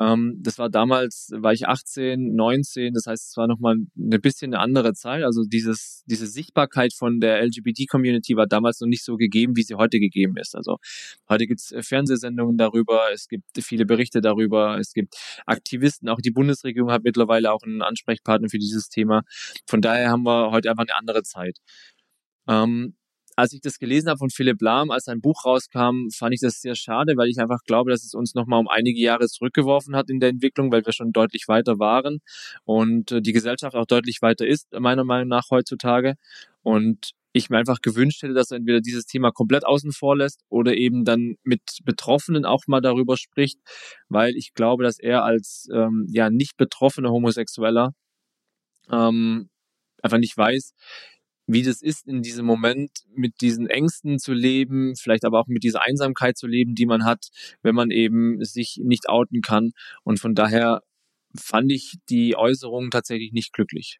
ähm, 0.00 0.38
das 0.40 0.58
war 0.58 0.70
damals, 0.70 1.30
war 1.36 1.52
ich 1.52 1.68
18, 1.68 2.34
19, 2.34 2.94
das 2.94 3.06
heißt, 3.06 3.30
es 3.30 3.36
war 3.36 3.46
nochmal 3.46 3.76
eine 3.98 4.18
bisschen 4.18 4.54
eine 4.54 4.62
andere 4.62 4.94
Zeit. 4.94 5.22
Also 5.22 5.42
dieses, 5.44 6.02
diese 6.06 6.26
Sichtbarkeit 6.26 6.94
von 6.94 7.20
der 7.20 7.42
LGBT-Community 7.44 8.36
war 8.36 8.46
damals 8.46 8.80
noch 8.80 8.88
nicht 8.88 9.04
so 9.04 9.16
gegeben, 9.16 9.54
wie 9.56 9.62
sie 9.62 9.74
heute 9.74 10.00
gegeben 10.00 10.36
ist. 10.38 10.56
Also 10.56 10.78
heute 11.28 11.46
gibt 11.46 11.60
es 11.60 11.72
äh, 11.72 11.82
Fernsehsendungen 11.82 12.56
darüber, 12.56 13.12
es 13.12 13.28
gibt 13.28 13.44
viele 13.60 13.84
Berichte 13.84 14.22
darüber, 14.22 14.78
es 14.78 14.94
gibt 14.94 15.14
Aktivisten, 15.46 16.08
auch 16.08 16.20
die 16.20 16.30
Bundesregierung 16.30 16.90
hat 16.90 17.04
mittlerweile 17.04 17.52
auch 17.52 17.62
einen 17.62 17.82
Ansprechpartner 17.82 18.48
für 18.48 18.58
dieses 18.58 18.88
Thema. 18.88 19.22
Von 19.66 19.82
daher 19.82 20.10
haben 20.10 20.22
wir 20.22 20.50
heute 20.52 20.70
einfach 20.70 20.84
eine 20.84 20.96
andere 20.96 21.22
Zeit. 21.22 21.58
Ähm, 22.48 22.94
als 23.36 23.52
ich 23.52 23.60
das 23.60 23.78
gelesen 23.78 24.08
habe 24.08 24.18
von 24.18 24.30
Philipp 24.30 24.60
Lahm, 24.60 24.90
als 24.90 25.04
sein 25.04 25.20
Buch 25.20 25.44
rauskam, 25.44 26.08
fand 26.14 26.34
ich 26.34 26.40
das 26.40 26.60
sehr 26.60 26.74
schade, 26.74 27.16
weil 27.16 27.28
ich 27.28 27.38
einfach 27.38 27.60
glaube, 27.64 27.90
dass 27.90 28.04
es 28.04 28.14
uns 28.14 28.34
nochmal 28.34 28.60
um 28.60 28.68
einige 28.68 29.00
Jahre 29.00 29.26
zurückgeworfen 29.26 29.96
hat 29.96 30.10
in 30.10 30.20
der 30.20 30.28
Entwicklung, 30.28 30.70
weil 30.70 30.84
wir 30.84 30.92
schon 30.92 31.12
deutlich 31.12 31.48
weiter 31.48 31.78
waren 31.78 32.20
und 32.64 33.12
äh, 33.12 33.22
die 33.22 33.32
Gesellschaft 33.32 33.74
auch 33.76 33.86
deutlich 33.86 34.20
weiter 34.22 34.46
ist, 34.46 34.68
meiner 34.78 35.04
Meinung 35.04 35.28
nach 35.28 35.50
heutzutage. 35.50 36.14
Und 36.62 37.12
ich 37.32 37.48
mir 37.50 37.58
einfach 37.58 37.80
gewünscht 37.80 38.22
hätte, 38.22 38.34
dass 38.34 38.50
er 38.50 38.58
entweder 38.58 38.80
dieses 38.80 39.06
Thema 39.06 39.32
komplett 39.32 39.64
außen 39.64 39.92
vor 39.92 40.16
lässt 40.16 40.42
oder 40.50 40.76
eben 40.76 41.04
dann 41.04 41.36
mit 41.44 41.62
Betroffenen 41.84 42.44
auch 42.44 42.66
mal 42.66 42.80
darüber 42.82 43.16
spricht, 43.16 43.58
weil 44.08 44.36
ich 44.36 44.52
glaube, 44.54 44.84
dass 44.84 44.98
er 44.98 45.24
als 45.24 45.68
ähm, 45.72 46.06
ja 46.10 46.28
nicht 46.30 46.56
betroffener 46.58 47.10
Homosexueller 47.10 47.94
ähm, 48.90 49.48
einfach 50.02 50.18
nicht 50.18 50.36
weiß, 50.36 50.74
wie 51.52 51.62
das 51.62 51.82
ist, 51.82 52.06
in 52.06 52.22
diesem 52.22 52.46
Moment 52.46 52.90
mit 53.14 53.40
diesen 53.40 53.66
Ängsten 53.68 54.18
zu 54.18 54.32
leben, 54.32 54.94
vielleicht 54.96 55.24
aber 55.24 55.40
auch 55.40 55.46
mit 55.48 55.64
dieser 55.64 55.82
Einsamkeit 55.82 56.36
zu 56.36 56.46
leben, 56.46 56.74
die 56.74 56.86
man 56.86 57.04
hat, 57.04 57.28
wenn 57.62 57.74
man 57.74 57.90
eben 57.90 58.44
sich 58.44 58.78
nicht 58.82 59.08
outen 59.08 59.40
kann. 59.42 59.72
Und 60.04 60.20
von 60.20 60.34
daher 60.34 60.82
fand 61.38 61.72
ich 61.72 61.96
die 62.08 62.36
Äußerung 62.36 62.90
tatsächlich 62.90 63.32
nicht 63.32 63.52
glücklich. 63.52 63.98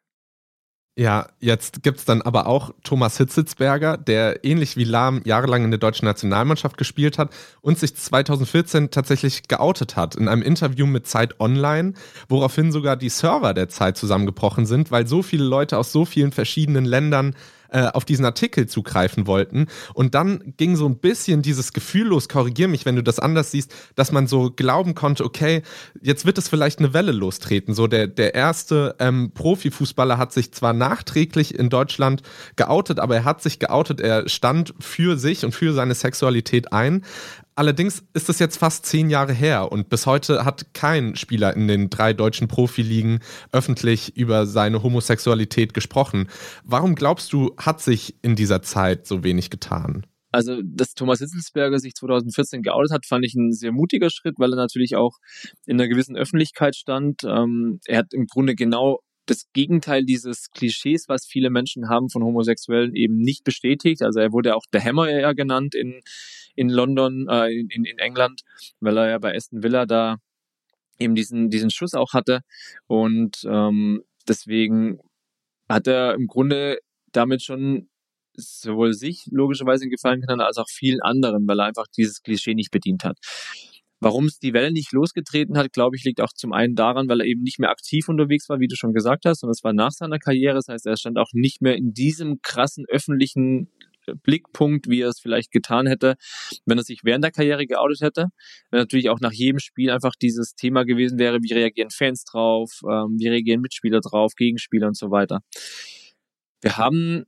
Ja, 0.95 1.27
jetzt 1.39 1.81
gibt 1.81 1.97
es 1.97 2.05
dann 2.05 2.21
aber 2.21 2.45
auch 2.45 2.69
Thomas 2.83 3.17
Hitzitzberger, 3.17 3.97
der 3.97 4.45
ähnlich 4.45 4.77
wie 4.77 4.83
Lahm 4.83 5.21
jahrelang 5.25 5.63
in 5.63 5.71
der 5.71 5.79
deutschen 5.79 6.05
Nationalmannschaft 6.05 6.77
gespielt 6.77 7.17
hat 7.17 7.33
und 7.61 7.79
sich 7.79 7.95
2014 7.95 8.91
tatsächlich 8.91 9.47
geoutet 9.47 9.95
hat 9.95 10.15
in 10.15 10.27
einem 10.27 10.43
Interview 10.43 10.85
mit 10.85 11.07
Zeit 11.07 11.39
Online, 11.39 11.93
woraufhin 12.29 12.71
sogar 12.71 12.95
die 12.95 13.09
Server 13.09 13.55
der 13.55 13.69
Zeit 13.69 13.97
zusammengebrochen 13.97 14.67
sind, 14.67 14.91
weil 14.91 15.07
so 15.07 15.23
viele 15.23 15.45
Leute 15.45 15.79
aus 15.79 15.91
so 15.91 16.05
vielen 16.05 16.31
verschiedenen 16.31 16.85
Ländern 16.85 17.35
äh, 17.73 17.87
auf 17.87 18.05
diesen 18.05 18.25
Artikel 18.25 18.67
zugreifen 18.67 19.27
wollten. 19.27 19.67
Und 19.93 20.15
dann 20.15 20.53
ging 20.57 20.75
so 20.75 20.87
ein 20.87 20.99
bisschen 20.99 21.41
dieses 21.41 21.73
Gefühl 21.73 22.07
los, 22.07 22.29
korrigier 22.29 22.67
mich, 22.67 22.85
wenn 22.85 22.95
du 22.95 23.03
das 23.03 23.19
anders 23.19 23.51
siehst, 23.51 23.73
dass 23.95 24.11
man 24.11 24.27
so 24.27 24.51
glauben 24.51 24.95
konnte, 24.95 25.25
okay, 25.25 25.63
jetzt 26.01 26.25
wird 26.25 26.37
es 26.37 26.47
vielleicht 26.47 26.79
eine 26.79 26.93
Welle 26.93 27.11
lostreten. 27.11 27.73
So 27.73 27.87
der, 27.87 28.07
der 28.07 28.35
erste 28.35 28.95
ähm, 28.99 29.31
Profifußballer 29.33 30.17
hat 30.17 30.31
sich 30.31 30.51
zwar 30.51 30.73
nachträglich 30.73 31.57
in 31.57 31.69
Deutschland 31.69 32.21
geoutet, 32.55 32.99
aber 32.99 33.15
er 33.15 33.25
hat 33.25 33.41
sich 33.41 33.59
geoutet, 33.59 33.99
er 34.01 34.29
stand 34.29 34.73
für 34.79 35.17
sich 35.17 35.43
und 35.43 35.53
für 35.53 35.73
seine 35.73 35.95
Sexualität 35.95 36.71
ein. 36.73 37.03
Allerdings 37.55 38.03
ist 38.13 38.29
es 38.29 38.39
jetzt 38.39 38.57
fast 38.57 38.85
zehn 38.85 39.09
Jahre 39.09 39.33
her 39.33 39.71
und 39.71 39.89
bis 39.89 40.05
heute 40.05 40.43
hat 40.43 40.73
kein 40.73 41.15
Spieler 41.15 41.55
in 41.55 41.67
den 41.67 41.89
drei 41.89 42.13
deutschen 42.13 42.47
Profiligen 42.47 43.19
öffentlich 43.51 44.17
über 44.17 44.47
seine 44.47 44.81
Homosexualität 44.81 45.73
gesprochen. 45.73 46.29
Warum 46.63 46.95
glaubst 46.95 47.31
du, 47.31 47.55
hat 47.57 47.81
sich 47.81 48.15
in 48.23 48.35
dieser 48.35 48.63
Zeit 48.63 49.05
so 49.05 49.23
wenig 49.23 49.51
getan? 49.51 50.05
Also, 50.31 50.61
dass 50.63 50.95
Thomas 50.95 51.19
Hitzelsberger 51.19 51.77
sich 51.77 51.93
2014 51.93 52.63
geoutet 52.63 52.91
hat, 52.91 53.05
fand 53.05 53.23
ich 53.23 53.35
ein 53.35 53.51
sehr 53.51 53.71
mutiger 53.71 54.09
Schritt, 54.09 54.39
weil 54.39 54.51
er 54.51 54.55
natürlich 54.55 54.95
auch 54.95 55.17
in 55.67 55.79
einer 55.79 55.87
gewissen 55.87 56.17
Öffentlichkeit 56.17 56.75
stand. 56.75 57.21
Ähm, 57.23 57.79
er 57.85 57.99
hat 57.99 58.13
im 58.13 58.25
Grunde 58.25 58.55
genau 58.55 59.01
das 59.27 59.45
Gegenteil 59.53 60.03
dieses 60.05 60.49
Klischees, 60.49 61.05
was 61.07 61.27
viele 61.27 61.51
Menschen 61.51 61.87
haben 61.87 62.09
von 62.09 62.23
Homosexuellen, 62.23 62.95
eben 62.95 63.17
nicht 63.17 63.43
bestätigt. 63.43 64.01
Also 64.01 64.19
er 64.19 64.31
wurde 64.31 64.55
auch 64.55 64.65
der 64.73 64.83
Hammer 64.83 65.07
eher 65.07 65.35
genannt 65.35 65.75
in, 65.75 66.01
in 66.55 66.69
London, 66.69 67.27
äh, 67.29 67.51
in, 67.51 67.85
in 67.85 67.97
England, 67.97 68.41
weil 68.79 68.97
er 68.97 69.09
ja 69.09 69.19
bei 69.19 69.35
Aston 69.35 69.63
Villa 69.63 69.85
da 69.85 70.17
eben 70.99 71.15
diesen, 71.15 71.49
diesen 71.49 71.69
Schuss 71.69 71.93
auch 71.93 72.13
hatte. 72.13 72.41
Und 72.87 73.43
ähm, 73.47 74.03
deswegen 74.27 74.99
hat 75.69 75.87
er 75.87 76.13
im 76.13 76.27
Grunde 76.27 76.79
damit 77.11 77.43
schon 77.43 77.89
sowohl 78.35 78.93
sich 78.93 79.27
logischerweise 79.31 79.87
gefallen 79.87 80.21
kann, 80.21 80.41
als 80.41 80.57
auch 80.57 80.69
vielen 80.69 81.01
anderen, 81.01 81.47
weil 81.47 81.59
er 81.59 81.65
einfach 81.65 81.87
dieses 81.95 82.21
Klischee 82.21 82.55
nicht 82.55 82.71
bedient 82.71 83.03
hat. 83.03 83.17
Warum 83.99 84.25
es 84.25 84.39
die 84.39 84.53
Welle 84.53 84.71
nicht 84.71 84.91
losgetreten 84.91 85.57
hat, 85.57 85.71
glaube 85.71 85.95
ich, 85.95 86.03
liegt 86.03 86.19
auch 86.19 86.33
zum 86.33 86.51
einen 86.51 86.75
daran, 86.75 87.07
weil 87.07 87.21
er 87.21 87.27
eben 87.27 87.41
nicht 87.41 87.59
mehr 87.59 87.69
aktiv 87.69 88.09
unterwegs 88.09 88.49
war, 88.49 88.59
wie 88.59 88.67
du 88.67 88.75
schon 88.75 88.93
gesagt 88.93 89.25
hast, 89.25 89.39
sondern 89.39 89.53
es 89.53 89.63
war 89.63 89.71
nach 89.71 89.91
seiner 89.91 90.19
Karriere. 90.19 90.55
Das 90.55 90.67
heißt, 90.67 90.85
er 90.87 90.97
stand 90.97 91.17
auch 91.17 91.29
nicht 91.31 91.61
mehr 91.61 91.77
in 91.77 91.93
diesem 91.93 92.41
krassen 92.41 92.85
öffentlichen 92.89 93.69
Blickpunkt, 94.23 94.87
wie 94.89 95.01
er 95.01 95.09
es 95.09 95.19
vielleicht 95.19 95.51
getan 95.51 95.87
hätte, 95.87 96.15
wenn 96.65 96.77
er 96.77 96.83
sich 96.83 97.01
während 97.03 97.23
der 97.23 97.31
Karriere 97.31 97.65
geoutet 97.65 98.01
hätte. 98.01 98.27
Wenn 98.71 98.79
natürlich 98.79 99.09
auch 99.09 99.19
nach 99.19 99.31
jedem 99.31 99.59
Spiel 99.59 99.89
einfach 99.89 100.13
dieses 100.21 100.55
Thema 100.55 100.83
gewesen 100.83 101.19
wäre, 101.19 101.39
wie 101.41 101.53
reagieren 101.53 101.89
Fans 101.89 102.23
drauf, 102.23 102.71
ähm, 102.83 103.17
wie 103.17 103.27
reagieren 103.27 103.61
Mitspieler 103.61 104.01
drauf, 104.01 104.33
Gegenspieler 104.35 104.87
und 104.87 104.97
so 104.97 105.11
weiter. 105.11 105.41
Wir 106.61 106.77
haben 106.77 107.25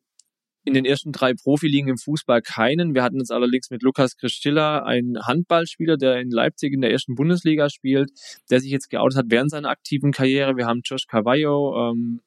in 0.66 0.74
den 0.74 0.86
ersten 0.86 1.12
drei 1.12 1.34
Profiligen 1.34 1.90
im 1.90 1.98
Fußball 1.98 2.42
keinen. 2.42 2.96
Wir 2.96 3.04
hatten 3.04 3.20
jetzt 3.20 3.32
allerdings 3.32 3.70
mit 3.70 3.84
Lukas 3.84 4.18
Christilla 4.18 4.80
einen 4.84 5.20
Handballspieler, 5.22 5.96
der 5.96 6.20
in 6.20 6.32
Leipzig 6.32 6.74
in 6.74 6.82
der 6.82 6.92
ersten 6.92 7.14
Bundesliga 7.14 7.70
spielt, 7.70 8.10
der 8.50 8.60
sich 8.60 8.72
jetzt 8.72 8.90
geoutet 8.90 9.18
hat 9.20 9.26
während 9.30 9.52
seiner 9.52 9.70
aktiven 9.70 10.12
Karriere. 10.12 10.58
Wir 10.58 10.66
haben 10.66 10.82
Josh 10.84 11.06
Carvalho, 11.06 11.92
ähm, 11.92 12.22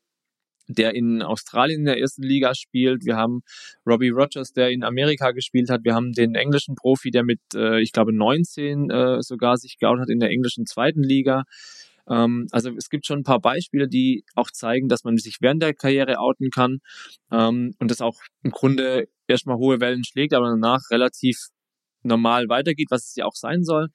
der 0.68 0.94
in 0.94 1.22
Australien 1.22 1.80
in 1.80 1.86
der 1.86 1.98
ersten 1.98 2.22
Liga 2.22 2.54
spielt. 2.54 3.04
Wir 3.04 3.16
haben 3.16 3.40
Robbie 3.86 4.10
Rogers, 4.10 4.52
der 4.52 4.70
in 4.70 4.84
Amerika 4.84 5.32
gespielt 5.32 5.70
hat. 5.70 5.84
Wir 5.84 5.94
haben 5.94 6.12
den 6.12 6.34
englischen 6.34 6.74
Profi, 6.74 7.10
der 7.10 7.24
mit, 7.24 7.40
äh, 7.54 7.80
ich 7.80 7.92
glaube, 7.92 8.12
19 8.12 8.90
äh, 8.90 9.22
sogar 9.22 9.56
sich 9.56 9.78
geoutet 9.78 10.02
hat 10.02 10.08
in 10.10 10.20
der 10.20 10.30
englischen 10.30 10.66
zweiten 10.66 11.02
Liga. 11.02 11.44
Ähm, 12.08 12.46
also 12.50 12.70
es 12.76 12.88
gibt 12.90 13.06
schon 13.06 13.20
ein 13.20 13.24
paar 13.24 13.40
Beispiele, 13.40 13.88
die 13.88 14.24
auch 14.34 14.50
zeigen, 14.50 14.88
dass 14.88 15.04
man 15.04 15.16
sich 15.16 15.38
während 15.40 15.62
der 15.62 15.74
Karriere 15.74 16.18
outen 16.18 16.50
kann 16.50 16.78
ähm, 17.32 17.74
und 17.78 17.90
das 17.90 18.00
auch 18.00 18.16
im 18.42 18.50
Grunde 18.50 19.08
erstmal 19.26 19.56
hohe 19.56 19.80
Wellen 19.80 20.04
schlägt, 20.04 20.34
aber 20.34 20.50
danach 20.50 20.80
relativ 20.90 21.48
normal 22.02 22.48
weitergeht, 22.48 22.88
was 22.90 23.08
es 23.08 23.16
ja 23.16 23.24
auch 23.24 23.34
sein 23.34 23.64
soll. 23.64 23.88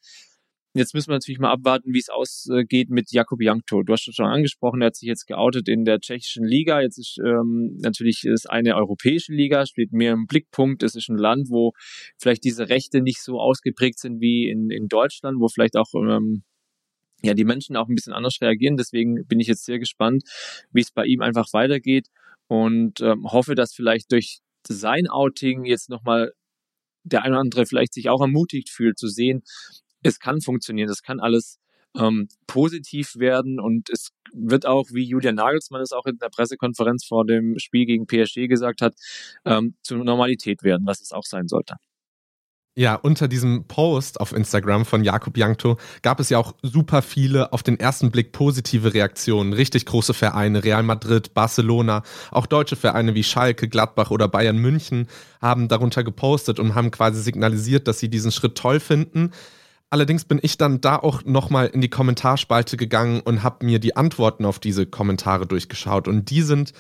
Jetzt 0.76 0.96
müssen 0.96 1.10
wir 1.10 1.16
natürlich 1.16 1.40
mal 1.40 1.52
abwarten, 1.52 1.94
wie 1.94 2.00
es 2.00 2.10
ausgeht 2.10 2.90
mit 2.90 3.12
Jakub 3.12 3.40
Jankto. 3.40 3.84
Du 3.84 3.94
hast 3.94 4.08
es 4.08 4.16
schon 4.16 4.26
angesprochen, 4.26 4.82
er 4.82 4.88
hat 4.88 4.96
sich 4.96 5.08
jetzt 5.08 5.28
geoutet 5.28 5.68
in 5.70 5.86
der 5.86 6.00
tschechischen 6.00 6.44
Liga. 6.44 6.82
Jetzt 6.82 6.98
ist 6.98 7.20
ähm, 7.24 7.78
natürlich 7.80 8.24
ist 8.24 8.50
eine 8.50 8.76
europäische 8.76 9.34
Liga, 9.34 9.68
steht 9.68 9.92
mehr 9.92 10.14
im 10.14 10.26
Blickpunkt. 10.26 10.82
Es 10.82 10.96
ist 10.96 11.10
ein 11.10 11.18
Land, 11.18 11.52
wo 11.52 11.74
vielleicht 12.18 12.44
diese 12.44 12.70
Rechte 12.70 13.02
nicht 13.02 13.22
so 13.22 13.40
ausgeprägt 13.40 14.00
sind 14.00 14.20
wie 14.20 14.50
in, 14.50 14.72
in 14.72 14.88
Deutschland, 14.88 15.40
wo 15.40 15.48
vielleicht 15.48 15.78
auch 15.78 15.94
ähm, 15.94 16.42
ja 17.22 17.36
die 17.36 17.46
Menschen 17.46 17.76
auch 17.78 17.88
ein 17.88 17.94
bisschen 17.94 18.14
anders 18.14 18.40
reagieren. 18.42 18.76
Deswegen 18.76 19.28
bin 19.28 19.40
ich 19.40 19.48
jetzt 19.48 19.66
sehr 19.66 19.78
gespannt, 19.78 20.24
wie 20.72 20.82
es 20.82 20.92
bei 20.92 21.06
ihm 21.06 21.22
einfach 21.22 21.54
weitergeht 21.54 22.08
und 22.48 23.00
ähm, 23.02 23.32
hoffe, 23.32 23.54
dass 23.54 23.76
vielleicht 23.76 24.12
durch 24.12 24.40
sein 24.68 25.08
Outing 25.08 25.66
jetzt 25.66 25.92
nochmal 25.92 26.32
der 27.04 27.24
eine 27.24 27.34
oder 27.36 27.42
andere 27.42 27.66
vielleicht 27.68 27.94
sich 27.94 28.10
auch 28.10 28.22
ermutigt 28.22 28.70
fühlt 28.70 28.98
zu 28.98 29.08
sehen, 29.08 29.44
es 30.04 30.20
kann 30.20 30.42
funktionieren, 30.42 30.90
es 30.90 31.02
kann 31.02 31.20
alles 31.20 31.60
ähm, 31.98 32.28
positiv 32.48 33.16
werden 33.18 33.60
und 33.60 33.90
es 33.90 34.10
wird 34.34 34.66
auch, 34.66 34.88
wie 34.92 35.04
Julian 35.04 35.36
Nagelsmann 35.36 35.82
es 35.82 35.92
auch 35.92 36.06
in 36.06 36.18
der 36.18 36.30
Pressekonferenz 36.30 37.06
vor 37.06 37.26
dem 37.26 37.60
Spiel 37.60 37.86
gegen 37.86 38.08
PSG 38.08 38.48
gesagt 38.48 38.82
hat, 38.82 38.96
ähm, 39.46 39.76
zur 39.84 40.04
Normalität 40.04 40.64
werden, 40.64 40.88
was 40.88 41.02
es 41.02 41.12
auch 41.12 41.26
sein 41.26 41.48
sollte. 41.48 41.76
Ja, 42.76 42.96
unter 42.96 43.28
diesem 43.28 43.66
Post 43.68 44.20
auf 44.20 44.34
Instagram 44.34 44.84
von 44.86 45.04
Jakub 45.04 45.38
Jankto 45.38 45.78
gab 46.02 46.20
es 46.20 46.30
ja 46.30 46.40
auch 46.40 46.56
super 46.64 47.04
viele 47.04 47.54
auf 47.54 47.62
den 47.62 47.80
ersten 47.80 48.10
Blick 48.10 48.32
positive 48.32 48.96
Reaktionen. 48.96 49.54
Richtig 49.54 49.86
große 49.86 50.16
Vereine, 50.16 50.64
Real 50.64 50.82
Madrid, 50.82 51.36
Barcelona, 51.36 52.02
auch 52.32 52.48
deutsche 52.48 52.76
Vereine 52.76 53.14
wie 53.14 53.24
Schalke, 53.24 53.70
Gladbach 53.70 54.10
oder 54.10 54.28
Bayern 54.28 54.58
München 54.58 55.08
haben 55.40 55.68
darunter 55.68 56.04
gepostet 56.04 56.60
und 56.60 56.74
haben 56.74 56.90
quasi 56.90 57.22
signalisiert, 57.22 57.88
dass 57.88 58.00
sie 58.00 58.10
diesen 58.10 58.32
Schritt 58.32 58.56
toll 58.56 58.80
finden. 58.80 59.30
Allerdings 59.94 60.26
bin 60.26 60.40
ich 60.42 60.58
dann 60.58 60.82
da 60.82 60.96
auch 60.96 61.24
nochmal 61.24 61.68
in 61.68 61.80
die 61.80 61.88
Kommentarspalte 61.88 62.78
gegangen 62.78 63.20
und 63.20 63.44
habe 63.44 63.64
mir 63.64 63.78
die 63.78 63.96
Antworten 63.96 64.44
auf 64.44 64.58
diese 64.58 64.88
Kommentare 64.88 65.46
durchgeschaut. 65.46 66.08
Und 66.08 66.32
die 66.32 66.42
sind 66.42 66.74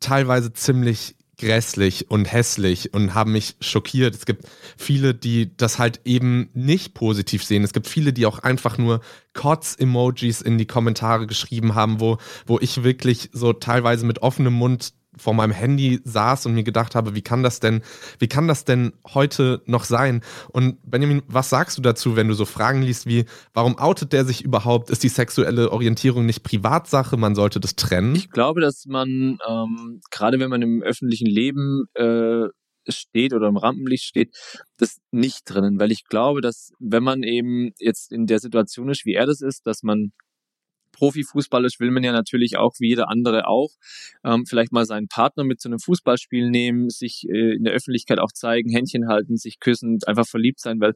teilweise 0.00 0.54
ziemlich 0.54 1.16
grässlich 1.36 2.10
und 2.10 2.24
hässlich 2.24 2.94
und 2.94 3.12
haben 3.12 3.32
mich 3.32 3.56
schockiert. 3.60 4.14
Es 4.14 4.24
gibt 4.24 4.46
viele, 4.78 5.12
die 5.12 5.54
das 5.54 5.78
halt 5.78 6.00
eben 6.06 6.48
nicht 6.54 6.94
positiv 6.94 7.44
sehen. 7.44 7.62
Es 7.62 7.74
gibt 7.74 7.88
viele, 7.88 8.14
die 8.14 8.24
auch 8.24 8.38
einfach 8.38 8.78
nur 8.78 9.02
Kotz-Emojis 9.34 10.40
in 10.40 10.56
die 10.56 10.64
Kommentare 10.64 11.26
geschrieben 11.26 11.74
haben, 11.74 12.00
wo, 12.00 12.16
wo 12.46 12.58
ich 12.58 12.82
wirklich 12.82 13.28
so 13.34 13.52
teilweise 13.52 14.06
mit 14.06 14.22
offenem 14.22 14.54
Mund 14.54 14.94
vor 15.16 15.34
meinem 15.34 15.52
Handy 15.52 16.00
saß 16.04 16.46
und 16.46 16.54
mir 16.54 16.64
gedacht 16.64 16.94
habe, 16.94 17.14
wie 17.14 17.22
kann 17.22 17.42
das 17.42 17.60
denn, 17.60 17.82
wie 18.18 18.28
kann 18.28 18.48
das 18.48 18.64
denn 18.64 18.92
heute 19.14 19.62
noch 19.66 19.84
sein? 19.84 20.22
Und 20.52 20.78
Benjamin, 20.88 21.22
was 21.26 21.50
sagst 21.50 21.78
du 21.78 21.82
dazu, 21.82 22.16
wenn 22.16 22.28
du 22.28 22.34
so 22.34 22.44
Fragen 22.44 22.82
liest 22.82 23.06
wie, 23.06 23.24
warum 23.54 23.78
outet 23.78 24.12
der 24.12 24.24
sich 24.24 24.44
überhaupt? 24.44 24.90
Ist 24.90 25.02
die 25.02 25.08
sexuelle 25.08 25.72
Orientierung 25.72 26.26
nicht 26.26 26.42
Privatsache? 26.42 27.16
Man 27.16 27.34
sollte 27.34 27.60
das 27.60 27.76
trennen? 27.76 28.14
Ich 28.14 28.30
glaube, 28.30 28.60
dass 28.60 28.84
man, 28.86 29.38
ähm, 29.48 30.00
gerade 30.10 30.38
wenn 30.38 30.50
man 30.50 30.62
im 30.62 30.82
öffentlichen 30.82 31.26
Leben 31.26 31.84
äh, 31.94 32.48
steht 32.88 33.32
oder 33.34 33.48
im 33.48 33.56
Rampenlicht 33.56 34.04
steht, 34.04 34.34
das 34.76 34.98
nicht 35.10 35.42
drinnen, 35.44 35.78
weil 35.80 35.90
ich 35.90 36.04
glaube, 36.04 36.40
dass 36.40 36.72
wenn 36.78 37.02
man 37.02 37.22
eben 37.22 37.72
jetzt 37.78 38.12
in 38.12 38.26
der 38.26 38.38
Situation 38.38 38.88
ist, 38.88 39.04
wie 39.04 39.14
er 39.14 39.26
das 39.26 39.40
ist, 39.40 39.66
dass 39.66 39.82
man 39.82 40.12
Profifußballisch 40.96 41.78
will 41.78 41.90
man 41.90 42.02
ja 42.02 42.12
natürlich 42.12 42.56
auch 42.56 42.74
wie 42.78 42.88
jeder 42.88 43.08
andere 43.08 43.46
auch 43.46 43.70
ähm, 44.24 44.46
vielleicht 44.46 44.72
mal 44.72 44.86
seinen 44.86 45.08
Partner 45.08 45.44
mit 45.44 45.60
zu 45.60 45.68
einem 45.68 45.78
Fußballspiel 45.78 46.50
nehmen, 46.50 46.88
sich 46.88 47.26
äh, 47.28 47.54
in 47.54 47.64
der 47.64 47.74
Öffentlichkeit 47.74 48.18
auch 48.18 48.32
zeigen, 48.32 48.70
Händchen 48.70 49.08
halten, 49.08 49.36
sich 49.36 49.60
küssen, 49.60 49.98
einfach 50.06 50.26
verliebt 50.26 50.60
sein, 50.60 50.80
weil 50.80 50.94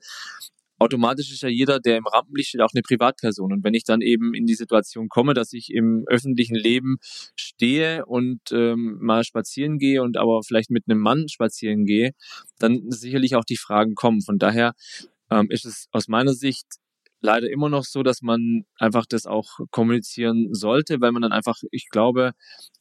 automatisch 0.80 1.30
ist 1.30 1.42
ja 1.42 1.48
jeder, 1.48 1.78
der 1.78 1.98
im 1.98 2.07
Rampenlicht 2.07 2.48
steht, 2.48 2.62
auch 2.62 2.72
eine 2.74 2.82
Privatperson. 2.82 3.53
Und 3.53 3.64
wenn 3.64 3.74
ich 3.74 3.84
dann 3.84 4.01
eben 4.01 4.34
in 4.34 4.46
die 4.46 4.55
Situation 4.55 5.09
komme, 5.09 5.34
dass 5.34 5.53
ich 5.53 5.70
im 5.70 6.05
öffentlichen 6.07 6.57
Leben 6.57 6.96
stehe 7.36 8.07
und 8.07 8.40
ähm, 8.51 8.98
mal 9.01 9.22
spazieren 9.24 9.78
gehe 9.78 10.03
und 10.03 10.16
aber 10.16 10.40
vielleicht 10.42 10.70
mit 10.70 10.84
einem 10.88 11.01
Mann 11.01 11.28
spazieren 11.28 11.84
gehe, 11.84 12.12
dann 12.59 12.90
sicherlich 12.90 13.36
auch 13.36 13.44
die 13.44 13.59
Fragen 13.59 13.94
kommen. 13.94 14.22
Von 14.22 14.38
daher 14.38 14.72
ähm, 15.30 15.48
ist 15.51 15.66
es 15.66 15.86
aus 15.92 16.09
meiner 16.09 16.32
Sicht 16.32 16.66
leider 17.21 17.51
immer 17.51 17.68
noch 17.68 17.85
so, 17.85 18.03
dass 18.03 18.23
man 18.23 18.64
einfach 18.77 19.07
das 19.07 19.27
auch 19.27 19.61
kommunizieren 19.71 20.49
sollte, 20.53 21.01
weil 21.01 21.12
man 21.12 21.23
dann 21.23 21.33
einfach, 21.33 21.57
ich 21.71 21.89
glaube, 21.91 22.33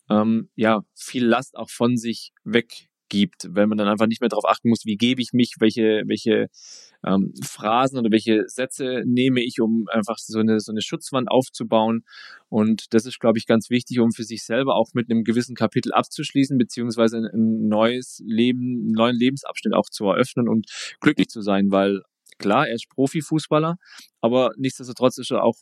ähm, 0.10 0.50
ja, 0.56 0.82
viel 0.96 1.26
Last 1.26 1.56
auch 1.56 1.70
von 1.70 1.98
sich 1.98 2.32
weggibt, 2.44 3.48
wenn 3.50 3.70
man 3.70 3.78
dann 3.78 3.88
einfach 3.88 4.08
nicht 4.08 4.22
mehr 4.22 4.30
darauf 4.30 4.46
achten 4.46 4.70
muss, 4.70 4.86
wie 4.86 4.98
gebe 4.98 5.22
ich 5.22 5.34
mich, 5.34 5.56
welche, 5.60 6.04
welche 6.08 6.48
ähm, 7.06 7.34
Phrasen 7.44 8.00
oder 8.00 8.12
welche 8.12 8.44
Sätze 8.48 9.04
nehme 9.06 9.42
ich, 9.42 9.62
um 9.62 9.88
einfach 9.92 10.18
so 10.18 10.40
eine, 10.40 10.60
so 10.60 10.72
eine 10.72 10.82
Schutzwand 10.82 11.30
aufzubauen. 11.30 12.04
Und 12.50 12.94
das 12.94 13.06
ist, 13.06 13.20
glaube 13.20 13.38
ich, 13.38 13.46
ganz 13.46 13.70
wichtig, 13.70 14.00
um 14.00 14.12
für 14.12 14.24
sich 14.24 14.44
selber 14.44 14.76
auch 14.76 14.90
mit 14.94 15.10
einem 15.10 15.24
gewissen 15.24 15.56
Kapitel 15.56 15.94
abzuschließen, 15.94 16.58
beziehungsweise 16.58 17.18
ein 17.18 17.68
neues 17.68 18.22
Leben, 18.26 18.80
einen 18.80 18.92
neuen 18.92 19.16
Lebensabschnitt 19.16 19.74
auch 19.74 19.90
zu 19.90 20.06
eröffnen 20.06 20.50
und 20.50 20.68
glücklich 21.00 21.30
zu 21.30 21.42
sein, 21.42 21.72
weil 21.72 22.02
Klar, 22.40 22.68
er 22.68 22.76
ist 22.76 22.90
Profifußballer, 22.90 23.78
aber 24.22 24.52
nichtsdestotrotz 24.58 25.18
ist 25.18 25.32
er 25.32 25.44
auch, 25.44 25.56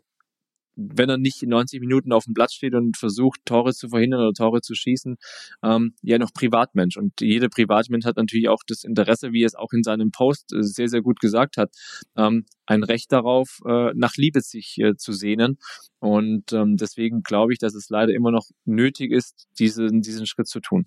wenn 0.77 1.09
er 1.09 1.17
nicht 1.17 1.41
90 1.41 1.79
Minuten 1.81 2.11
auf 2.13 2.25
dem 2.25 2.35
Platz 2.35 2.53
steht 2.53 2.75
und 2.75 2.97
versucht, 2.97 3.39
Tore 3.45 3.73
zu 3.73 3.89
verhindern 3.89 4.21
oder 4.21 4.33
Tore 4.33 4.61
zu 4.61 4.75
schießen, 4.75 5.17
ähm, 5.63 5.95
ja 6.03 6.19
noch 6.19 6.31
Privatmensch. 6.33 6.97
Und 6.97 7.19
jeder 7.19 7.49
Privatmensch 7.49 8.05
hat 8.05 8.17
natürlich 8.17 8.47
auch 8.47 8.61
das 8.67 8.83
Interesse, 8.83 9.33
wie 9.33 9.43
er 9.43 9.47
es 9.47 9.55
auch 9.55 9.73
in 9.73 9.81
seinem 9.83 10.11
Post 10.11 10.53
äh, 10.53 10.61
sehr, 10.61 10.87
sehr 10.87 11.01
gut 11.01 11.19
gesagt 11.19 11.57
hat, 11.57 11.71
ähm, 12.15 12.45
ein 12.67 12.83
Recht 12.83 13.11
darauf, 13.11 13.59
äh, 13.65 13.91
nach 13.95 14.15
Liebe 14.17 14.41
sich 14.41 14.77
äh, 14.77 14.95
zu 14.95 15.13
sehnen. 15.13 15.57
Und 15.99 16.53
ähm, 16.53 16.77
deswegen 16.77 17.23
glaube 17.23 17.53
ich, 17.53 17.59
dass 17.59 17.73
es 17.73 17.89
leider 17.89 18.13
immer 18.13 18.31
noch 18.31 18.45
nötig 18.65 19.11
ist, 19.11 19.47
diesen, 19.57 20.01
diesen 20.01 20.27
Schritt 20.27 20.47
zu 20.47 20.59
tun. 20.59 20.85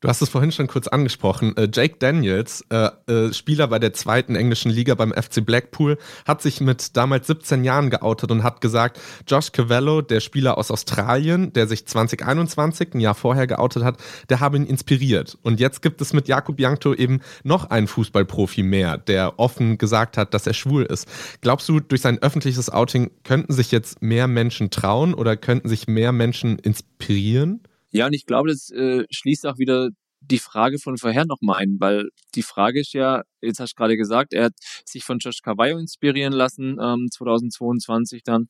Du 0.00 0.08
hast 0.08 0.22
es 0.22 0.30
vorhin 0.30 0.50
schon 0.50 0.66
kurz 0.66 0.88
angesprochen. 0.88 1.54
Äh, 1.58 1.68
Jake 1.70 1.96
Daniels, 1.98 2.64
äh, 2.70 2.88
äh, 3.06 3.34
Spieler 3.34 3.68
bei 3.68 3.78
der 3.78 3.92
zweiten 3.92 4.34
englischen 4.34 4.70
Liga 4.70 4.94
beim 4.94 5.12
FC 5.12 5.44
Blackpool, 5.44 5.98
hat 6.24 6.40
sich 6.40 6.62
mit 6.62 6.96
damals 6.96 7.26
17 7.26 7.64
Jahren 7.64 7.90
geoutet 7.90 8.30
und 8.30 8.42
hat 8.42 8.62
gesagt, 8.62 8.98
Josh 9.28 9.52
Cavallo, 9.52 10.00
der 10.00 10.20
Spieler 10.20 10.56
aus 10.56 10.70
Australien, 10.70 11.52
der 11.52 11.66
sich 11.66 11.86
2021, 11.86 12.94
ein 12.94 13.00
Jahr 13.00 13.14
vorher 13.14 13.46
geoutet 13.46 13.84
hat, 13.84 13.98
der 14.30 14.40
habe 14.40 14.56
ihn 14.56 14.64
inspiriert. 14.64 15.36
Und 15.42 15.60
jetzt 15.60 15.82
gibt 15.82 16.00
es 16.00 16.14
mit 16.14 16.28
Jakub 16.28 16.58
Jankto 16.58 16.94
eben 16.94 17.20
noch 17.44 17.68
einen 17.68 17.86
Fußballprofi 17.86 18.62
mehr, 18.62 18.96
der 18.96 19.38
offen 19.38 19.76
gesagt 19.76 20.16
hat, 20.16 20.32
dass 20.32 20.46
er 20.46 20.54
schwul 20.54 20.84
ist. 20.84 21.08
Glaubst 21.42 21.68
du, 21.68 21.78
durch 21.78 22.00
sein 22.00 22.22
öffentliches 22.22 22.70
Outing 22.70 23.10
könnten 23.22 23.52
sich 23.52 23.70
jetzt 23.70 24.00
mehr 24.00 24.28
Menschen 24.28 24.70
trauen 24.70 25.12
oder 25.12 25.36
könnten 25.36 25.68
sich 25.68 25.88
mehr 25.88 26.12
Menschen 26.12 26.58
inspirieren? 26.58 27.60
Ja, 27.92 28.06
und 28.06 28.12
ich 28.12 28.26
glaube, 28.26 28.50
das 28.50 28.70
äh, 28.70 29.04
schließt 29.10 29.46
auch 29.46 29.58
wieder 29.58 29.90
die 30.20 30.38
Frage 30.38 30.78
von 30.78 30.98
vorher 30.98 31.24
nochmal 31.24 31.62
ein, 31.62 31.76
weil 31.80 32.10
die 32.34 32.42
Frage 32.42 32.80
ist 32.80 32.92
ja, 32.92 33.22
jetzt 33.40 33.58
hast 33.58 33.72
du 33.72 33.76
gerade 33.76 33.96
gesagt, 33.96 34.34
er 34.34 34.44
hat 34.46 34.54
sich 34.84 35.04
von 35.04 35.18
Josh 35.18 35.40
Cavallo 35.42 35.78
inspirieren 35.78 36.32
lassen, 36.32 36.76
ähm, 36.80 37.08
2022 37.10 38.22
dann. 38.22 38.48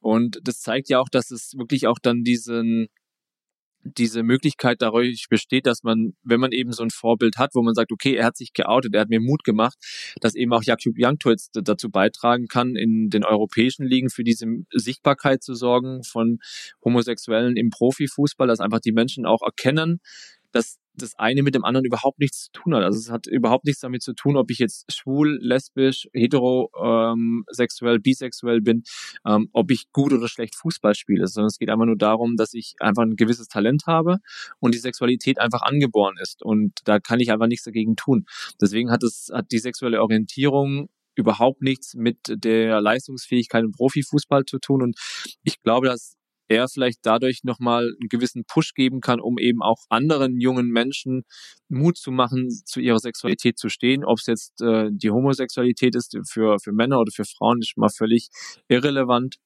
Und 0.00 0.40
das 0.42 0.60
zeigt 0.60 0.88
ja 0.88 0.98
auch, 1.00 1.08
dass 1.08 1.30
es 1.30 1.54
wirklich 1.56 1.86
auch 1.86 1.98
dann 2.02 2.24
diesen 2.24 2.88
diese 3.84 4.22
Möglichkeit 4.22 4.82
dadurch 4.82 5.26
besteht, 5.28 5.66
dass 5.66 5.82
man, 5.82 6.14
wenn 6.22 6.40
man 6.40 6.52
eben 6.52 6.72
so 6.72 6.82
ein 6.82 6.90
Vorbild 6.90 7.36
hat, 7.36 7.54
wo 7.54 7.62
man 7.62 7.74
sagt, 7.74 7.92
okay, 7.92 8.14
er 8.14 8.26
hat 8.26 8.36
sich 8.36 8.52
geoutet, 8.52 8.94
er 8.94 9.02
hat 9.02 9.10
mir 9.10 9.20
Mut 9.20 9.44
gemacht, 9.44 9.76
dass 10.20 10.34
eben 10.34 10.52
auch 10.52 10.62
Jakub 10.62 10.98
Jankto 10.98 11.30
jetzt 11.30 11.50
dazu 11.52 11.90
beitragen 11.90 12.46
kann, 12.48 12.76
in 12.76 13.10
den 13.10 13.24
europäischen 13.24 13.86
Ligen 13.86 14.10
für 14.10 14.24
diese 14.24 14.46
Sichtbarkeit 14.72 15.42
zu 15.42 15.54
sorgen 15.54 16.02
von 16.02 16.38
Homosexuellen 16.84 17.56
im 17.56 17.70
Profifußball, 17.70 18.48
dass 18.48 18.60
einfach 18.60 18.80
die 18.80 18.92
Menschen 18.92 19.26
auch 19.26 19.42
erkennen, 19.42 20.00
dass 20.52 20.78
das 20.96 21.18
eine 21.18 21.42
mit 21.42 21.54
dem 21.54 21.64
anderen 21.64 21.84
überhaupt 21.84 22.18
nichts 22.18 22.44
zu 22.44 22.52
tun 22.52 22.74
hat. 22.74 22.82
Also 22.82 22.98
es 22.98 23.10
hat 23.10 23.26
überhaupt 23.26 23.64
nichts 23.64 23.80
damit 23.80 24.02
zu 24.02 24.12
tun, 24.14 24.36
ob 24.36 24.50
ich 24.50 24.58
jetzt 24.58 24.90
schwul, 24.92 25.38
lesbisch, 25.40 26.08
heterosexuell, 26.12 27.96
ähm, 27.96 28.02
bisexuell 28.02 28.60
bin, 28.60 28.82
ähm, 29.26 29.48
ob 29.52 29.70
ich 29.70 29.90
gut 29.92 30.12
oder 30.12 30.28
schlecht 30.28 30.54
Fußball 30.56 30.94
spiele, 30.94 31.26
sondern 31.26 31.48
es 31.48 31.58
geht 31.58 31.70
einfach 31.70 31.86
nur 31.86 31.98
darum, 31.98 32.36
dass 32.36 32.54
ich 32.54 32.74
einfach 32.80 33.02
ein 33.02 33.16
gewisses 33.16 33.48
Talent 33.48 33.84
habe 33.86 34.18
und 34.60 34.74
die 34.74 34.78
Sexualität 34.78 35.38
einfach 35.38 35.62
angeboren 35.62 36.14
ist. 36.20 36.42
Und 36.42 36.72
da 36.84 37.00
kann 37.00 37.20
ich 37.20 37.32
einfach 37.32 37.46
nichts 37.46 37.64
dagegen 37.64 37.96
tun. 37.96 38.26
Deswegen 38.60 38.90
hat 38.90 39.02
es, 39.02 39.30
hat 39.32 39.50
die 39.50 39.58
sexuelle 39.58 40.02
Orientierung 40.02 40.88
überhaupt 41.16 41.62
nichts 41.62 41.94
mit 41.94 42.18
der 42.28 42.80
Leistungsfähigkeit 42.80 43.64
im 43.64 43.72
Profifußball 43.72 44.44
zu 44.44 44.58
tun. 44.58 44.82
Und 44.82 44.98
ich 45.44 45.62
glaube, 45.62 45.86
dass 45.86 46.16
er 46.48 46.68
vielleicht 46.68 47.00
dadurch 47.02 47.44
nochmal 47.44 47.94
einen 48.00 48.08
gewissen 48.08 48.44
Push 48.44 48.74
geben 48.74 49.00
kann, 49.00 49.20
um 49.20 49.38
eben 49.38 49.62
auch 49.62 49.84
anderen 49.88 50.40
jungen 50.40 50.68
Menschen 50.68 51.24
Mut 51.68 51.96
zu 51.96 52.10
machen, 52.12 52.50
zu 52.50 52.80
ihrer 52.80 52.98
Sexualität 52.98 53.58
zu 53.58 53.68
stehen. 53.68 54.04
Ob 54.04 54.18
es 54.18 54.26
jetzt 54.26 54.60
äh, 54.62 54.90
die 54.92 55.10
Homosexualität 55.10 55.94
ist 55.94 56.16
für, 56.28 56.58
für 56.60 56.72
Männer 56.72 57.00
oder 57.00 57.12
für 57.12 57.24
Frauen, 57.24 57.60
ist 57.60 57.76
mal 57.76 57.88
völlig 57.90 58.28
irrelevant. 58.68 59.36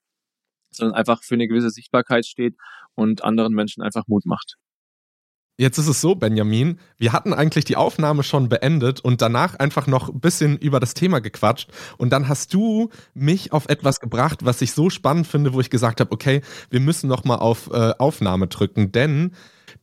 sondern 0.70 0.94
einfach 0.96 1.22
für 1.24 1.34
eine 1.34 1.48
gewisse 1.48 1.70
Sichtbarkeit 1.70 2.26
steht 2.26 2.56
und 2.94 3.24
anderen 3.24 3.54
Menschen 3.54 3.82
einfach 3.82 4.06
Mut 4.08 4.26
macht. 4.26 4.56
Jetzt 5.60 5.76
ist 5.76 5.88
es 5.88 6.00
so, 6.00 6.14
Benjamin, 6.14 6.78
wir 6.98 7.12
hatten 7.12 7.34
eigentlich 7.34 7.64
die 7.64 7.74
Aufnahme 7.74 8.22
schon 8.22 8.48
beendet 8.48 9.00
und 9.00 9.20
danach 9.20 9.56
einfach 9.56 9.88
noch 9.88 10.08
ein 10.08 10.20
bisschen 10.20 10.56
über 10.56 10.78
das 10.78 10.94
Thema 10.94 11.18
gequatscht. 11.20 11.68
Und 11.96 12.10
dann 12.10 12.28
hast 12.28 12.54
du 12.54 12.90
mich 13.12 13.52
auf 13.52 13.68
etwas 13.68 13.98
gebracht, 13.98 14.44
was 14.44 14.62
ich 14.62 14.70
so 14.70 14.88
spannend 14.88 15.26
finde, 15.26 15.52
wo 15.54 15.60
ich 15.60 15.68
gesagt 15.68 15.98
habe, 16.00 16.12
okay, 16.12 16.42
wir 16.70 16.78
müssen 16.78 17.08
noch 17.08 17.24
mal 17.24 17.38
auf 17.38 17.70
äh, 17.72 17.92
Aufnahme 17.98 18.46
drücken, 18.46 18.92
denn 18.92 19.32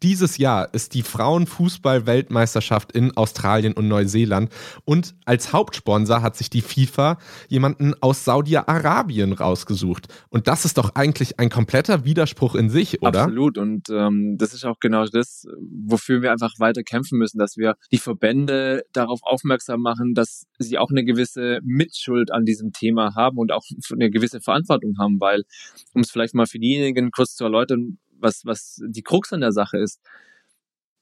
dieses 0.03 0.37
Jahr 0.37 0.73
ist 0.73 0.93
die 0.93 1.03
Frauenfußball-Weltmeisterschaft 1.03 2.91
in 2.91 3.15
Australien 3.17 3.73
und 3.73 3.87
Neuseeland 3.87 4.51
und 4.85 5.15
als 5.25 5.53
Hauptsponsor 5.53 6.21
hat 6.21 6.35
sich 6.35 6.49
die 6.49 6.61
FIFA 6.61 7.17
jemanden 7.47 7.93
aus 8.01 8.25
Saudi-Arabien 8.25 9.33
rausgesucht. 9.33 10.07
Und 10.29 10.47
das 10.47 10.65
ist 10.65 10.77
doch 10.77 10.95
eigentlich 10.95 11.39
ein 11.39 11.49
kompletter 11.49 12.05
Widerspruch 12.05 12.55
in 12.55 12.69
sich, 12.69 13.01
oder? 13.01 13.23
Absolut. 13.23 13.57
Und 13.57 13.89
ähm, 13.89 14.35
das 14.37 14.53
ist 14.53 14.65
auch 14.65 14.79
genau 14.79 15.05
das, 15.05 15.45
wofür 15.85 16.21
wir 16.21 16.31
einfach 16.31 16.53
weiter 16.59 16.83
kämpfen 16.83 17.17
müssen, 17.17 17.37
dass 17.37 17.57
wir 17.57 17.75
die 17.91 17.97
Verbände 17.97 18.83
darauf 18.93 19.19
aufmerksam 19.23 19.81
machen, 19.81 20.13
dass 20.13 20.45
sie 20.59 20.77
auch 20.77 20.89
eine 20.89 21.03
gewisse 21.03 21.59
Mitschuld 21.63 22.31
an 22.31 22.45
diesem 22.45 22.71
Thema 22.71 23.15
haben 23.15 23.37
und 23.37 23.51
auch 23.51 23.63
eine 23.91 24.09
gewisse 24.09 24.41
Verantwortung 24.41 24.95
haben, 24.99 25.19
weil, 25.19 25.43
um 25.93 26.01
es 26.01 26.11
vielleicht 26.11 26.35
mal 26.35 26.45
für 26.45 26.59
diejenigen 26.59 27.11
kurz 27.11 27.35
zu 27.35 27.43
erläutern, 27.43 27.97
was, 28.19 28.45
was 28.45 28.81
die 28.87 29.03
Krux 29.03 29.33
an 29.33 29.41
der 29.41 29.51
Sache 29.51 29.77
ist. 29.77 30.01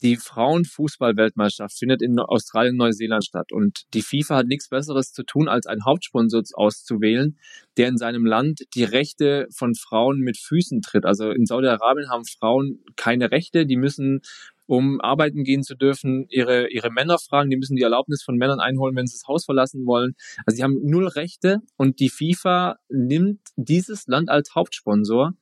Die 0.02 0.18
Frauenfußball-Weltmeisterschaft 0.18 1.78
findet 1.80 2.02
in 2.02 2.20
Australien 2.20 2.74
und 2.74 2.80
Neuseeland 2.80 3.24
statt 3.24 3.54
und 3.54 3.84
die 3.94 4.02
FIFA 4.02 4.38
hat 4.38 4.48
nichts 4.48 4.68
Besseres 4.68 5.14
zu 5.14 5.24
tun, 5.24 5.48
als 5.48 5.66
einen 5.66 5.86
Hauptsponsor 5.86 6.44
auszuwählen, 6.56 7.38
der 7.78 7.88
in 7.88 7.98
seinem 7.98 8.26
Land 8.26 8.64
die 8.76 8.84
Rechte 8.84 9.48
von 9.50 9.76
Frauen 9.76 10.20
mit 10.20 10.38
Füßen 10.38 10.82
tritt. 10.82 11.06
Also 11.06 11.32
in 11.32 11.46
Saudi-Arabien 11.46 12.10
haben 12.10 12.26
Frauen 12.26 12.80
keine 12.98 13.32
Rechte, 13.32 13.66
die 13.66 13.78
müssen 13.78 14.22
um 14.66 15.02
arbeiten 15.02 15.44
gehen 15.44 15.64
zu 15.64 15.76
dürfen, 15.76 16.26
ihre, 16.30 16.70
ihre 16.70 16.90
Männer 16.90 17.20
fragen, 17.20 17.50
die 17.50 17.58
müssen 17.58 17.76
die 17.76 17.84
Erlaubnis 17.84 18.24
von 18.24 18.38
Männern 18.38 18.60
einholen, 18.60 18.96
wenn 18.96 19.08
sie 19.08 19.18
das 19.18 19.28
Haus 19.28 19.46
verlassen 19.46 19.86
wollen. 19.86 20.16
Also 20.46 20.58
sie 20.58 20.64
haben 20.64 20.80
null 20.84 21.08
Rechte 21.08 21.62
und 21.78 22.00
die 22.00 22.10
FIFA 22.10 22.78
nimmt 22.90 23.42
dieses 23.56 24.08
Land 24.08 24.30
als 24.30 24.56
Hauptsponsor, 24.56 25.34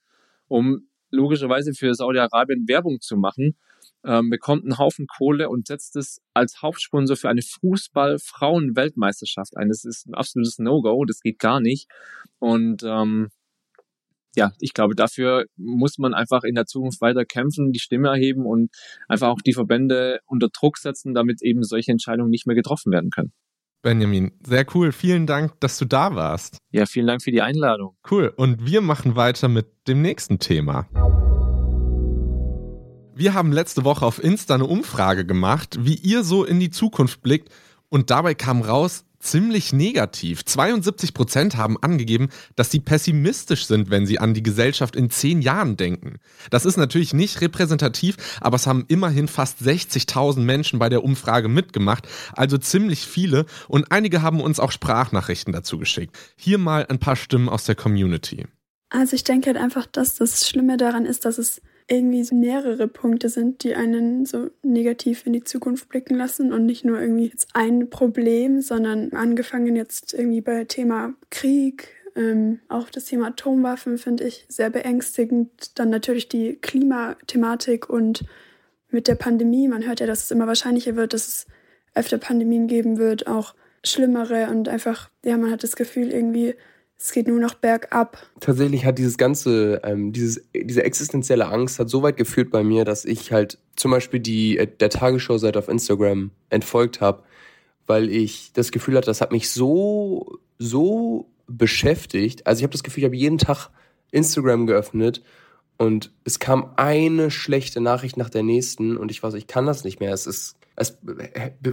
um 0.47 0.88
logischerweise 1.12 1.74
für 1.74 1.93
Saudi-Arabien 1.93 2.68
Werbung 2.68 3.01
zu 3.01 3.18
machen, 3.18 3.57
ähm, 4.03 4.30
bekommt 4.30 4.64
einen 4.64 4.78
Haufen 4.78 5.07
Kohle 5.07 5.49
und 5.49 5.66
setzt 5.68 5.95
es 5.95 6.22
als 6.34 6.62
Hauptsponsor 6.62 7.16
für 7.18 7.30
eine 7.30 7.41
Fußball-Frauen-Weltmeisterschaft 7.41 9.55
ein. 9.57 9.70
Das 9.70 9.86
ist 9.86 10.07
ein 10.07 10.16
absolutes 10.16 10.59
No-Go, 10.59 11.05
das 11.05 11.22
geht 11.22 11.39
gar 11.39 11.62
nicht. 11.62 11.88
Und 12.39 12.84
ähm, 12.84 13.30
ja, 14.36 14.51
ich 14.59 14.74
glaube, 14.74 14.95
dafür 14.95 15.45
muss 15.57 15.97
man 15.97 16.14
einfach 16.14 16.43
in 16.43 16.55
der 16.55 16.66
Zukunft 16.66 17.01
weiter 17.01 17.26
kämpfen, 17.26 17.72
die 17.72 17.80
Stimme 17.80 18.09
erheben 18.09 18.45
und 18.45 18.72
einfach 19.07 19.28
auch 19.28 19.41
die 19.41 19.53
Verbände 19.53 20.20
unter 20.26 20.49
Druck 20.49 20.78
setzen, 20.78 21.14
damit 21.14 21.41
eben 21.41 21.64
solche 21.64 21.91
Entscheidungen 21.91 22.30
nicht 22.30 22.47
mehr 22.47 22.55
getroffen 22.55 22.91
werden 22.91 23.09
können. 23.09 23.34
Benjamin, 23.82 24.32
sehr 24.45 24.65
cool. 24.73 24.91
Vielen 24.91 25.25
Dank, 25.25 25.59
dass 25.59 25.77
du 25.77 25.86
da 25.86 26.15
warst. 26.15 26.57
Ja, 26.71 26.86
vielen 26.86 27.07
Dank 27.07 27.23
für 27.23 27.32
die 27.32 27.41
Einladung. 27.41 27.95
Cool. 28.09 28.32
Und 28.36 28.65
wir 28.65 28.82
machen 28.82 29.15
weiter 29.15 29.47
mit 29.47 29.67
dem 29.88 30.01
nächsten 30.01 30.39
Thema. 30.39 30.88
Wir 33.15 33.34
haben 33.34 33.51
letzte 33.51 33.84
Woche 33.84 34.05
auf 34.05 34.23
Insta 34.23 34.55
eine 34.55 34.65
Umfrage 34.65 35.25
gemacht, 35.25 35.77
wie 35.82 35.95
ihr 35.95 36.23
so 36.23 36.43
in 36.45 36.59
die 36.59 36.69
Zukunft 36.69 37.21
blickt. 37.21 37.49
Und 37.89 38.09
dabei 38.09 38.36
kam 38.36 38.61
raus, 38.61 39.05
ziemlich 39.22 39.74
negativ. 39.74 40.43
72 40.45 41.13
Prozent 41.13 41.57
haben 41.57 41.78
angegeben, 41.82 42.30
dass 42.55 42.72
sie 42.72 42.80
pessimistisch 42.80 43.65
sind, 43.65 43.89
wenn 43.89 44.05
sie 44.05 44.19
an 44.19 44.34
die 44.34 44.43
Gesellschaft 44.43 44.95
in 44.95 45.09
zehn 45.09 45.41
Jahren 45.41 45.78
denken. 45.78 46.17
Das 46.49 46.65
ist 46.65 46.78
natürlich 46.78 47.13
nicht 47.13 47.41
repräsentativ, 47.41 48.17
aber 48.41 48.55
es 48.55 48.67
haben 48.67 48.86
immerhin 48.88 49.28
fast 49.28 49.61
60.000 49.61 50.39
Menschen 50.39 50.80
bei 50.80 50.89
der 50.89 51.03
Umfrage 51.03 51.47
mitgemacht, 51.47 52.07
also 52.34 52.57
ziemlich 52.57 53.05
viele 53.05 53.45
und 53.67 53.91
einige 53.91 54.22
haben 54.22 54.41
uns 54.41 54.59
auch 54.59 54.72
Sprachnachrichten 54.72 55.53
dazu 55.53 55.78
geschickt. 55.78 56.17
Hier 56.36 56.57
mal 56.57 56.86
ein 56.89 56.99
paar 56.99 57.15
Stimmen 57.15 57.49
aus 57.49 57.65
der 57.65 57.76
Community. 57.76 58.45
Also 58.89 59.15
ich 59.15 59.24
denke 59.24 59.47
halt 59.47 59.57
einfach, 59.57 59.86
dass 59.86 60.15
das 60.15 60.47
Schlimme 60.49 60.76
daran 60.76 61.05
ist, 61.05 61.24
dass 61.24 61.38
es 61.38 61.61
irgendwie 61.92 62.24
so 62.24 62.36
mehrere 62.36 62.88
Punkte 62.88 63.28
sind, 63.28 63.64
die 63.64 63.76
einen 63.76 64.26
so 64.26 64.50
negativ 64.64 65.26
in 65.26 65.34
die 65.34 65.44
Zukunft 65.44 65.89
blicken 65.89 66.16
lassen 66.16 66.54
und 66.54 66.66
nicht 66.66 66.86
nur 66.86 67.00
irgendwie 67.00 67.28
jetzt 67.28 67.50
ein 67.54 67.89
Problem, 67.89 68.62
sondern 68.62 69.12
angefangen 69.12 69.76
jetzt 69.76 70.14
irgendwie 70.14 70.42
bei 70.42 70.64
Thema 70.64 71.14
Krieg, 71.30 71.89
ähm, 72.16 72.60
auch 72.68 72.89
das 72.89 73.06
Thema 73.06 73.28
Atomwaffen 73.28 73.98
finde 73.98 74.26
ich 74.26 74.46
sehr 74.48 74.70
beängstigend. 74.70 75.78
Dann 75.80 75.89
natürlich 75.89 76.28
die 76.28 76.56
Klimathematik 76.56 77.89
und 77.89 78.26
mit 78.89 79.08
der 79.08 79.16
Pandemie. 79.16 79.68
Man 79.68 79.86
hört 79.86 80.00
ja, 80.00 80.08
dass 80.08 80.24
es 80.24 80.32
immer 80.32 80.48
wahrscheinlicher 80.48 80.96
wird, 80.96 81.14
dass 81.14 81.28
es 81.28 81.48
öfter 81.94 82.18
Pandemien 82.18 82.68
geben 82.68 82.98
wird, 82.98 83.28
auch 83.28 83.54
schlimmere 83.84 84.50
und 84.50 84.70
einfach, 84.70 85.10
ja, 85.24 85.38
man 85.38 85.52
hat 85.52 85.64
das 85.64 85.76
Gefühl 85.76 86.12
irgendwie, 86.12 86.56
es 87.02 87.12
geht 87.12 87.28
nur 87.28 87.39
noch 87.39 87.56
bergab. 87.56 88.18
Tatsächlich 88.39 88.86
hat 88.86 88.99
dieses 88.99 89.18
ganze, 89.18 89.82
ähm, 89.84 90.14
dieses, 90.14 90.43
diese 90.54 90.84
existenzielle 90.84 91.47
Angst 91.47 91.80
hat 91.80 91.89
so 91.89 92.04
weit 92.04 92.16
geführt 92.16 92.52
bei 92.52 92.64
mir, 92.64 92.86
dass 92.86 93.06
ich 93.06 93.32
halt 93.32 93.58
zum 93.76 93.91
Beispiel 93.91 94.20
die, 94.20 94.58
äh, 94.58 94.68
der 94.68 94.89
Tagesschau-Seite 94.89 95.58
auf 95.58 95.68
Instagram 95.68 96.30
entfolgt 96.49 97.02
habe, 97.02 97.24
weil 97.88 98.10
ich 98.10 98.54
das 98.54 98.72
Gefühl 98.72 98.97
hatte, 98.97 99.08
das 99.08 99.22
hat 99.22 99.32
mich 99.32 99.49
so, 99.49 100.39
so 100.60 101.28
beschäftigt. 101.47 102.45
Also 102.45 102.60
ich 102.60 102.64
habe 102.64 102.74
das 102.74 102.84
Gefühl, 102.84 103.02
ich 103.02 103.06
habe 103.06 103.16
jeden 103.16 103.39
Tag 103.39 103.70
Instagram 104.12 104.68
geöffnet 104.68 105.24
und 105.78 106.12
es 106.24 106.38
kam 106.38 106.74
eine 106.76 107.32
schlechte 107.32 107.82
Nachricht 107.82 108.16
nach 108.16 108.30
der 108.30 108.43
nächsten 108.43 108.95
und 108.95 109.10
ich 109.10 109.22
so, 109.22 109.34
ich 109.34 109.47
kann 109.47 109.66
das 109.66 109.84
nicht 109.84 109.99
mehr. 109.99 110.14
Es 110.14 110.28
ist, 110.28 110.56
es 110.76 110.97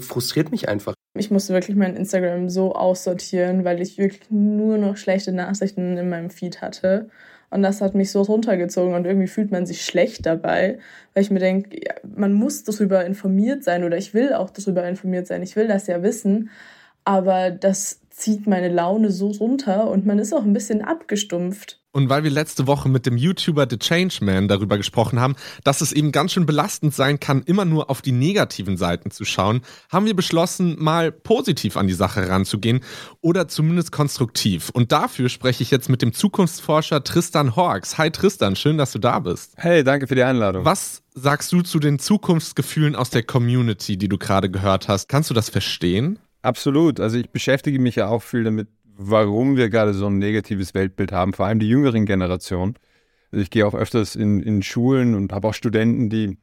frustriert 0.00 0.50
mich 0.50 0.68
einfach. 0.68 0.94
Ich 1.18 1.30
musste 1.30 1.52
wirklich 1.54 1.76
mein 1.76 1.96
Instagram 1.96 2.48
so 2.48 2.74
aussortieren, 2.74 3.64
weil 3.64 3.80
ich 3.80 3.98
wirklich 3.98 4.30
nur 4.30 4.78
noch 4.78 4.96
schlechte 4.96 5.32
Nachrichten 5.32 5.96
in 5.96 6.08
meinem 6.08 6.30
Feed 6.30 6.60
hatte. 6.60 7.08
Und 7.50 7.62
das 7.62 7.80
hat 7.80 7.94
mich 7.94 8.10
so 8.10 8.22
runtergezogen 8.22 8.94
und 8.94 9.06
irgendwie 9.06 9.26
fühlt 9.26 9.50
man 9.50 9.64
sich 9.64 9.84
schlecht 9.84 10.26
dabei, 10.26 10.78
weil 11.14 11.22
ich 11.22 11.30
mir 11.30 11.38
denke, 11.38 11.76
ja, 11.82 11.94
man 12.16 12.32
muss 12.34 12.64
darüber 12.64 13.04
informiert 13.06 13.64
sein 13.64 13.84
oder 13.84 13.96
ich 13.96 14.12
will 14.12 14.34
auch 14.34 14.50
darüber 14.50 14.86
informiert 14.86 15.26
sein. 15.26 15.42
Ich 15.42 15.56
will 15.56 15.66
das 15.66 15.86
ja 15.86 16.02
wissen, 16.02 16.50
aber 17.04 17.50
das 17.50 18.00
zieht 18.18 18.46
meine 18.46 18.68
Laune 18.68 19.10
so 19.10 19.28
runter 19.28 19.88
und 19.88 20.04
man 20.04 20.18
ist 20.18 20.32
auch 20.32 20.42
ein 20.42 20.52
bisschen 20.52 20.82
abgestumpft. 20.82 21.80
Und 21.90 22.10
weil 22.10 22.22
wir 22.22 22.30
letzte 22.30 22.66
Woche 22.66 22.88
mit 22.88 23.06
dem 23.06 23.16
YouTuber 23.16 23.66
The 23.68 23.78
Changeman 23.78 24.46
darüber 24.46 24.76
gesprochen 24.76 25.20
haben, 25.20 25.36
dass 25.64 25.80
es 25.80 25.92
eben 25.92 26.12
ganz 26.12 26.32
schön 26.32 26.44
belastend 26.44 26.94
sein 26.94 27.18
kann, 27.18 27.42
immer 27.42 27.64
nur 27.64 27.90
auf 27.90 28.02
die 28.02 28.12
negativen 28.12 28.76
Seiten 28.76 29.10
zu 29.10 29.24
schauen, 29.24 29.62
haben 29.90 30.04
wir 30.04 30.14
beschlossen, 30.14 30.76
mal 30.78 31.10
positiv 31.10 31.76
an 31.76 31.86
die 31.86 31.94
Sache 31.94 32.28
ranzugehen 32.28 32.80
oder 33.20 33.48
zumindest 33.48 33.90
konstruktiv. 33.90 34.68
Und 34.70 34.92
dafür 34.92 35.28
spreche 35.28 35.62
ich 35.62 35.70
jetzt 35.70 35.88
mit 35.88 36.02
dem 36.02 36.12
Zukunftsforscher 36.12 37.02
Tristan 37.04 37.56
Horks. 37.56 37.96
Hi 37.98 38.10
Tristan, 38.10 38.54
schön, 38.54 38.78
dass 38.78 38.92
du 38.92 38.98
da 38.98 39.18
bist. 39.18 39.54
Hey, 39.56 39.82
danke 39.82 40.06
für 40.06 40.14
die 40.14 40.22
Einladung. 40.22 40.64
Was 40.64 41.02
sagst 41.14 41.50
du 41.52 41.62
zu 41.62 41.78
den 41.78 41.98
Zukunftsgefühlen 41.98 42.94
aus 42.94 43.10
der 43.10 43.22
Community, 43.22 43.96
die 43.96 44.08
du 44.08 44.18
gerade 44.18 44.50
gehört 44.50 44.88
hast? 44.88 45.08
Kannst 45.08 45.30
du 45.30 45.34
das 45.34 45.48
verstehen? 45.48 46.18
Absolut. 46.42 47.00
Also 47.00 47.18
ich 47.18 47.30
beschäftige 47.30 47.78
mich 47.78 47.96
ja 47.96 48.08
auch 48.08 48.22
viel 48.22 48.44
damit, 48.44 48.68
warum 48.84 49.56
wir 49.56 49.70
gerade 49.70 49.94
so 49.94 50.06
ein 50.06 50.18
negatives 50.18 50.74
Weltbild 50.74 51.12
haben, 51.12 51.32
vor 51.32 51.46
allem 51.46 51.58
die 51.58 51.68
jüngeren 51.68 52.06
Generationen. 52.06 52.74
Also 53.30 53.42
ich 53.42 53.50
gehe 53.50 53.66
auch 53.66 53.74
öfters 53.74 54.16
in, 54.16 54.40
in 54.40 54.62
Schulen 54.62 55.14
und 55.14 55.32
habe 55.32 55.48
auch 55.48 55.54
Studenten, 55.54 56.10
die 56.10 56.38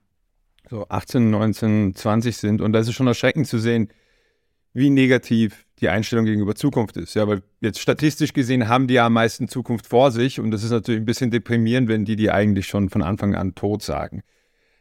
so 0.70 0.88
18, 0.88 1.30
19, 1.30 1.96
20 1.96 2.38
sind. 2.38 2.62
Und 2.62 2.74
da 2.74 2.80
ist 2.80 2.88
es 2.88 2.96
schon 2.96 3.08
erschreckend 3.08 3.48
zu 3.48 3.60
sehen, 3.60 3.89
wie 4.74 4.89
negativ 4.89 5.66
die 5.80 5.89
Einstellung 5.89 6.26
gegenüber 6.26 6.56
Zukunft 6.56 6.98
ist. 6.98 7.14
Ja, 7.14 7.28
weil 7.28 7.43
jetzt 7.62 7.80
statistisch 7.80 8.34
gesehen 8.34 8.68
haben 8.68 8.88
die 8.88 8.96
ja 8.96 9.06
am 9.06 9.14
meisten 9.14 9.48
Zukunft 9.48 9.88
vor 9.88 10.12
sich 10.12 10.39
und 10.39 10.52
das 10.52 10.64
ist 10.64 10.72
natürlich 10.72 11.02
ein 11.02 11.06
bisschen 11.06 11.32
deprimierend, 11.32 11.88
wenn 11.88 12.06
die 12.06 12.16
die 12.16 12.32
eigentlich 12.32 12.68
schon 12.68 12.89
von 12.89 13.02
Anfang 13.02 13.36
an 13.36 13.56
tot 13.56 13.84
sagen. 13.84 14.22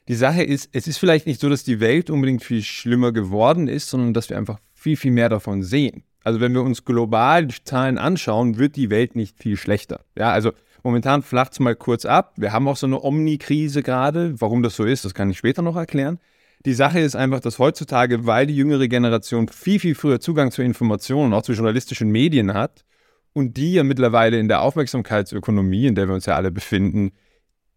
Die 0.09 0.15
Sache 0.15 0.43
ist, 0.43 0.69
es 0.73 0.87
ist 0.87 0.99
vielleicht 0.99 1.27
nicht 1.27 1.41
so, 1.41 1.49
dass 1.49 1.65
die 1.65 1.81
Welt 1.81 2.11
unbedingt 2.11 2.43
viel 2.43 2.63
schlimmer 2.63 3.13
geworden 3.13 3.69
ist, 3.69 3.89
sondern 3.89 4.13
dass 4.13 4.29
wir 4.29 4.37
einfach 4.37 4.59
viel, 4.85 4.97
viel 4.99 5.13
mehr 5.13 5.31
davon 5.31 5.63
sehen. 5.63 6.03
Also 6.25 6.41
wenn 6.41 6.53
wir 6.53 6.63
uns 6.63 6.85
global 6.85 7.47
die 7.47 7.65
Zahlen 7.65 7.97
anschauen, 7.97 8.59
wird 8.59 8.77
die 8.77 8.91
Welt 8.91 9.17
nicht 9.17 9.39
viel 9.39 9.57
schlechter. 9.57 10.01
Ja, 10.15 10.31
also 10.31 10.53
momentan 10.83 11.23
flacht 11.23 11.53
es 11.53 11.61
mal 11.61 11.75
kurz 11.75 12.05
ab. 12.05 12.35
Wir 12.37 12.53
haben 12.53 12.69
auch 12.69 12.77
so 12.77 12.87
eine 12.87 13.03
Omni-Krise 13.03 13.83
gerade. 13.83 14.39
Warum 14.43 14.63
das 14.63 14.77
so 14.77 14.85
ist, 14.85 15.07
das 15.07 15.15
kann 15.15 15.31
ich 15.31 15.39
später 15.39 15.63
noch 15.63 15.77
erklären. 15.77 16.19
Die 16.67 16.75
Sache 16.75 17.01
ist 17.01 17.17
einfach, 17.17 17.41
dass 17.41 17.59
heutzutage, 17.59 18.27
weil 18.27 18.47
die 18.47 18.57
jüngere 18.57 18.87
Generation 18.87 19.49
viel, 19.49 19.81
viel 19.81 19.95
früher 19.95 20.21
Zugang 20.21 20.51
zu 20.51 20.61
Informationen, 20.61 21.33
auch 21.33 21.43
zu 21.43 21.53
journalistischen 21.53 22.11
Medien 22.11 22.53
hat 22.53 22.85
und 23.33 23.57
die 23.57 23.73
ja 23.75 23.85
mittlerweile 23.85 24.39
in 24.39 24.49
der 24.49 24.61
Aufmerksamkeitsökonomie, 24.61 25.87
in 25.87 25.95
der 25.95 26.09
wir 26.09 26.15
uns 26.15 26.27
ja 26.27 26.37
alle 26.37 26.51
befinden, 26.51 27.13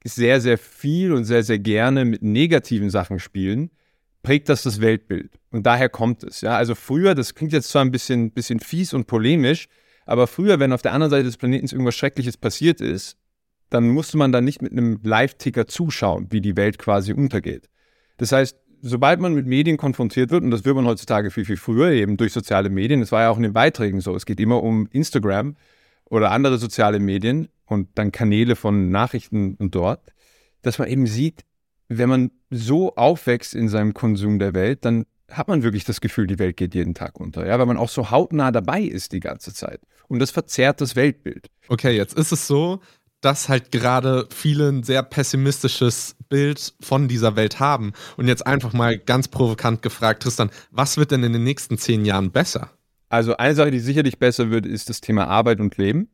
sehr, 0.03 0.41
sehr 0.41 0.57
viel 0.57 1.13
und 1.13 1.23
sehr, 1.23 1.43
sehr 1.43 1.59
gerne 1.59 2.03
mit 2.03 2.21
negativen 2.21 2.89
Sachen 2.89 3.19
spielen, 3.19 3.71
prägt 4.23 4.49
das 4.49 4.63
das 4.63 4.81
Weltbild. 4.81 5.39
Und 5.51 5.65
daher 5.65 5.89
kommt 5.89 6.23
es. 6.23 6.41
Ja? 6.41 6.57
Also 6.57 6.75
früher, 6.75 7.15
das 7.15 7.35
klingt 7.35 7.53
jetzt 7.53 7.69
zwar 7.69 7.83
ein 7.83 7.91
bisschen, 7.91 8.31
bisschen 8.31 8.59
fies 8.59 8.93
und 8.93 9.07
polemisch, 9.07 9.67
aber 10.05 10.27
früher, 10.27 10.59
wenn 10.59 10.73
auf 10.73 10.81
der 10.81 10.93
anderen 10.93 11.11
Seite 11.11 11.25
des 11.25 11.37
Planeten 11.37 11.67
irgendwas 11.67 11.95
Schreckliches 11.95 12.37
passiert 12.37 12.81
ist, 12.81 13.17
dann 13.69 13.89
musste 13.89 14.17
man 14.17 14.31
da 14.31 14.41
nicht 14.41 14.61
mit 14.61 14.71
einem 14.71 14.99
Live-Ticker 15.03 15.67
zuschauen, 15.67 16.27
wie 16.29 16.41
die 16.41 16.55
Welt 16.55 16.77
quasi 16.77 17.13
untergeht. 17.13 17.69
Das 18.17 18.31
heißt, 18.31 18.57
sobald 18.81 19.19
man 19.19 19.33
mit 19.33 19.45
Medien 19.45 19.77
konfrontiert 19.77 20.31
wird, 20.31 20.43
und 20.43 20.51
das 20.51 20.65
wird 20.65 20.75
man 20.75 20.85
heutzutage 20.85 21.31
viel, 21.31 21.45
viel 21.45 21.57
früher 21.57 21.91
eben 21.91 22.17
durch 22.17 22.33
soziale 22.33 22.69
Medien, 22.69 23.01
das 23.01 23.11
war 23.11 23.23
ja 23.23 23.29
auch 23.29 23.37
in 23.37 23.43
den 23.43 23.53
Beiträgen 23.53 23.99
so, 23.99 24.15
es 24.15 24.25
geht 24.25 24.39
immer 24.39 24.63
um 24.63 24.87
Instagram 24.91 25.55
oder 26.05 26.31
andere 26.31 26.57
soziale 26.57 26.99
Medien 26.99 27.49
und 27.65 27.89
dann 27.95 28.11
Kanäle 28.11 28.55
von 28.55 28.89
Nachrichten 28.89 29.55
und 29.55 29.75
dort, 29.75 30.13
dass 30.61 30.79
man 30.79 30.87
eben 30.87 31.07
sieht, 31.07 31.43
wenn 31.89 32.09
man 32.09 32.31
so 32.49 32.95
aufwächst 32.95 33.55
in 33.55 33.69
seinem 33.69 33.93
Konsum 33.93 34.39
der 34.39 34.53
Welt, 34.53 34.85
dann 34.85 35.05
hat 35.31 35.47
man 35.47 35.63
wirklich 35.63 35.83
das 35.83 36.01
Gefühl, 36.01 36.27
die 36.27 36.39
Welt 36.39 36.57
geht 36.57 36.73
jeden 36.73 36.93
Tag 36.93 37.19
unter, 37.19 37.45
ja, 37.45 37.59
weil 37.59 37.65
man 37.65 37.77
auch 37.77 37.89
so 37.89 38.11
hautnah 38.11 38.51
dabei 38.51 38.81
ist 38.81 39.11
die 39.11 39.19
ganze 39.19 39.53
Zeit. 39.53 39.81
Und 40.07 40.19
das 40.19 40.31
verzerrt 40.31 40.79
das 40.79 40.95
Weltbild. 40.95 41.49
Okay, 41.67 41.95
jetzt 41.95 42.17
ist 42.17 42.31
es 42.31 42.47
so, 42.47 42.79
dass 43.21 43.49
halt 43.49 43.71
gerade 43.71 44.27
viele 44.31 44.69
ein 44.69 44.83
sehr 44.83 45.03
pessimistisches 45.03 46.15
Bild 46.29 46.73
von 46.79 47.07
dieser 47.07 47.35
Welt 47.35 47.59
haben. 47.59 47.93
Und 48.15 48.27
jetzt 48.27 48.45
einfach 48.45 48.73
mal 48.73 48.97
ganz 48.97 49.27
provokant 49.27 49.81
gefragt, 49.81 50.23
Tristan, 50.23 50.49
was 50.71 50.97
wird 50.97 51.11
denn 51.11 51.23
in 51.23 51.33
den 51.33 51.43
nächsten 51.43 51.77
zehn 51.77 52.05
Jahren 52.05 52.31
besser? 52.31 52.71
Also 53.09 53.37
eine 53.37 53.55
Sache, 53.55 53.71
die 53.71 53.79
sicherlich 53.79 54.19
besser 54.19 54.49
wird, 54.49 54.65
ist 54.65 54.89
das 54.89 55.01
Thema 55.01 55.27
Arbeit 55.27 55.59
und 55.59 55.77
Leben. 55.77 56.09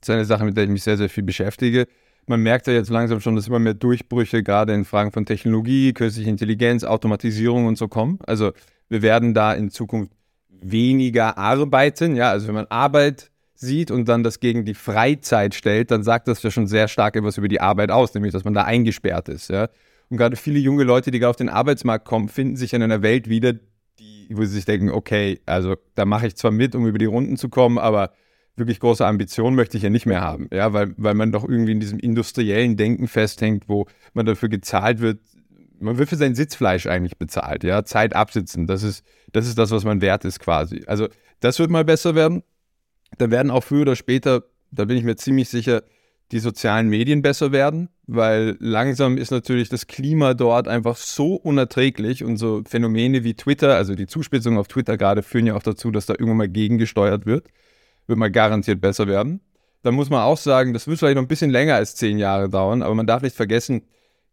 Das 0.00 0.08
ist 0.08 0.14
eine 0.14 0.24
Sache, 0.24 0.44
mit 0.44 0.56
der 0.56 0.64
ich 0.64 0.70
mich 0.70 0.82
sehr, 0.82 0.96
sehr 0.96 1.10
viel 1.10 1.22
beschäftige. 1.22 1.86
Man 2.30 2.44
merkt 2.44 2.68
ja 2.68 2.72
jetzt 2.72 2.90
langsam 2.90 3.20
schon, 3.20 3.34
dass 3.34 3.48
immer 3.48 3.58
mehr 3.58 3.74
Durchbrüche 3.74 4.44
gerade 4.44 4.72
in 4.72 4.84
Fragen 4.84 5.10
von 5.10 5.26
Technologie, 5.26 5.92
künstliche 5.92 6.30
Intelligenz, 6.30 6.84
Automatisierung 6.84 7.66
und 7.66 7.76
so 7.76 7.88
kommen. 7.88 8.20
Also 8.24 8.52
wir 8.88 9.02
werden 9.02 9.34
da 9.34 9.52
in 9.52 9.72
Zukunft 9.72 10.12
weniger 10.48 11.36
arbeiten. 11.36 12.14
Ja, 12.14 12.30
also 12.30 12.46
wenn 12.46 12.54
man 12.54 12.66
Arbeit 12.68 13.32
sieht 13.56 13.90
und 13.90 14.08
dann 14.08 14.22
das 14.22 14.38
gegen 14.38 14.64
die 14.64 14.74
Freizeit 14.74 15.56
stellt, 15.56 15.90
dann 15.90 16.04
sagt 16.04 16.28
das 16.28 16.40
ja 16.44 16.52
schon 16.52 16.68
sehr 16.68 16.86
stark 16.86 17.16
etwas 17.16 17.36
über 17.36 17.48
die 17.48 17.60
Arbeit 17.60 17.90
aus, 17.90 18.14
nämlich 18.14 18.32
dass 18.32 18.44
man 18.44 18.54
da 18.54 18.62
eingesperrt 18.62 19.28
ist. 19.28 19.50
Ja? 19.50 19.68
Und 20.08 20.16
gerade 20.16 20.36
viele 20.36 20.60
junge 20.60 20.84
Leute, 20.84 21.10
die 21.10 21.24
auf 21.24 21.34
den 21.34 21.48
Arbeitsmarkt 21.48 22.04
kommen, 22.04 22.28
finden 22.28 22.54
sich 22.54 22.74
in 22.74 22.82
einer 22.84 23.02
Welt 23.02 23.28
wieder, 23.28 23.54
die, 23.98 24.28
wo 24.30 24.42
sie 24.42 24.54
sich 24.54 24.66
denken, 24.66 24.90
okay, 24.90 25.40
also 25.46 25.74
da 25.96 26.04
mache 26.04 26.28
ich 26.28 26.36
zwar 26.36 26.52
mit, 26.52 26.76
um 26.76 26.86
über 26.86 26.98
die 26.98 27.06
Runden 27.06 27.36
zu 27.36 27.48
kommen, 27.48 27.76
aber 27.76 28.12
wirklich 28.56 28.80
große 28.80 29.06
Ambitionen 29.06 29.56
möchte 29.56 29.76
ich 29.76 29.82
ja 29.82 29.90
nicht 29.90 30.06
mehr 30.06 30.20
haben, 30.20 30.48
ja, 30.52 30.72
weil, 30.72 30.94
weil 30.96 31.14
man 31.14 31.32
doch 31.32 31.48
irgendwie 31.48 31.72
in 31.72 31.80
diesem 31.80 31.98
industriellen 31.98 32.76
Denken 32.76 33.08
festhängt, 33.08 33.68
wo 33.68 33.86
man 34.12 34.26
dafür 34.26 34.48
gezahlt 34.48 35.00
wird, 35.00 35.20
man 35.78 35.96
wird 35.96 36.10
für 36.10 36.16
sein 36.16 36.34
Sitzfleisch 36.34 36.86
eigentlich 36.86 37.16
bezahlt, 37.16 37.64
ja, 37.64 37.84
Zeit 37.84 38.14
absitzen, 38.14 38.66
das 38.66 38.82
ist, 38.82 39.04
das 39.32 39.46
ist 39.46 39.56
das, 39.56 39.70
was 39.70 39.84
man 39.84 40.00
wert 40.02 40.24
ist 40.24 40.40
quasi. 40.40 40.82
Also 40.86 41.08
das 41.40 41.58
wird 41.58 41.70
mal 41.70 41.84
besser 41.84 42.14
werden 42.14 42.42
da 43.18 43.30
werden 43.30 43.50
auch 43.50 43.64
früher 43.64 43.82
oder 43.82 43.96
später, 43.96 44.44
da 44.70 44.84
bin 44.84 44.96
ich 44.96 45.04
mir 45.04 45.16
ziemlich 45.16 45.48
sicher, 45.48 45.82
die 46.32 46.38
sozialen 46.38 46.88
Medien 46.88 47.22
besser 47.22 47.50
werden, 47.50 47.88
weil 48.06 48.56
langsam 48.60 49.18
ist 49.18 49.32
natürlich 49.32 49.68
das 49.68 49.88
Klima 49.88 50.34
dort 50.34 50.68
einfach 50.68 50.96
so 50.96 51.34
unerträglich 51.34 52.22
und 52.22 52.36
so 52.36 52.62
Phänomene 52.68 53.24
wie 53.24 53.34
Twitter, 53.34 53.74
also 53.74 53.96
die 53.96 54.06
Zuspitzung 54.06 54.56
auf 54.56 54.68
Twitter 54.68 54.96
gerade, 54.96 55.22
führen 55.24 55.46
ja 55.46 55.56
auch 55.56 55.62
dazu, 55.62 55.90
dass 55.90 56.06
da 56.06 56.14
irgendwann 56.14 56.36
mal 56.36 56.48
gegengesteuert 56.48 57.26
wird. 57.26 57.48
Wird 58.10 58.18
mal 58.18 58.30
garantiert 58.32 58.80
besser 58.80 59.06
werden. 59.06 59.40
Dann 59.84 59.94
muss 59.94 60.10
man 60.10 60.22
auch 60.22 60.36
sagen, 60.36 60.74
das 60.74 60.88
wird 60.88 60.98
vielleicht 60.98 61.14
noch 61.14 61.22
ein 61.22 61.28
bisschen 61.28 61.50
länger 61.50 61.76
als 61.76 61.94
zehn 61.94 62.18
Jahre 62.18 62.48
dauern, 62.48 62.82
aber 62.82 62.92
man 62.96 63.06
darf 63.06 63.22
nicht 63.22 63.36
vergessen, 63.36 63.82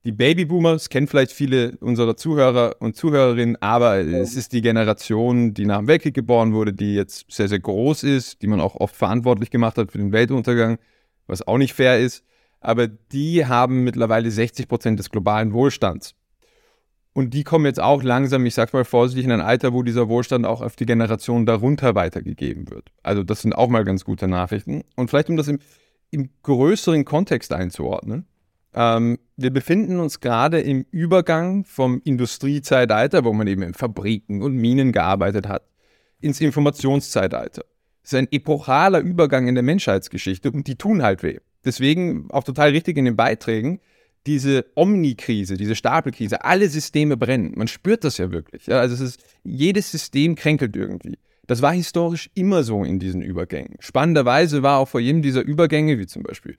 die 0.04 0.12
Babyboomers 0.12 0.90
kennen 0.90 1.08
vielleicht 1.08 1.32
viele 1.32 1.78
unserer 1.78 2.18
Zuhörer 2.18 2.78
und 2.80 2.96
Zuhörerinnen, 2.96 3.56
aber 3.62 3.98
es 3.98 4.36
ist 4.36 4.52
die 4.54 4.62
Generation, 4.62 5.54
die 5.54 5.68
nach 5.68 5.78
dem 5.78 5.88
Weltkrieg 5.88 6.16
geboren 6.16 6.54
wurde, 6.54 6.74
die 6.74 6.96
jetzt 6.96 7.32
sehr, 7.32 7.48
sehr 7.48 7.60
groß 7.60 8.02
ist, 8.02 8.42
die 8.42 8.48
man 8.48 8.62
auch 8.62 8.74
oft 8.74 8.96
verantwortlich 8.96 9.52
gemacht 9.52 9.78
hat 9.78 9.92
für 9.92 10.00
den 10.00 10.12
Weltuntergang, 10.12 10.80
was 11.28 11.48
auch 11.48 11.60
nicht 11.60 11.74
fair 11.74 12.00
ist. 12.00 12.24
Aber 12.62 12.88
die 12.88 13.46
haben 13.46 13.84
mittlerweile 13.84 14.32
60 14.32 14.68
Prozent 14.68 14.98
des 14.98 15.12
globalen 15.12 15.54
Wohlstands. 15.54 16.16
Und 17.18 17.34
die 17.34 17.44
kommen 17.44 17.66
jetzt 17.66 17.80
auch 17.80 18.04
langsam, 18.04 18.46
ich 18.46 18.54
sag 18.54 18.72
mal 18.74 18.86
vorsichtig, 18.86 19.26
in 19.26 19.32
ein 19.32 19.42
Alter, 19.42 19.74
wo 19.74 19.82
dieser 19.82 20.08
Wohlstand 20.08 20.46
auch 20.46 20.62
auf 20.62 20.76
die 20.76 20.86
Generation 20.86 21.48
darunter 21.48 21.96
weitergegeben 21.96 22.70
wird. 22.70 22.92
Also 23.02 23.24
das 23.24 23.42
sind 23.42 23.54
auch 23.54 23.70
mal 23.70 23.84
ganz 23.84 24.06
gute 24.06 24.28
Nachrichten. 24.28 24.84
Und 24.96 25.10
vielleicht, 25.10 25.28
um 25.32 25.36
das 25.36 25.48
im, 25.48 25.58
im 26.12 26.30
größeren 26.44 27.06
Kontext 27.06 27.54
einzuordnen, 27.54 28.28
ähm, 28.76 29.18
wir 29.36 29.50
befinden 29.50 30.00
uns 30.00 30.20
gerade 30.20 30.62
im 30.62 30.86
Übergang 30.92 31.66
vom 31.66 32.02
Industriezeitalter, 32.04 33.26
wo 33.26 33.34
man 33.34 33.48
eben 33.48 33.64
in 33.64 33.74
Fabriken 33.74 34.44
und 34.44 34.54
Minen 34.54 34.92
gearbeitet 34.92 35.48
hat, 35.48 35.64
ins 36.20 36.40
Informationszeitalter. 36.40 37.64
Das 38.04 38.14
ist 38.14 38.20
ein 38.20 38.28
epochaler 38.30 39.00
Übergang 39.00 39.48
in 39.48 39.56
der 39.56 39.64
Menschheitsgeschichte 39.64 40.52
und 40.52 40.68
die 40.68 40.76
tun 40.76 41.02
halt 41.02 41.24
weh. 41.24 41.40
Deswegen 41.66 42.30
auch 42.30 42.44
total 42.44 42.70
richtig 42.70 42.96
in 42.96 43.06
den 43.06 43.16
Beiträgen, 43.16 43.80
diese 44.28 44.66
Omnikrise, 44.76 45.58
diese 45.58 45.76
Stapelkrise, 45.76 46.44
alle 46.44 46.70
Systeme 46.70 47.18
brennen. 47.18 47.54
Man 47.56 47.68
spürt 47.68 48.04
das 48.04 48.18
ja 48.18 48.32
wirklich. 48.32 48.68
Ja? 48.68 48.80
Also 48.80 48.94
es 48.94 49.02
ist, 49.02 49.24
jedes 49.44 49.90
System 49.90 50.36
kränkelt 50.36 50.76
irgendwie. 50.76 51.18
Das 51.48 51.62
war 51.62 51.72
historisch 51.72 52.30
immer 52.36 52.64
so 52.64 52.84
in 52.84 53.00
diesen 53.00 53.22
Übergängen. 53.22 53.78
Spannenderweise 53.80 54.64
war 54.64 54.80
auch 54.80 54.90
vor 54.90 55.00
jedem 55.00 55.22
dieser 55.22 55.42
Übergänge, 55.42 55.98
wie 55.98 56.06
zum 56.06 56.24
Beispiel 56.24 56.58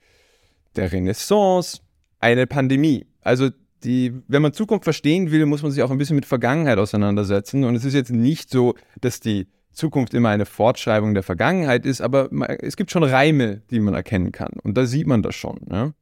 der 0.75 0.91
Renaissance, 0.91 1.79
eine 2.19 2.47
Pandemie. 2.47 3.05
Also 3.21 3.49
die, 3.83 4.13
wenn 4.27 4.41
man 4.41 4.51
Zukunft 4.51 4.83
verstehen 4.83 5.31
will, 5.31 5.45
muss 5.45 5.61
man 5.61 5.71
sich 5.71 5.83
auch 5.83 5.91
ein 5.91 5.99
bisschen 5.99 6.15
mit 6.15 6.25
Vergangenheit 6.25 6.79
auseinandersetzen. 6.79 7.63
Und 7.63 7.75
es 7.75 7.85
ist 7.85 7.93
jetzt 7.93 8.11
nicht 8.11 8.49
so, 8.49 8.73
dass 8.99 9.19
die 9.19 9.47
Zukunft 9.71 10.13
immer 10.15 10.29
eine 10.29 10.45
Fortschreibung 10.45 11.13
der 11.13 11.23
Vergangenheit 11.23 11.85
ist, 11.85 12.01
aber 12.01 12.29
es 12.61 12.75
gibt 12.75 12.91
schon 12.91 13.03
Reime, 13.03 13.61
die 13.69 13.79
man 13.79 13.93
erkennen 13.93 14.31
kann. 14.31 14.53
Und 14.63 14.75
da 14.75 14.85
sieht 14.85 15.07
man 15.07 15.21
das 15.21 15.35
schon. 15.35 15.59
Ne? 15.67 15.93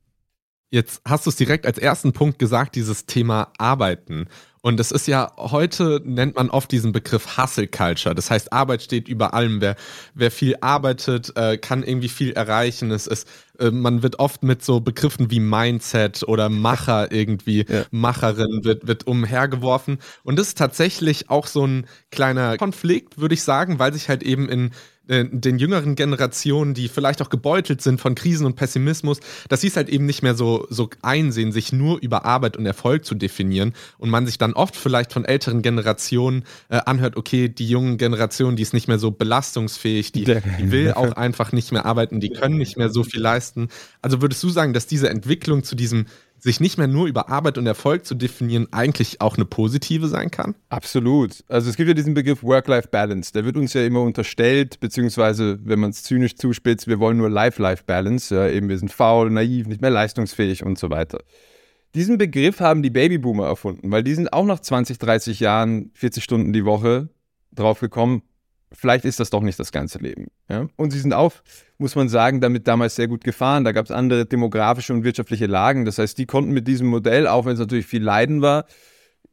Jetzt 0.69 1.01
hast 1.05 1.25
du 1.25 1.29
es 1.29 1.37
direkt 1.37 1.65
als 1.65 1.77
ersten 1.77 2.11
Punkt 2.11 2.39
gesagt, 2.39 2.75
dieses 2.75 3.05
Thema 3.05 3.53
Arbeiten. 3.57 4.27
Und 4.61 4.81
es 4.81 4.91
ist 4.91 5.07
ja, 5.07 5.31
heute 5.37 6.01
nennt 6.03 6.35
man 6.35 6.49
oft 6.49 6.69
diesen 6.73 6.91
Begriff 6.91 7.37
Hustle 7.37 7.67
Culture. 7.67 8.13
Das 8.13 8.29
heißt, 8.29 8.51
Arbeit 8.51 8.81
steht 8.81 9.07
über 9.07 9.33
allem. 9.33 9.61
Wer, 9.61 9.77
wer 10.13 10.29
viel 10.29 10.57
arbeitet, 10.59 11.31
äh, 11.37 11.57
kann 11.57 11.83
irgendwie 11.83 12.09
viel 12.09 12.33
erreichen. 12.33 12.91
Es 12.91 13.07
ist, 13.07 13.29
äh, 13.59 13.71
man 13.71 14.03
wird 14.03 14.19
oft 14.19 14.43
mit 14.43 14.65
so 14.65 14.81
Begriffen 14.81 15.31
wie 15.31 15.39
Mindset 15.39 16.23
oder 16.27 16.49
Macher 16.49 17.13
irgendwie, 17.13 17.65
ja. 17.69 17.85
Macherin 17.91 18.65
wird, 18.65 18.87
wird 18.87 19.07
umhergeworfen. 19.07 19.99
Und 20.23 20.37
das 20.37 20.49
ist 20.49 20.57
tatsächlich 20.57 21.29
auch 21.29 21.47
so 21.47 21.65
ein 21.65 21.85
kleiner 22.11 22.57
Konflikt, 22.57 23.17
würde 23.17 23.35
ich 23.35 23.43
sagen, 23.43 23.79
weil 23.79 23.93
sich 23.93 24.09
halt 24.09 24.21
eben 24.21 24.49
in 24.49 24.71
den 25.07 25.57
jüngeren 25.57 25.95
Generationen, 25.95 26.73
die 26.73 26.87
vielleicht 26.87 27.21
auch 27.21 27.29
gebeutelt 27.29 27.81
sind 27.81 28.01
von 28.01 28.15
Krisen 28.15 28.45
und 28.45 28.55
Pessimismus, 28.55 29.19
dass 29.47 29.61
sie 29.61 29.67
es 29.67 29.77
halt 29.77 29.89
eben 29.89 30.05
nicht 30.05 30.21
mehr 30.21 30.35
so, 30.35 30.67
so 30.69 30.89
einsehen, 31.01 31.51
sich 31.51 31.71
nur 31.71 31.99
über 32.01 32.25
Arbeit 32.25 32.57
und 32.57 32.65
Erfolg 32.65 33.05
zu 33.05 33.15
definieren 33.15 33.73
und 33.97 34.09
man 34.09 34.25
sich 34.25 34.37
dann 34.37 34.53
oft 34.53 34.75
vielleicht 34.75 35.13
von 35.13 35.25
älteren 35.25 35.61
Generationen 35.61 36.43
äh, 36.69 36.77
anhört, 36.85 37.15
okay, 37.15 37.47
die 37.49 37.67
jungen 37.67 37.97
Generationen, 37.97 38.57
die 38.57 38.63
ist 38.63 38.73
nicht 38.73 38.87
mehr 38.87 38.99
so 38.99 39.11
belastungsfähig, 39.11 40.11
die, 40.11 40.25
die 40.25 40.41
will 40.71 40.93
auch 40.93 41.11
einfach 41.15 41.51
nicht 41.51 41.71
mehr 41.71 41.85
arbeiten, 41.85 42.19
die 42.19 42.29
können 42.29 42.57
nicht 42.57 42.77
mehr 42.77 42.89
so 42.89 43.03
viel 43.03 43.21
leisten. 43.21 43.69
Also 44.01 44.21
würdest 44.21 44.43
du 44.43 44.49
sagen, 44.49 44.73
dass 44.73 44.87
diese 44.87 45.09
Entwicklung 45.09 45.63
zu 45.63 45.75
diesem 45.75 46.05
sich 46.47 46.61
nicht 46.61 46.77
mehr 46.77 46.87
nur 46.87 47.07
über 47.07 47.29
Arbeit 47.29 47.57
und 47.57 47.67
Erfolg 47.67 48.05
zu 48.05 48.15
definieren, 48.15 48.67
eigentlich 48.71 49.19
auch 49.19 49.35
eine 49.35 49.45
positive 49.45 50.07
sein 50.07 50.31
kann? 50.31 50.55
Absolut. 50.69 51.43
Also 51.49 51.69
es 51.69 51.75
gibt 51.75 51.89
ja 51.89 51.93
diesen 51.93 52.13
Begriff 52.13 52.41
Work-Life-Balance. 52.41 53.33
Der 53.33 53.43
wird 53.43 53.57
uns 53.57 53.73
ja 53.73 53.83
immer 53.83 54.01
unterstellt, 54.01 54.79
beziehungsweise, 54.79 55.59
wenn 55.63 55.79
man 55.79 55.89
es 55.89 56.03
zynisch 56.03 56.35
zuspitzt, 56.37 56.87
wir 56.87 56.99
wollen 56.99 57.17
nur 57.17 57.29
Life-Life-Balance. 57.29 58.33
Ja, 58.33 58.47
eben 58.47 58.69
wir 58.69 58.77
sind 58.77 58.91
faul, 58.91 59.29
naiv, 59.29 59.67
nicht 59.67 59.81
mehr 59.81 59.91
leistungsfähig 59.91 60.63
und 60.63 60.79
so 60.79 60.89
weiter. 60.89 61.19
Diesen 61.95 62.17
Begriff 62.17 62.61
haben 62.61 62.81
die 62.81 62.91
Babyboomer 62.91 63.45
erfunden, 63.45 63.91
weil 63.91 64.03
die 64.03 64.15
sind 64.15 64.31
auch 64.31 64.45
nach 64.45 64.59
20, 64.59 64.99
30 64.99 65.39
Jahren, 65.41 65.91
40 65.95 66.23
Stunden 66.23 66.53
die 66.53 66.63
Woche 66.63 67.09
drauf 67.53 67.81
gekommen, 67.81 68.21
vielleicht 68.71 69.05
ist 69.05 69.19
das 69.19 69.29
doch 69.29 69.41
nicht 69.41 69.59
das 69.59 69.71
ganze 69.71 69.99
Leben. 69.99 70.27
Ja? 70.49 70.67
Und 70.75 70.91
sie 70.91 70.99
sind 70.99 71.13
auch, 71.13 71.33
muss 71.77 71.95
man 71.95 72.09
sagen, 72.09 72.41
damit 72.41 72.67
damals 72.67 72.95
sehr 72.95 73.07
gut 73.07 73.23
gefahren. 73.23 73.63
Da 73.63 73.71
gab 73.71 73.85
es 73.85 73.91
andere 73.91 74.25
demografische 74.25 74.93
und 74.93 75.03
wirtschaftliche 75.03 75.45
Lagen. 75.45 75.85
Das 75.85 75.97
heißt, 75.97 76.17
die 76.17 76.25
konnten 76.25 76.51
mit 76.51 76.67
diesem 76.67 76.87
Modell, 76.87 77.27
auch 77.27 77.45
wenn 77.45 77.53
es 77.53 77.59
natürlich 77.59 77.85
viel 77.85 78.03
Leiden 78.03 78.41
war, 78.41 78.65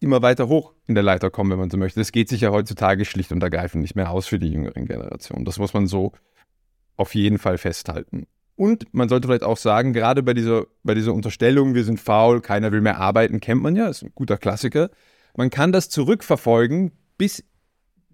immer 0.01 0.23
weiter 0.23 0.49
hoch 0.49 0.75
in 0.87 0.95
der 0.95 1.05
Leiter 1.05 1.31
kommen, 1.31 1.51
wenn 1.51 1.59
man 1.59 1.71
so 1.71 1.77
möchte. 1.77 2.01
Das 2.01 2.13
geht 2.13 2.29
sich 2.29 2.43
ja 2.43 2.51
heutzutage 2.51 3.05
schlicht 3.05 3.33
und 3.33 3.43
ergreifend 3.43 3.83
nicht 3.83 3.97
mehr 3.97 4.11
aus 4.11 4.27
für 4.27 4.39
die 4.39 4.49
jüngeren 4.49 4.87
Generationen. 4.87 5.45
Das 5.45 5.59
muss 5.59 5.75
man 5.75 5.87
so 5.87 6.13
auf 6.97 7.15
jeden 7.15 7.39
Fall 7.39 7.59
festhalten. 7.59 8.27
Und 8.57 8.87
man 8.93 9.09
sollte 9.09 9.27
vielleicht 9.27 9.43
auch 9.43 9.57
sagen, 9.57 9.93
gerade 9.93 10.23
bei 10.23 10.33
dieser, 10.33 10.67
bei 10.85 10.95
dieser 10.95 11.13
Unterstellung, 11.13 11.75
wir 11.75 11.85
sind 11.85 11.99
faul, 11.99 12.41
keiner 12.41 12.71
will 12.71 12.83
mehr 12.83 12.99
arbeiten, 12.99 13.41
kennt 13.41 13.63
man 13.63 13.75
ja, 13.75 13.89
ist 13.89 14.05
ein 14.05 14.13
guter 14.15 14.37
Klassiker. 14.37 14.91
Man 15.37 15.51
kann 15.51 15.73
das 15.73 15.89
zurückverfolgen 15.89 16.93
bis 17.19 17.43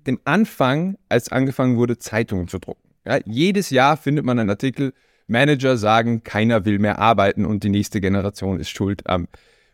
dem 0.06 0.20
Anfang, 0.24 0.96
als 1.08 1.30
angefangen 1.30 1.76
wurde, 1.76 1.98
Zeitungen 1.98 2.48
zu 2.48 2.58
drucken. 2.58 2.88
Ja, 3.06 3.18
jedes 3.24 3.70
Jahr 3.70 3.96
findet 3.96 4.24
man 4.24 4.38
einen 4.38 4.50
Artikel, 4.50 4.92
Manager 5.26 5.76
sagen, 5.76 6.24
keiner 6.24 6.64
will 6.64 6.78
mehr 6.78 6.98
arbeiten 6.98 7.46
und 7.46 7.62
die 7.62 7.68
nächste 7.68 8.00
Generation 8.00 8.58
ist 8.58 8.70
schuld 8.70 9.08
am 9.08 9.28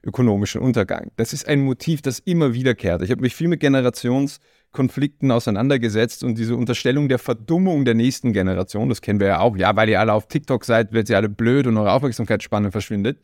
ökonomischen 0.04 0.60
Untergang. 0.60 1.10
Das 1.16 1.32
ist 1.32 1.48
ein 1.48 1.60
Motiv, 1.60 2.02
das 2.02 2.20
immer 2.20 2.54
wiederkehrt. 2.54 3.02
Ich 3.02 3.10
habe 3.10 3.22
mich 3.22 3.34
viel 3.34 3.48
mit 3.48 3.60
Generationskonflikten 3.60 5.30
auseinandergesetzt 5.32 6.22
und 6.22 6.38
diese 6.38 6.54
Unterstellung 6.56 7.08
der 7.08 7.18
Verdummung 7.18 7.84
der 7.84 7.94
nächsten 7.94 8.32
Generation, 8.32 8.88
das 8.88 9.00
kennen 9.00 9.18
wir 9.18 9.26
ja 9.26 9.40
auch. 9.40 9.56
Ja, 9.56 9.74
weil 9.74 9.88
ihr 9.88 9.98
alle 9.98 10.12
auf 10.12 10.28
TikTok 10.28 10.64
seid, 10.64 10.92
werdet 10.92 11.10
ihr 11.10 11.16
alle 11.16 11.28
blöd 11.28 11.66
und 11.66 11.76
eure 11.76 11.92
Aufmerksamkeitsspanne 11.92 12.70
verschwindet. 12.70 13.18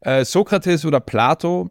Äh, 0.00 0.24
Sokrates 0.24 0.84
oder 0.84 1.00
Plato, 1.00 1.70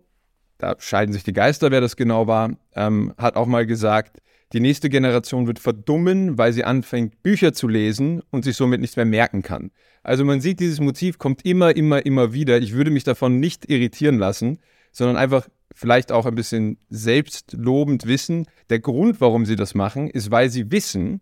da 0.58 0.76
scheiden 0.78 1.14
sich 1.14 1.24
die 1.24 1.34
Geister, 1.34 1.72
wer 1.72 1.82
das 1.82 1.96
genau 1.96 2.28
war, 2.28 2.52
ähm, 2.76 3.14
hat 3.18 3.36
auch 3.36 3.48
mal 3.48 3.66
gesagt, 3.66 4.22
die 4.56 4.62
nächste 4.62 4.90
Generation 4.90 5.48
wird 5.48 5.60
verdummen, 5.60 6.38
weil 6.38 6.54
sie 6.54 6.64
anfängt, 6.64 7.22
Bücher 7.22 7.52
zu 7.52 7.68
lesen 7.68 8.22
und 8.32 8.46
sich 8.46 8.56
somit 8.56 8.80
nichts 8.80 8.96
mehr 8.96 9.04
merken 9.04 9.42
kann. 9.42 9.70
Also 10.02 10.24
man 10.24 10.40
sieht, 10.40 10.62
dieses 10.62 10.80
Motiv 10.80 11.18
kommt 11.18 11.44
immer, 11.44 11.76
immer, 11.76 12.06
immer 12.06 12.32
wieder. 12.32 12.60
Ich 12.60 12.72
würde 12.72 12.90
mich 12.90 13.04
davon 13.04 13.42
nicht 13.42 13.70
irritieren 13.70 14.18
lassen, 14.18 14.60
sondern 14.94 15.18
einfach 15.18 15.50
vielleicht 15.74 16.14
auch 16.14 16.26
ein 16.26 16.36
bisschen 16.36 16.78
selbstlobend 16.90 18.08
wissen, 18.08 18.46
der 18.70 18.80
Grund, 18.80 19.20
warum 19.20 19.46
sie 19.46 19.58
das 19.58 19.76
machen, 19.76 20.10
ist, 20.10 20.32
weil 20.32 20.50
sie 20.50 20.72
wissen, 20.72 21.20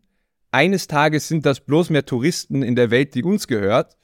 eines 0.51 0.86
Tages 0.86 1.27
sind 1.27 1.47
das 1.47 1.59
bloß 1.59 1.89
mehr 1.89 2.05
Touristen 2.05 2.61
in 2.61 2.75
der 2.75 2.91
Welt, 2.91 3.15
die 3.15 3.23
uns 3.23 3.47
gehört. 3.47 3.97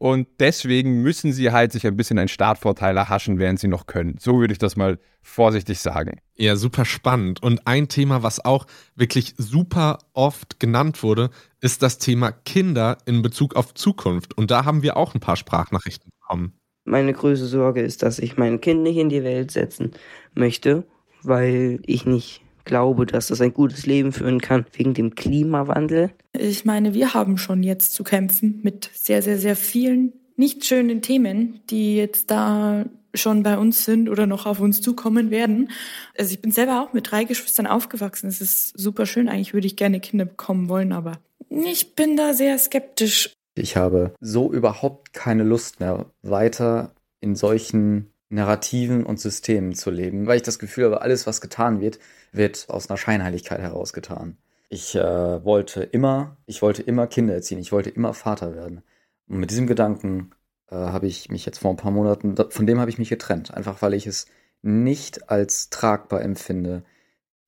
Und 0.00 0.28
deswegen 0.38 1.02
müssen 1.02 1.30
sie 1.30 1.52
halt 1.52 1.72
sich 1.72 1.86
ein 1.86 1.94
bisschen 1.94 2.18
einen 2.18 2.28
Startvorteil 2.28 2.96
erhaschen, 2.96 3.38
während 3.38 3.60
sie 3.60 3.68
noch 3.68 3.86
können. 3.86 4.16
So 4.18 4.40
würde 4.40 4.52
ich 4.54 4.58
das 4.58 4.74
mal 4.74 4.98
vorsichtig 5.20 5.78
sagen. 5.78 6.20
Ja, 6.36 6.56
super 6.56 6.86
spannend. 6.86 7.42
Und 7.42 7.66
ein 7.66 7.86
Thema, 7.86 8.22
was 8.22 8.42
auch 8.42 8.66
wirklich 8.96 9.34
super 9.36 9.98
oft 10.14 10.58
genannt 10.58 11.02
wurde, 11.02 11.28
ist 11.60 11.82
das 11.82 11.98
Thema 11.98 12.32
Kinder 12.32 12.96
in 13.04 13.20
Bezug 13.20 13.56
auf 13.56 13.74
Zukunft. 13.74 14.38
Und 14.38 14.50
da 14.50 14.64
haben 14.64 14.82
wir 14.82 14.96
auch 14.96 15.14
ein 15.14 15.20
paar 15.20 15.36
Sprachnachrichten 15.36 16.10
bekommen. 16.18 16.54
Meine 16.86 17.12
größte 17.12 17.44
Sorge 17.44 17.82
ist, 17.82 18.02
dass 18.02 18.18
ich 18.18 18.38
mein 18.38 18.62
Kind 18.62 18.82
nicht 18.82 18.96
in 18.96 19.10
die 19.10 19.22
Welt 19.22 19.50
setzen 19.50 19.90
möchte, 20.34 20.84
weil 21.22 21.80
ich 21.84 22.06
nicht 22.06 22.40
glaube, 22.70 23.04
dass 23.04 23.26
das 23.26 23.40
ein 23.40 23.52
gutes 23.52 23.84
Leben 23.84 24.12
führen 24.12 24.40
kann 24.40 24.64
wegen 24.72 24.94
dem 24.94 25.16
Klimawandel. 25.16 26.12
Ich 26.32 26.64
meine, 26.64 26.94
wir 26.94 27.14
haben 27.14 27.36
schon 27.36 27.64
jetzt 27.64 27.94
zu 27.94 28.04
kämpfen 28.04 28.60
mit 28.62 28.88
sehr, 28.94 29.22
sehr, 29.22 29.38
sehr 29.38 29.56
vielen 29.56 30.12
nicht 30.36 30.64
schönen 30.64 31.02
Themen, 31.02 31.60
die 31.68 31.96
jetzt 31.96 32.30
da 32.30 32.86
schon 33.12 33.42
bei 33.42 33.58
uns 33.58 33.84
sind 33.84 34.08
oder 34.08 34.28
noch 34.28 34.46
auf 34.46 34.60
uns 34.60 34.80
zukommen 34.80 35.32
werden. 35.32 35.72
Also 36.16 36.32
ich 36.32 36.40
bin 36.40 36.52
selber 36.52 36.80
auch 36.80 36.92
mit 36.92 37.10
drei 37.10 37.24
Geschwistern 37.24 37.66
aufgewachsen. 37.66 38.28
Es 38.28 38.40
ist 38.40 38.78
super 38.78 39.04
schön. 39.04 39.28
Eigentlich 39.28 39.52
würde 39.52 39.66
ich 39.66 39.74
gerne 39.74 39.98
Kinder 39.98 40.24
bekommen 40.24 40.68
wollen, 40.68 40.92
aber 40.92 41.18
ich 41.48 41.96
bin 41.96 42.16
da 42.16 42.34
sehr 42.34 42.56
skeptisch. 42.56 43.34
Ich 43.56 43.76
habe 43.76 44.14
so 44.20 44.52
überhaupt 44.52 45.12
keine 45.12 45.42
Lust 45.42 45.80
mehr, 45.80 46.06
weiter 46.22 46.92
in 47.20 47.34
solchen 47.34 48.12
Narrativen 48.30 49.04
und 49.04 49.20
Systemen 49.20 49.74
zu 49.74 49.90
leben, 49.90 50.26
weil 50.26 50.36
ich 50.36 50.42
das 50.42 50.58
Gefühl 50.58 50.86
habe, 50.86 51.02
alles, 51.02 51.26
was 51.26 51.40
getan 51.40 51.80
wird, 51.80 51.98
wird 52.32 52.66
aus 52.68 52.88
einer 52.88 52.96
Scheinheiligkeit 52.96 53.60
herausgetan. 53.60 54.38
Ich 54.68 54.94
äh, 54.94 55.44
wollte 55.44 55.82
immer, 55.82 56.36
ich 56.46 56.62
wollte 56.62 56.82
immer 56.82 57.08
Kinder 57.08 57.34
erziehen, 57.34 57.58
ich 57.58 57.72
wollte 57.72 57.90
immer 57.90 58.14
Vater 58.14 58.54
werden. 58.54 58.82
Und 59.28 59.38
mit 59.38 59.50
diesem 59.50 59.66
Gedanken 59.66 60.30
äh, 60.70 60.76
habe 60.76 61.08
ich 61.08 61.28
mich 61.28 61.44
jetzt 61.44 61.58
vor 61.58 61.70
ein 61.70 61.76
paar 61.76 61.90
Monaten, 61.90 62.36
von 62.50 62.66
dem 62.66 62.78
habe 62.78 62.90
ich 62.90 62.98
mich 62.98 63.08
getrennt, 63.08 63.52
einfach 63.52 63.82
weil 63.82 63.94
ich 63.94 64.06
es 64.06 64.26
nicht 64.62 65.28
als 65.28 65.70
tragbar 65.70 66.22
empfinde, 66.22 66.84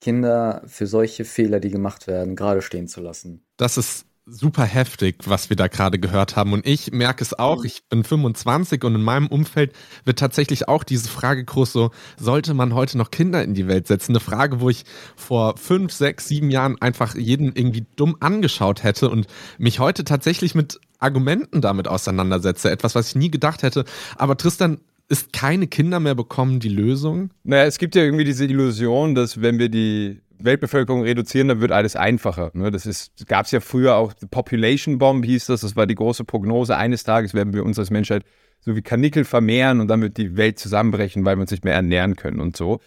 Kinder 0.01 0.63
für 0.67 0.89
solche 0.89 1.25
Fehler, 1.25 1.61
die 1.61 1.71
gemacht 1.71 2.09
werden, 2.09 2.35
gerade 2.35 2.61
stehen 2.61 2.89
zu 2.89 3.01
lassen. 3.01 3.45
Das 3.57 3.77
ist 3.77 4.05
super 4.27 4.65
heftig, 4.65 5.17
was 5.27 5.51
wir 5.51 5.57
da 5.57 5.67
gerade 5.67 5.99
gehört 5.99 6.37
haben. 6.37 6.53
Und 6.53 6.67
ich 6.67 6.93
merke 6.93 7.25
es 7.25 7.39
auch, 7.39 7.65
ich 7.65 7.83
bin 7.89 8.05
25 8.05 8.85
und 8.85 8.95
in 8.95 9.03
meinem 9.03 9.27
Umfeld 9.27 9.73
wird 10.05 10.19
tatsächlich 10.19 10.69
auch 10.69 10.85
diese 10.85 11.09
Frage 11.09 11.45
groß, 11.45 11.73
so 11.73 11.91
sollte 12.19 12.55
man 12.55 12.75
heute 12.75 12.99
noch 12.99 13.11
Kinder 13.11 13.43
in 13.43 13.55
die 13.55 13.67
Welt 13.67 13.89
setzen? 13.89 14.13
Eine 14.13 14.21
Frage, 14.21 14.61
wo 14.61 14.71
ich 14.71 14.85
vor 15.17 15.57
fünf, 15.57 15.93
sechs, 15.93 16.29
sieben 16.29 16.51
Jahren 16.51 16.81
einfach 16.81 17.15
jeden 17.17 17.55
irgendwie 17.55 17.85
dumm 17.97 18.17
angeschaut 18.21 18.83
hätte 18.83 19.11
und 19.11 19.27
mich 19.59 19.81
heute 19.81 20.05
tatsächlich 20.05 20.55
mit 20.55 20.81
Argumenten 20.99 21.61
damit 21.61 21.89
auseinandersetze. 21.89 22.71
Etwas, 22.71 22.95
was 22.95 23.09
ich 23.09 23.17
nie 23.17 23.31
gedacht 23.31 23.63
hätte. 23.63 23.85
Aber 24.17 24.37
Tristan, 24.37 24.79
ist 25.09 25.35
keine 25.35 25.67
Kinder 25.67 26.01
mehr 26.01 26.15
bekommen 26.15 26.59
die 26.59 26.71
Lösung? 26.71 27.31
Naja, 27.45 27.65
es 27.65 27.77
gibt 27.77 27.95
ja 27.97 28.03
irgendwie 28.03 28.25
diese 28.25 28.47
Illusion, 28.47 29.15
dass 29.15 29.43
wenn 29.43 29.59
wir 29.59 29.69
die 29.69 30.23
Weltbevölkerung 30.45 31.03
reduzieren, 31.03 31.49
dann 31.49 31.61
wird 31.61 31.73
alles 31.73 31.97
einfacher. 31.97 32.51
Ne? 32.55 32.71
Das 32.71 33.11
gab 33.27 33.47
es 33.47 33.53
ja 33.53 33.61
früher 33.61 33.97
auch, 33.97 34.13
Population 34.31 34.99
Bomb 34.99 35.25
hieß 35.25 35.47
das, 35.47 35.63
das 35.63 35.77
war 35.77 35.87
die 35.87 35.95
große 35.95 36.25
Prognose. 36.25 36.77
Eines 36.77 37.05
Tages 37.05 37.35
werden 37.35 37.53
wir 37.53 37.65
uns 37.65 37.79
als 37.79 37.91
Menschheit 37.91 38.25
so 38.61 38.77
wie 38.77 38.83
Kanickel 38.83 39.25
vermehren 39.25 39.81
und 39.81 39.89
dann 39.89 40.01
wird 40.03 40.17
die 40.17 40.37
Welt 40.37 40.59
zusammenbrechen, 40.59 41.25
weil 41.25 41.37
wir 41.37 41.43
uns 41.43 41.51
nicht 41.51 41.65
mehr 41.65 41.75
ernähren 41.75 42.17
können 42.17 42.41
und 42.41 42.57
so. 42.57 42.81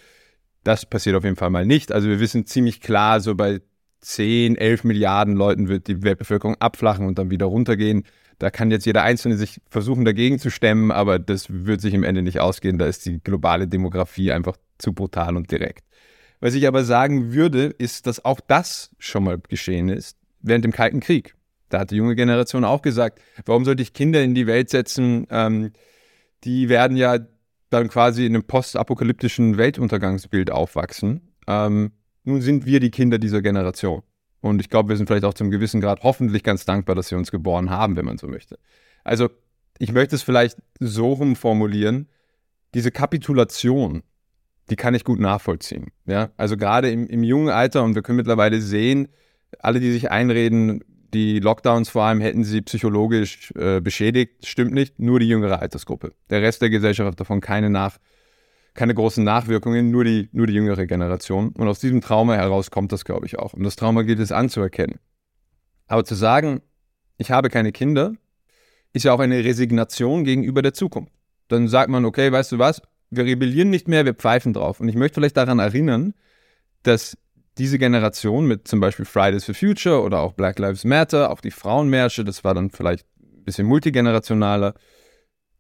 Das 0.63 0.85
passiert 0.85 1.15
auf 1.15 1.23
jeden 1.23 1.35
Fall 1.35 1.49
mal 1.49 1.65
nicht. 1.65 1.91
Also 1.91 2.07
wir 2.07 2.19
wissen 2.19 2.45
ziemlich 2.45 2.81
klar, 2.81 3.19
so 3.19 3.35
bei 3.35 3.61
10, 4.01 4.55
11 4.55 4.83
Milliarden 4.83 5.35
Leuten 5.35 5.67
wird 5.67 5.87
die 5.87 6.01
Weltbevölkerung 6.03 6.55
abflachen 6.59 7.07
und 7.07 7.19
dann 7.19 7.29
wieder 7.29 7.47
runtergehen. 7.47 8.03
Da 8.39 8.49
kann 8.49 8.71
jetzt 8.71 8.85
jeder 8.85 9.03
Einzelne 9.03 9.37
sich 9.37 9.61
versuchen, 9.69 10.05
dagegen 10.05 10.39
zu 10.39 10.49
stemmen, 10.49 10.91
aber 10.91 11.19
das 11.19 11.47
wird 11.49 11.81
sich 11.81 11.93
im 11.93 12.03
Ende 12.03 12.21
nicht 12.21 12.39
ausgehen. 12.39 12.77
Da 12.77 12.85
ist 12.85 13.05
die 13.05 13.19
globale 13.23 13.67
Demografie 13.67 14.31
einfach 14.31 14.57
zu 14.77 14.93
brutal 14.93 15.37
und 15.37 15.51
direkt. 15.51 15.84
Was 16.45 16.53
ich 16.53 16.67
aber 16.67 16.83
sagen 16.83 17.33
würde, 17.33 17.73
ist, 17.79 18.05
dass 18.05 18.23
auch 18.23 18.39
das 18.39 18.91
schon 18.99 19.23
mal 19.23 19.39
geschehen 19.39 19.89
ist 19.89 20.15
während 20.41 20.63
dem 20.63 20.73
Kalten 20.73 20.99
Krieg. 20.99 21.33
Da 21.69 21.79
hat 21.79 21.89
die 21.89 21.95
junge 21.95 22.15
Generation 22.15 22.63
auch 22.63 22.83
gesagt, 22.83 23.19
warum 23.47 23.65
sollte 23.65 23.81
ich 23.81 23.93
Kinder 23.93 24.21
in 24.21 24.35
die 24.35 24.45
Welt 24.45 24.69
setzen? 24.69 25.25
Ähm, 25.31 25.71
die 26.43 26.69
werden 26.69 26.97
ja 26.97 27.17
dann 27.71 27.89
quasi 27.89 28.27
in 28.27 28.35
einem 28.35 28.43
postapokalyptischen 28.43 29.57
Weltuntergangsbild 29.57 30.51
aufwachsen. 30.51 31.33
Ähm, 31.47 31.93
nun 32.25 32.41
sind 32.41 32.67
wir 32.67 32.79
die 32.79 32.91
Kinder 32.91 33.17
dieser 33.17 33.41
Generation. 33.41 34.03
Und 34.39 34.59
ich 34.59 34.69
glaube, 34.69 34.89
wir 34.89 34.97
sind 34.97 35.07
vielleicht 35.07 35.25
auch 35.25 35.33
zum 35.33 35.49
gewissen 35.49 35.81
Grad 35.81 36.03
hoffentlich 36.03 36.43
ganz 36.43 36.63
dankbar, 36.63 36.93
dass 36.93 37.07
sie 37.07 37.15
uns 37.15 37.31
geboren 37.31 37.71
haben, 37.71 37.95
wenn 37.95 38.05
man 38.05 38.19
so 38.19 38.27
möchte. 38.27 38.59
Also, 39.03 39.31
ich 39.79 39.91
möchte 39.91 40.15
es 40.15 40.21
vielleicht 40.21 40.59
so 40.79 41.13
rum 41.13 41.35
formulieren. 41.35 42.07
Diese 42.75 42.91
Kapitulation 42.91 44.03
die 44.70 44.76
kann 44.76 44.95
ich 44.95 45.03
gut 45.03 45.20
nachvollziehen. 45.20 45.91
Ja? 46.05 46.32
Also 46.38 46.57
gerade 46.57 46.89
im, 46.89 47.07
im 47.07 47.24
jungen 47.24 47.49
Alter, 47.49 47.84
und 47.84 47.95
wir 47.95 48.01
können 48.01 48.18
mittlerweile 48.18 48.61
sehen, 48.61 49.07
alle, 49.59 49.80
die 49.80 49.91
sich 49.91 50.11
einreden, 50.11 50.84
die 51.13 51.39
Lockdowns 51.39 51.89
vor 51.89 52.03
allem 52.03 52.20
hätten 52.20 52.43
sie 52.43 52.61
psychologisch 52.61 53.51
äh, 53.55 53.80
beschädigt, 53.80 54.45
stimmt 54.45 54.74
nicht, 54.74 54.99
nur 54.99 55.20
die 55.20 55.28
jüngere 55.28 55.61
Altersgruppe. 55.61 56.11
Der 56.30 56.41
Rest 56.41 56.61
der 56.61 56.70
Gesellschaft 56.70 57.11
hat 57.11 57.20
davon 57.20 57.39
keine, 57.41 57.70
nach, 57.70 57.97
keine 58.74 58.93
großen 58.93 59.24
Nachwirkungen, 59.24 59.91
nur 59.91 60.03
die, 60.03 60.30
nur 60.34 60.47
die 60.47 60.53
jüngere 60.53 60.86
Generation. 60.86 61.49
Und 61.49 61.68
aus 61.68 61.80
diesem 61.80 62.01
Trauma 62.01 62.36
heraus 62.36 62.70
kommt 62.70 62.91
das, 62.91 63.05
glaube 63.05 63.26
ich, 63.26 63.39
auch. 63.39 63.53
Und 63.53 63.63
das 63.63 63.78
Trauma 63.78 64.01
gilt 64.01 64.20
es 64.20 64.32
anzuerkennen. 64.32 64.99
Aber 65.88 66.03
zu 66.03 66.16
sagen, 66.16 66.61
ich 67.18 67.32
habe 67.32 67.49
keine 67.49 67.72
Kinder, 67.72 68.13
ist 68.91 69.05
ja 69.05 69.13
auch 69.13 69.20
eine 69.20 69.43
Resignation 69.43 70.24
gegenüber 70.24 70.61
der 70.61 70.74
Zukunft. 70.74 71.13
Dann 71.47 71.68
sagt 71.68 71.89
man, 71.89 72.05
okay, 72.05 72.32
weißt 72.32 72.53
du 72.53 72.59
was, 72.59 72.82
wir 73.16 73.26
rebellieren 73.26 73.70
nicht 73.70 73.88
mehr, 73.88 74.05
wir 74.05 74.13
pfeifen 74.13 74.53
drauf. 74.53 74.80
Und 74.80 74.89
ich 74.89 74.95
möchte 74.95 75.16
vielleicht 75.16 75.38
daran 75.38 75.59
erinnern, 75.59 76.13
dass 76.84 77.18
diese 77.57 77.80
Generation 77.80 78.47
mit 78.47 78.68
zum 78.68 78.80
Beispiel 78.80 79.05
Fridays 79.05 79.45
for 79.45 79.55
Future 79.55 80.01
oder 80.01 80.20
auch 80.20 80.34
Black 80.34 80.59
Lives 80.59 80.84
Matter, 80.84 81.32
auch 81.32 81.41
die 81.41 81.51
Frauenmärsche, 81.51 82.24
das 82.24 82.43
war 82.43 82.53
dann 82.53 82.70
vielleicht 82.70 83.05
ein 83.22 83.43
bisschen 83.43 83.66
multigenerationaler, 83.68 84.74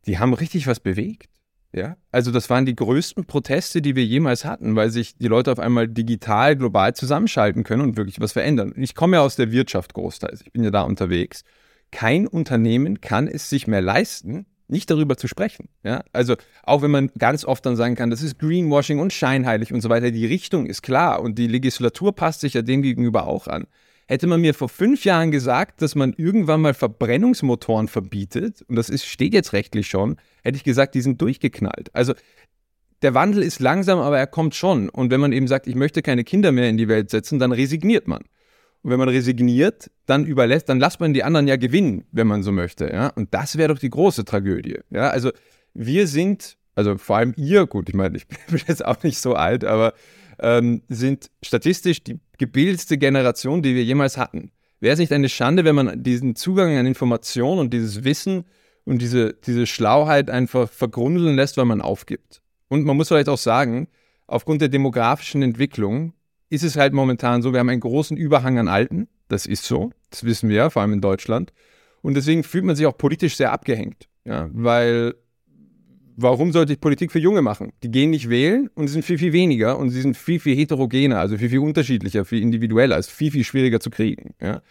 die 0.05 0.19
haben 0.19 0.33
richtig 0.33 0.67
was 0.67 0.79
bewegt. 0.79 1.29
Ja, 1.73 1.97
also 2.09 2.31
das 2.31 2.49
waren 2.49 2.65
die 2.65 2.75
größten 2.75 3.25
Proteste, 3.25 3.81
die 3.81 3.97
wir 3.97 4.05
jemals 4.05 4.45
hatten, 4.45 4.77
weil 4.77 4.91
sich 4.91 5.17
die 5.17 5.27
Leute 5.27 5.51
auf 5.51 5.59
einmal 5.59 5.89
digital 5.89 6.55
global 6.55 6.95
zusammenschalten 6.95 7.63
können 7.63 7.81
und 7.81 7.97
wirklich 7.97 8.21
was 8.21 8.31
verändern. 8.31 8.71
Ich 8.77 8.95
komme 8.95 9.17
ja 9.17 9.21
aus 9.21 9.35
der 9.35 9.51
Wirtschaft 9.51 9.93
großteils, 9.93 10.41
ich 10.41 10.53
bin 10.53 10.63
ja 10.63 10.71
da 10.71 10.83
unterwegs. 10.83 11.43
Kein 11.91 12.27
Unternehmen 12.27 13.01
kann 13.01 13.27
es 13.27 13.49
sich 13.49 13.67
mehr 13.67 13.81
leisten, 13.81 14.45
nicht 14.67 14.89
darüber 14.89 15.17
zu 15.17 15.27
sprechen. 15.27 15.69
Ja? 15.83 16.03
Also 16.13 16.35
auch 16.63 16.81
wenn 16.81 16.91
man 16.91 17.11
ganz 17.17 17.45
oft 17.45 17.65
dann 17.65 17.75
sagen 17.75 17.95
kann, 17.95 18.09
das 18.09 18.21
ist 18.21 18.39
Greenwashing 18.39 18.99
und 18.99 19.13
scheinheilig 19.13 19.73
und 19.73 19.81
so 19.81 19.89
weiter, 19.89 20.11
die 20.11 20.25
Richtung 20.25 20.65
ist 20.65 20.81
klar 20.81 21.21
und 21.21 21.37
die 21.37 21.47
Legislatur 21.47 22.15
passt 22.15 22.41
sich 22.41 22.53
ja 22.53 22.61
dem 22.61 22.81
gegenüber 22.81 23.27
auch 23.27 23.47
an. 23.47 23.67
Hätte 24.07 24.27
man 24.27 24.41
mir 24.41 24.53
vor 24.53 24.69
fünf 24.69 25.03
Jahren 25.03 25.31
gesagt, 25.31 25.81
dass 25.81 25.95
man 25.95 26.13
irgendwann 26.13 26.61
mal 26.61 26.75
Verbrennungsmotoren 26.75 27.87
verbietet, 27.87 28.63
und 28.67 28.75
das 28.75 28.89
ist, 28.89 29.05
steht 29.05 29.33
jetzt 29.33 29.53
rechtlich 29.53 29.87
schon, 29.87 30.17
hätte 30.43 30.57
ich 30.57 30.63
gesagt, 30.63 30.93
die 30.93 31.01
sind 31.01 31.19
durchgeknallt. 31.21 31.89
Also 31.95 32.13
der 33.01 33.15
Wandel 33.15 33.41
ist 33.41 33.59
langsam, 33.59 33.99
aber 33.99 34.19
er 34.19 34.27
kommt 34.27 34.53
schon. 34.53 34.89
Und 34.89 35.11
wenn 35.11 35.19
man 35.19 35.31
eben 35.31 35.47
sagt, 35.47 35.67
ich 35.67 35.75
möchte 35.75 36.01
keine 36.01 36.23
Kinder 36.23 36.51
mehr 36.51 36.69
in 36.69 36.77
die 36.77 36.87
Welt 36.87 37.09
setzen, 37.09 37.39
dann 37.39 37.51
resigniert 37.51 38.07
man. 38.07 38.23
Und 38.85 38.91
wenn 38.91 38.99
man 38.99 39.09
resigniert, 39.09 39.89
dann 40.05 40.27
überlässt, 40.27 40.69
dann 40.69 40.79
lässt 40.79 40.99
man 40.99 41.15
die 41.15 41.23
anderen 41.23 41.47
ja 41.47 41.55
gewinnen, 41.55 42.05
wenn 42.11 42.27
man 42.27 42.43
so 42.43 42.51
möchte. 42.51 42.87
Ja? 42.87 43.07
Und 43.07 43.33
das 43.33 43.57
wäre 43.57 43.73
doch 43.73 43.79
die 43.79 43.89
große 43.89 44.25
Tragödie. 44.25 44.77
Ja? 44.91 45.09
Also 45.09 45.31
wir 45.73 46.05
sind, 46.05 46.55
also 46.75 46.95
vor 46.99 47.17
allem 47.17 47.33
ihr, 47.35 47.65
gut, 47.65 47.89
ich 47.89 47.95
meine, 47.95 48.15
ich 48.15 48.27
bin 48.47 48.61
jetzt 48.67 48.85
auch 48.85 49.01
nicht 49.01 49.17
so 49.17 49.33
alt, 49.33 49.63
aber 49.65 49.95
ähm, 50.37 50.83
sind 50.87 51.31
statistisch 51.41 52.03
die 52.03 52.19
gebildetste 52.37 52.99
Generation, 52.99 53.63
die 53.63 53.73
wir 53.73 53.83
jemals 53.83 54.17
hatten. 54.17 54.51
Wäre 54.79 54.93
es 54.93 54.99
nicht 54.99 55.13
eine 55.13 55.29
Schande, 55.29 55.65
wenn 55.65 55.73
man 55.73 56.03
diesen 56.03 56.35
Zugang 56.35 56.77
an 56.77 56.85
Informationen 56.85 57.61
und 57.61 57.73
dieses 57.73 58.03
Wissen 58.03 58.43
und 58.83 59.01
diese, 59.01 59.33
diese 59.33 59.65
Schlauheit 59.65 60.29
einfach 60.29 60.69
vergrundeln 60.69 61.35
lässt, 61.35 61.57
weil 61.57 61.65
man 61.65 61.81
aufgibt? 61.81 62.43
Und 62.67 62.85
man 62.85 62.95
muss 62.95 63.07
vielleicht 63.07 63.29
auch 63.29 63.39
sagen, 63.39 63.87
aufgrund 64.27 64.61
der 64.61 64.69
demografischen 64.69 65.41
Entwicklung 65.41 66.13
ist 66.49 66.63
es 66.63 66.77
halt 66.77 66.93
momentan 66.93 67.41
so, 67.41 67.53
wir 67.53 67.59
haben 67.59 67.69
einen 67.69 67.81
großen 67.81 68.17
Überhang 68.17 68.57
an 68.57 68.67
Alten. 68.67 69.07
Das 69.27 69.45
ist 69.45 69.63
so. 69.63 69.91
Das 70.09 70.23
wissen 70.23 70.49
wir, 70.49 70.69
vor 70.69 70.81
allem 70.81 70.93
in 70.93 71.01
Deutschland. 71.01 71.51
Und 72.01 72.15
deswegen 72.15 72.43
fühlt 72.43 72.63
man 72.63 72.75
sich 72.75 72.85
auch 72.85 72.97
politisch 72.97 73.35
sehr 73.35 73.51
abgehängt. 73.51 74.07
Ja, 74.25 74.49
weil 74.53 75.15
warum 76.15 76.51
sollte 76.51 76.73
ich 76.73 76.79
Politik 76.79 77.11
für 77.11 77.19
Junge 77.19 77.41
machen? 77.41 77.73
Die 77.83 77.91
gehen 77.91 78.09
nicht 78.09 78.29
wählen 78.29 78.69
und 78.75 78.87
sind 78.87 79.03
viel, 79.03 79.17
viel 79.17 79.33
weniger 79.33 79.77
und 79.77 79.89
sie 79.89 80.01
sind 80.01 80.15
viel, 80.15 80.39
viel 80.39 80.55
heterogener, 80.55 81.19
also 81.19 81.37
viel, 81.37 81.49
viel 81.49 81.59
unterschiedlicher, 81.59 82.25
viel 82.25 82.41
individueller, 82.41 82.97
ist 82.97 83.11
viel, 83.11 83.31
viel 83.31 83.43
schwieriger 83.43 83.79
zu 83.79 83.89
kriegen. 83.89 84.33
Ja? 84.41 84.61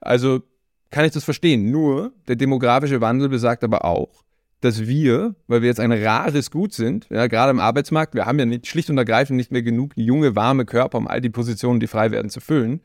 Also 0.00 0.42
kann 0.90 1.04
ich 1.04 1.12
das 1.12 1.24
verstehen. 1.24 1.70
Nur 1.70 2.12
der 2.28 2.36
demografische 2.36 3.00
Wandel 3.00 3.28
besagt 3.28 3.64
aber 3.64 3.84
auch, 3.84 4.21
dass 4.62 4.86
wir, 4.86 5.34
weil 5.48 5.60
wir 5.60 5.68
jetzt 5.68 5.80
ein 5.80 5.92
rares 5.92 6.50
Gut 6.50 6.72
sind, 6.72 7.08
ja, 7.10 7.26
gerade 7.26 7.50
im 7.50 7.58
Arbeitsmarkt, 7.58 8.14
wir 8.14 8.26
haben 8.26 8.38
ja 8.38 8.46
nicht, 8.46 8.68
schlicht 8.68 8.88
und 8.90 8.96
ergreifend 8.96 9.36
nicht 9.36 9.50
mehr 9.50 9.62
genug 9.62 9.92
junge, 9.96 10.36
warme 10.36 10.64
Körper, 10.64 10.98
um 10.98 11.08
all 11.08 11.20
die 11.20 11.30
Positionen, 11.30 11.80
die 11.80 11.88
frei 11.88 12.12
werden, 12.12 12.30
zu 12.30 12.40
füllen, 12.40 12.80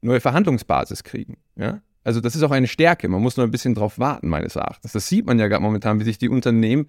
neue 0.00 0.20
Verhandlungsbasis 0.20 1.04
kriegen. 1.04 1.36
Ja? 1.56 1.82
Also 2.04 2.20
das 2.20 2.34
ist 2.34 2.42
auch 2.42 2.50
eine 2.50 2.66
Stärke. 2.66 3.08
Man 3.08 3.20
muss 3.20 3.36
nur 3.36 3.46
ein 3.46 3.50
bisschen 3.50 3.74
drauf 3.74 3.98
warten, 3.98 4.28
meines 4.28 4.56
Erachtens. 4.56 4.92
Das 4.92 5.08
sieht 5.08 5.26
man 5.26 5.38
ja 5.38 5.48
gerade 5.48 5.62
momentan, 5.62 6.00
wie 6.00 6.04
sich 6.04 6.16
die 6.16 6.30
Unternehmen 6.30 6.88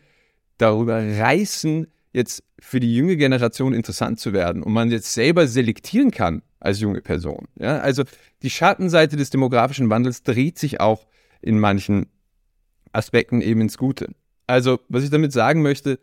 darüber 0.57 0.95
reißen, 0.97 1.87
jetzt 2.13 2.43
für 2.59 2.79
die 2.79 2.95
junge 2.95 3.17
Generation 3.17 3.73
interessant 3.73 4.19
zu 4.19 4.31
werden 4.31 4.63
und 4.63 4.71
man 4.71 4.91
jetzt 4.91 5.13
selber 5.13 5.47
selektieren 5.47 6.11
kann 6.11 6.41
als 6.61 6.79
junge 6.79 7.01
Person. 7.01 7.47
Ja, 7.59 7.79
also 7.79 8.03
die 8.43 8.49
Schattenseite 8.49 9.17
des 9.17 9.29
demografischen 9.29 9.89
Wandels 9.89 10.23
dreht 10.23 10.57
sich 10.57 10.79
auch 10.79 11.05
in 11.41 11.59
manchen 11.59 12.07
Aspekten 12.93 13.41
eben 13.41 13.61
ins 13.61 13.77
Gute. 13.77 14.09
Also, 14.51 14.81
was 14.89 15.05
ich 15.05 15.09
damit 15.09 15.31
sagen 15.31 15.61
möchte, 15.61 15.97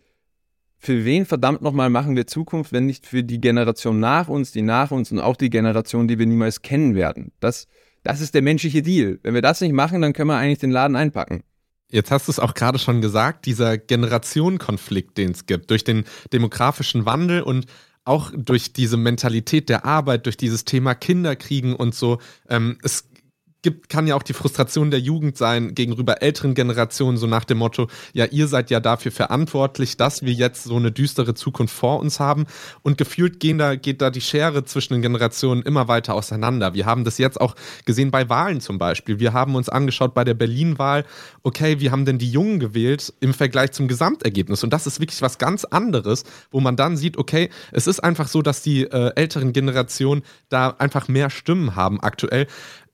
für 0.79 1.05
wen 1.05 1.27
verdammt 1.27 1.61
nochmal 1.61 1.91
machen 1.91 2.17
wir 2.17 2.27
Zukunft, 2.27 2.73
wenn 2.73 2.87
nicht 2.87 3.07
für 3.07 3.23
die 3.23 3.43
Generation 3.43 4.01
nach 4.01 4.29
uns, 4.29 4.53
die 4.53 4.63
nach 4.63 4.91
uns 4.91 5.13
und 5.13 5.21
auch 5.21 5.37
die 5.37 5.51
Generation, 5.51 6.09
die 6.09 6.19
wir 6.19 6.25
niemals 6.25 6.63
kennen 6.63 6.95
werden? 6.95 7.33
Das, 7.41 7.67
das 8.05 8.23
ist 8.23 8.35
der 8.35 8.41
menschliche 8.41 8.81
Deal. 8.81 9.19
Wenn 9.23 9.35
wir 9.35 9.43
das 9.43 9.61
nicht 9.61 9.75
machen, 9.75 10.01
dann 10.01 10.15
können 10.15 10.31
wir 10.31 10.39
eigentlich 10.39 10.61
den 10.61 10.71
Laden 10.71 10.97
einpacken. 10.97 11.43
Jetzt 11.91 12.11
hast 12.11 12.27
du 12.29 12.33
es 12.33 12.39
auch 12.39 12.55
gerade 12.55 12.79
schon 12.79 13.03
gesagt, 13.03 13.45
dieser 13.45 13.77
Generationenkonflikt, 13.77 15.19
den 15.19 15.33
es 15.33 15.45
gibt, 15.45 15.71
durch 15.71 15.85
den 15.85 16.05
demografischen 16.33 17.05
Wandel 17.05 17.43
und 17.43 17.67
auch 18.05 18.31
durch 18.35 18.73
diese 18.73 18.97
Mentalität 18.97 19.69
der 19.69 19.85
Arbeit, 19.85 20.25
durch 20.25 20.39
dieses 20.39 20.65
Thema 20.65 20.95
Kinderkriegen 20.95 21.75
und 21.77 21.95
so. 21.95 22.19
Ähm, 22.49 22.79
es 22.83 23.09
gibt, 23.71 23.89
kann 23.89 24.07
ja 24.07 24.15
auch 24.15 24.23
die 24.23 24.33
Frustration 24.33 24.91
der 24.91 25.01
Jugend 25.01 25.37
sein 25.37 25.75
gegenüber 25.75 26.23
älteren 26.23 26.55
Generationen, 26.55 27.19
so 27.19 27.27
nach 27.27 27.45
dem 27.45 27.59
Motto, 27.59 27.89
ja, 28.15 28.25
ihr 28.25 28.49
seid 28.49 28.71
ja 28.71 28.81
dafür 28.81 29.13
verantwortlich, 29.13 29.97
dass 29.97 30.23
wir 30.23 30.33
jetzt 30.33 30.65
so 30.65 30.77
eine 30.77 30.91
düstere 30.91 31.35
Zukunft 31.35 31.75
vor 31.75 32.01
uns 32.01 32.19
haben. 32.19 32.47
Und 32.83 32.97
gefühlt 32.99 33.41
gehen 33.41 33.59
da, 33.59 33.77
geht 33.77 34.01
da 34.01 34.11
die 34.11 34.21
Schere 34.21 34.65
zwischen 34.65 34.95
den 34.95 35.03
Generationen 35.03 35.63
immer 35.63 35.89
weiter 35.89 36.15
auseinander. 36.15 36.75
Wir 36.75 36.87
haben 36.87 37.05
das 37.05 37.19
jetzt 37.19 37.41
auch 37.41 37.55
gesehen 37.85 38.11
bei 38.11 38.29
Wahlen 38.29 38.61
zum 38.61 38.79
Beispiel. 38.79 39.21
Wir 39.21 39.33
haben 39.33 39.55
uns 39.55 39.69
angeschaut 39.69 40.15
bei 40.15 40.25
der 40.25 40.35
Berlin-Wahl, 40.35 41.05
okay, 41.43 41.81
wie 41.81 41.91
haben 41.91 42.05
denn 42.05 42.19
die 42.19 42.31
Jungen 42.31 42.59
gewählt 42.61 43.13
im 43.21 43.35
Vergleich 43.35 43.73
zum 43.73 43.89
Gesamtergebnis? 43.89 44.65
Und 44.65 44.73
das 44.73 44.87
ist 44.87 45.01
wirklich 45.01 45.21
was 45.21 45.39
ganz 45.39 45.65
anderes, 45.65 46.25
wo 46.51 46.61
man 46.61 46.77
dann 46.77 46.97
sieht, 46.97 47.19
okay, 47.19 47.51
es 47.73 47.87
ist 47.87 48.01
einfach 48.01 48.29
so, 48.29 48.41
dass 48.41 48.63
die 48.63 48.85
äh, 48.85 49.13
älteren 49.15 49.53
Generationen 49.53 50.23
da 50.49 50.71
einfach 50.79 51.09
mehr 51.09 51.29
Stimmen 51.29 51.77
haben 51.77 52.01
aktuell. 52.01 52.47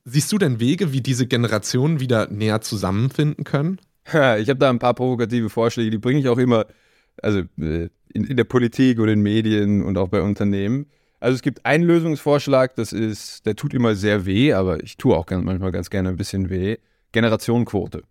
Siehst 0.05 0.31
du 0.33 0.39
denn 0.39 0.61
Wege, 0.61 0.93
wie 0.93 1.01
diese 1.01 1.27
Generationen 1.27 1.99
wieder 1.99 2.29
näher 2.31 2.61
zusammenfinden 2.61 3.45
können? 3.45 3.81
Ja, 4.13 4.37
ich 4.37 4.51
habe 4.51 4.59
da 4.59 4.69
ein 4.69 4.79
paar 4.79 4.93
provokative 4.93 5.49
Vorschläge, 5.49 5.91
die 5.91 5.99
bringe 5.99 6.21
ich 6.21 6.29
auch 6.29 6.37
immer, 6.37 6.67
also 7.23 7.41
äh, 7.59 7.89
in, 8.13 8.25
in, 8.25 8.37
der 8.37 8.45
Politik 8.45 9.01
oder 9.01 9.13
in 9.13 9.23
Medien 9.23 9.83
und 9.83 9.97
auch 9.97 10.09
bei 10.09 10.21
Unternehmen. 10.21 10.87
Also 11.21 11.37
es 11.37 11.43
gibt 11.43 11.65
einen 11.65 11.85
Lösungsvorschlag, 11.85 12.75
das 12.77 12.93
ist, 12.93 13.47
der 13.47 13.57
tut 13.57 13.73
immer 13.73 13.95
sehr 13.95 14.27
weh, 14.27 14.53
aber 14.53 14.83
ich 14.83 14.99
tue 14.99 15.17
auch 15.17 15.25
ganz, 15.25 15.43
manchmal 15.43 15.73
ganz 15.73 15.89
gerne 15.89 16.11
ein 16.11 16.17
bisschen 16.17 16.51
weh. 16.51 16.77
Generationenquote. 17.13 18.03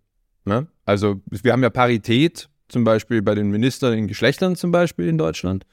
Ne? 0.44 0.66
Also 0.84 1.20
wir 1.30 1.52
haben 1.52 1.62
ja 1.62 1.70
Parität, 1.70 2.48
zum 2.68 2.82
Beispiel 2.82 3.22
bei 3.22 3.36
den 3.36 3.50
Ministern 3.50 3.96
in 3.96 4.08
Geschlechtern 4.08 4.56
zum 4.56 4.72
Beispiel 4.72 5.06
in 5.06 5.16
Deutschland. 5.16 5.64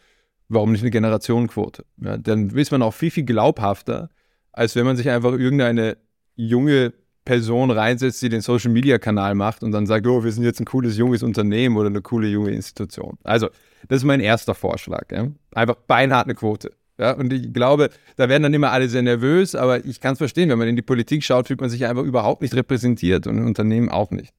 Warum 0.50 0.72
nicht 0.72 0.82
eine 0.82 0.92
Generationenquote? 0.92 1.84
Ja, 1.98 2.18
dann 2.18 2.52
ist 2.52 2.72
man 2.72 2.84
auch 2.84 2.94
viel, 2.94 3.10
viel 3.10 3.24
glaubhafter, 3.24 4.10
als 4.52 4.76
wenn 4.76 4.86
man 4.86 4.98
sich 4.98 5.10
einfach 5.10 5.32
irgendeine 5.32 5.98
junge 6.36 6.94
Person 7.24 7.70
reinsetzt, 7.70 8.22
die 8.22 8.30
den 8.30 8.42
Social 8.42 8.72
Media 8.72 8.98
Kanal 8.98 9.36
macht 9.36 9.64
und 9.64 9.72
dann 9.72 9.86
sagt, 9.86 10.08
oh, 10.08 10.24
wir 10.24 10.32
sind 10.32 10.44
jetzt 10.44 10.60
ein 10.60 10.66
cooles 10.66 10.98
junges 10.98 11.22
Unternehmen 11.22 11.78
oder 11.78 11.88
eine 11.88 12.02
coole 12.02 12.28
junge 12.28 12.52
Institution. 12.52 13.18
Also, 13.24 13.50
das 13.88 13.98
ist 13.98 14.04
mein 14.06 14.20
erster 14.20 14.56
Vorschlag. 14.56 15.12
Ja? 15.12 15.28
Einfach 15.54 15.76
beinhart 15.76 16.26
eine 16.26 16.36
Quote. 16.36 16.72
Ja? 16.98 17.12
Und 17.12 17.32
ich 17.32 17.54
glaube, 17.54 17.90
da 18.16 18.28
werden 18.28 18.44
dann 18.44 18.54
immer 18.54 18.72
alle 18.72 18.90
sehr 18.90 19.04
nervös, 19.04 19.54
aber 19.54 19.86
ich 19.86 20.00
kann 20.00 20.14
es 20.14 20.18
verstehen, 20.18 20.50
wenn 20.50 20.58
man 20.58 20.68
in 20.68 20.76
die 20.76 20.82
Politik 20.82 21.24
schaut, 21.24 21.48
fühlt 21.48 21.62
man 21.62 21.70
sich 21.70 21.86
einfach 21.86 22.04
überhaupt 22.04 22.42
nicht 22.42 22.56
repräsentiert 22.56 23.28
und 23.28 23.44
Unternehmen 23.46 23.90
auch 23.90 24.10
nicht. 24.12 24.34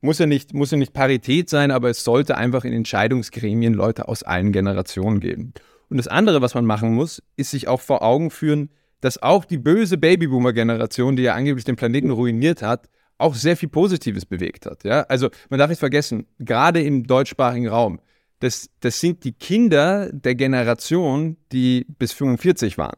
Muss 0.00 0.18
ja 0.18 0.26
nicht, 0.26 0.52
muss 0.52 0.70
ja 0.70 0.76
nicht 0.76 0.92
Parität 0.92 1.48
sein, 1.48 1.70
aber 1.70 1.88
es 1.88 2.04
sollte 2.04 2.36
einfach 2.36 2.64
in 2.64 2.72
Entscheidungsgremien 2.72 3.74
Leute 3.74 4.08
aus 4.08 4.22
allen 4.22 4.52
Generationen 4.52 5.20
geben. 5.20 5.54
Und 5.88 5.98
das 5.98 6.08
andere, 6.08 6.42
was 6.42 6.54
man 6.54 6.66
machen 6.66 6.94
muss, 6.94 7.22
ist 7.36 7.52
sich 7.52 7.68
auch 7.68 7.80
vor 7.80 8.02
Augen 8.02 8.30
führen, 8.30 8.70
dass 9.04 9.22
auch 9.22 9.44
die 9.44 9.58
böse 9.58 9.98
Babyboomer-Generation, 9.98 11.16
die 11.16 11.24
ja 11.24 11.34
angeblich 11.34 11.66
den 11.66 11.76
Planeten 11.76 12.08
ruiniert 12.08 12.62
hat, 12.62 12.88
auch 13.18 13.34
sehr 13.34 13.54
viel 13.54 13.68
Positives 13.68 14.24
bewegt 14.24 14.64
hat. 14.64 14.82
Ja? 14.82 15.02
Also 15.02 15.28
man 15.50 15.58
darf 15.58 15.68
nicht 15.68 15.78
vergessen, 15.78 16.26
gerade 16.38 16.80
im 16.80 17.06
deutschsprachigen 17.06 17.68
Raum, 17.68 18.00
das, 18.40 18.70
das 18.80 19.00
sind 19.00 19.24
die 19.24 19.32
Kinder 19.32 20.10
der 20.10 20.34
Generation, 20.34 21.36
die 21.52 21.84
bis 21.98 22.14
45 22.14 22.78
waren. 22.78 22.96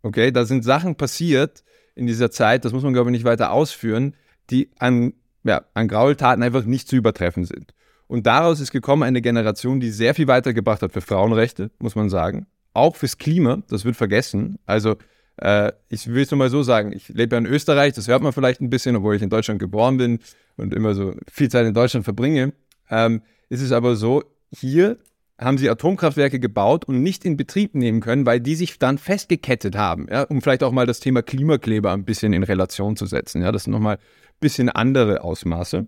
Okay, 0.00 0.30
da 0.32 0.46
sind 0.46 0.64
Sachen 0.64 0.96
passiert 0.96 1.62
in 1.94 2.06
dieser 2.06 2.30
Zeit, 2.30 2.64
das 2.64 2.72
muss 2.72 2.82
man 2.82 2.94
glaube 2.94 3.10
ich 3.10 3.12
nicht 3.12 3.24
weiter 3.24 3.52
ausführen, 3.52 4.16
die 4.48 4.70
an, 4.78 5.12
ja, 5.44 5.66
an 5.74 5.86
Graultaten 5.86 6.42
einfach 6.42 6.64
nicht 6.64 6.88
zu 6.88 6.96
übertreffen 6.96 7.44
sind. 7.44 7.74
Und 8.06 8.26
daraus 8.26 8.58
ist 8.58 8.72
gekommen 8.72 9.02
eine 9.02 9.20
Generation, 9.20 9.80
die 9.80 9.90
sehr 9.90 10.14
viel 10.14 10.28
weitergebracht 10.28 10.80
hat 10.80 10.94
für 10.94 11.02
Frauenrechte, 11.02 11.70
muss 11.78 11.94
man 11.94 12.08
sagen. 12.08 12.46
Auch 12.72 12.96
fürs 12.96 13.18
Klima, 13.18 13.62
das 13.68 13.84
wird 13.84 13.96
vergessen. 13.96 14.58
Also 14.64 14.96
äh, 15.36 15.72
ich 15.88 16.06
will 16.06 16.22
es 16.22 16.30
nur 16.30 16.38
mal 16.38 16.50
so 16.50 16.62
sagen, 16.62 16.92
ich 16.92 17.08
lebe 17.08 17.34
ja 17.36 17.38
in 17.38 17.46
Österreich, 17.46 17.94
das 17.94 18.08
hört 18.08 18.22
man 18.22 18.32
vielleicht 18.32 18.60
ein 18.60 18.70
bisschen, 18.70 18.96
obwohl 18.96 19.16
ich 19.16 19.22
in 19.22 19.30
Deutschland 19.30 19.60
geboren 19.60 19.96
bin 19.96 20.18
und 20.56 20.74
immer 20.74 20.94
so 20.94 21.14
viel 21.30 21.48
Zeit 21.48 21.66
in 21.66 21.74
Deutschland 21.74 22.04
verbringe. 22.04 22.52
Ähm, 22.90 23.22
ist 23.48 23.62
es 23.62 23.72
aber 23.72 23.96
so, 23.96 24.22
hier 24.50 24.98
haben 25.38 25.58
sie 25.58 25.68
Atomkraftwerke 25.68 26.38
gebaut 26.38 26.84
und 26.84 27.02
nicht 27.02 27.24
in 27.24 27.36
Betrieb 27.36 27.74
nehmen 27.74 28.00
können, 28.00 28.26
weil 28.26 28.40
die 28.40 28.54
sich 28.54 28.78
dann 28.78 28.98
festgekettet 28.98 29.76
haben, 29.76 30.06
ja, 30.10 30.22
um 30.24 30.40
vielleicht 30.40 30.62
auch 30.62 30.72
mal 30.72 30.86
das 30.86 31.00
Thema 31.00 31.22
Klimakleber 31.22 31.92
ein 31.92 32.04
bisschen 32.04 32.32
in 32.32 32.42
Relation 32.42 32.96
zu 32.96 33.06
setzen. 33.06 33.42
Ja, 33.42 33.50
das 33.50 33.64
sind 33.64 33.72
nochmal 33.72 33.96
ein 33.96 34.40
bisschen 34.40 34.68
andere 34.68 35.22
Ausmaße. 35.22 35.86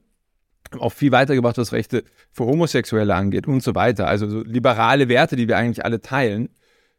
Auch 0.78 0.92
viel 0.92 1.12
weitergebracht, 1.12 1.58
was 1.58 1.72
Rechte 1.72 2.04
für 2.32 2.46
Homosexuelle 2.46 3.14
angeht 3.14 3.46
und 3.46 3.62
so 3.62 3.74
weiter. 3.74 4.08
Also 4.08 4.28
so 4.28 4.42
liberale 4.42 5.08
Werte, 5.08 5.36
die 5.36 5.46
wir 5.46 5.56
eigentlich 5.56 5.84
alle 5.84 6.00
teilen, 6.00 6.48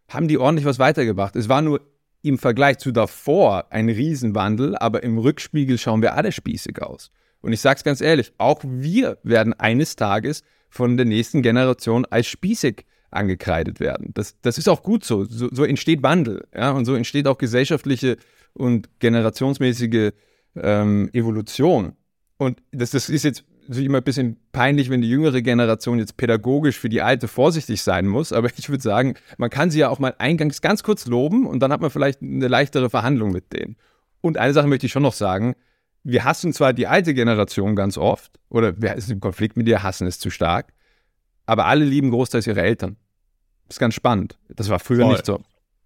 haben 0.07 0.27
die 0.27 0.37
ordentlich 0.37 0.65
was 0.65 0.79
weitergebracht. 0.79 1.35
Es 1.35 1.49
war 1.49 1.61
nur 1.61 1.81
im 2.25 2.39
Vergleich 2.39 2.79
zu 2.79 2.91
davor 2.91 3.71
ein 3.71 3.87
Riesenwandel, 3.87 4.75
aber 4.77 5.03
im 5.03 5.17
Rückspiegel 5.17 5.77
schauen 5.77 6.01
wir 6.01 6.15
alle 6.15 6.31
spießig 6.31 6.81
aus. 6.81 7.11
Und 7.41 7.53
ich 7.53 7.61
sage 7.61 7.77
es 7.77 7.83
ganz 7.83 8.01
ehrlich, 8.01 8.33
auch 8.39 8.61
wir 8.63 9.19
werden 9.23 9.53
eines 9.53 9.95
Tages 9.95 10.41
von 10.69 10.97
der 10.97 11.05
nächsten 11.05 11.43
Generation 11.43 12.05
als 12.05 12.27
spießig 12.27 12.85
angekreidet 13.11 13.79
werden. 13.79 14.11
Das, 14.13 14.35
das 14.41 14.57
ist 14.57 14.67
auch 14.67 14.81
gut 14.81 15.05
so. 15.05 15.23
so. 15.23 15.49
so. 15.51 15.63
entsteht 15.63 16.01
Wandel. 16.03 16.47
Ja? 16.53 16.71
Und 16.71 16.85
so 16.85 16.95
entsteht 16.95 17.27
auch 17.27 17.37
gesellschaftliche 17.37 18.17
und 18.53 18.89
generationsmäßige 18.99 20.11
ähm, 20.55 21.09
Evolution. 21.13 21.93
Und 22.37 22.61
das, 22.71 22.91
das 22.91 23.09
ist 23.09 23.23
jetzt 23.23 23.45
natürlich 23.67 23.87
immer 23.87 23.99
ein 23.99 24.03
bisschen 24.03 24.37
peinlich, 24.51 24.89
wenn 24.89 25.01
die 25.01 25.09
jüngere 25.09 25.41
Generation 25.41 25.99
jetzt 25.99 26.17
pädagogisch 26.17 26.79
für 26.79 26.89
die 26.89 27.01
alte 27.01 27.27
vorsichtig 27.27 27.81
sein 27.81 28.07
muss. 28.07 28.31
Aber 28.31 28.49
ich 28.57 28.69
würde 28.69 28.83
sagen, 28.83 29.15
man 29.37 29.49
kann 29.49 29.71
sie 29.71 29.79
ja 29.79 29.89
auch 29.89 29.99
mal 29.99 30.15
eingangs 30.17 30.61
ganz 30.61 30.83
kurz 30.83 31.05
loben 31.05 31.45
und 31.45 31.59
dann 31.59 31.71
hat 31.71 31.81
man 31.81 31.89
vielleicht 31.89 32.21
eine 32.21 32.47
leichtere 32.47 32.89
Verhandlung 32.89 33.31
mit 33.31 33.53
denen. 33.53 33.77
Und 34.21 34.37
eine 34.37 34.53
Sache 34.53 34.67
möchte 34.67 34.85
ich 34.85 34.91
schon 34.91 35.03
noch 35.03 35.13
sagen. 35.13 35.55
Wir 36.03 36.23
hassen 36.23 36.53
zwar 36.53 36.73
die 36.73 36.87
alte 36.87 37.13
Generation 37.13 37.75
ganz 37.75 37.97
oft, 37.97 38.39
oder 38.49 38.79
wir 38.81 38.99
sind 39.01 39.15
im 39.15 39.19
Konflikt 39.19 39.57
mit 39.57 39.67
ihr, 39.67 39.81
hassen 39.83 40.07
es 40.07 40.19
zu 40.19 40.29
stark, 40.29 40.73
aber 41.45 41.65
alle 41.65 41.85
lieben 41.85 42.11
großteils 42.11 42.47
ihre 42.47 42.61
Eltern. 42.61 42.97
Das 43.67 43.77
ist 43.77 43.79
ganz 43.79 43.95
spannend. 43.95 44.37
Das 44.49 44.69
war 44.69 44.79
früher 44.79 45.03
Voll. 45.03 45.13
nicht 45.13 45.25
so. 45.25 45.41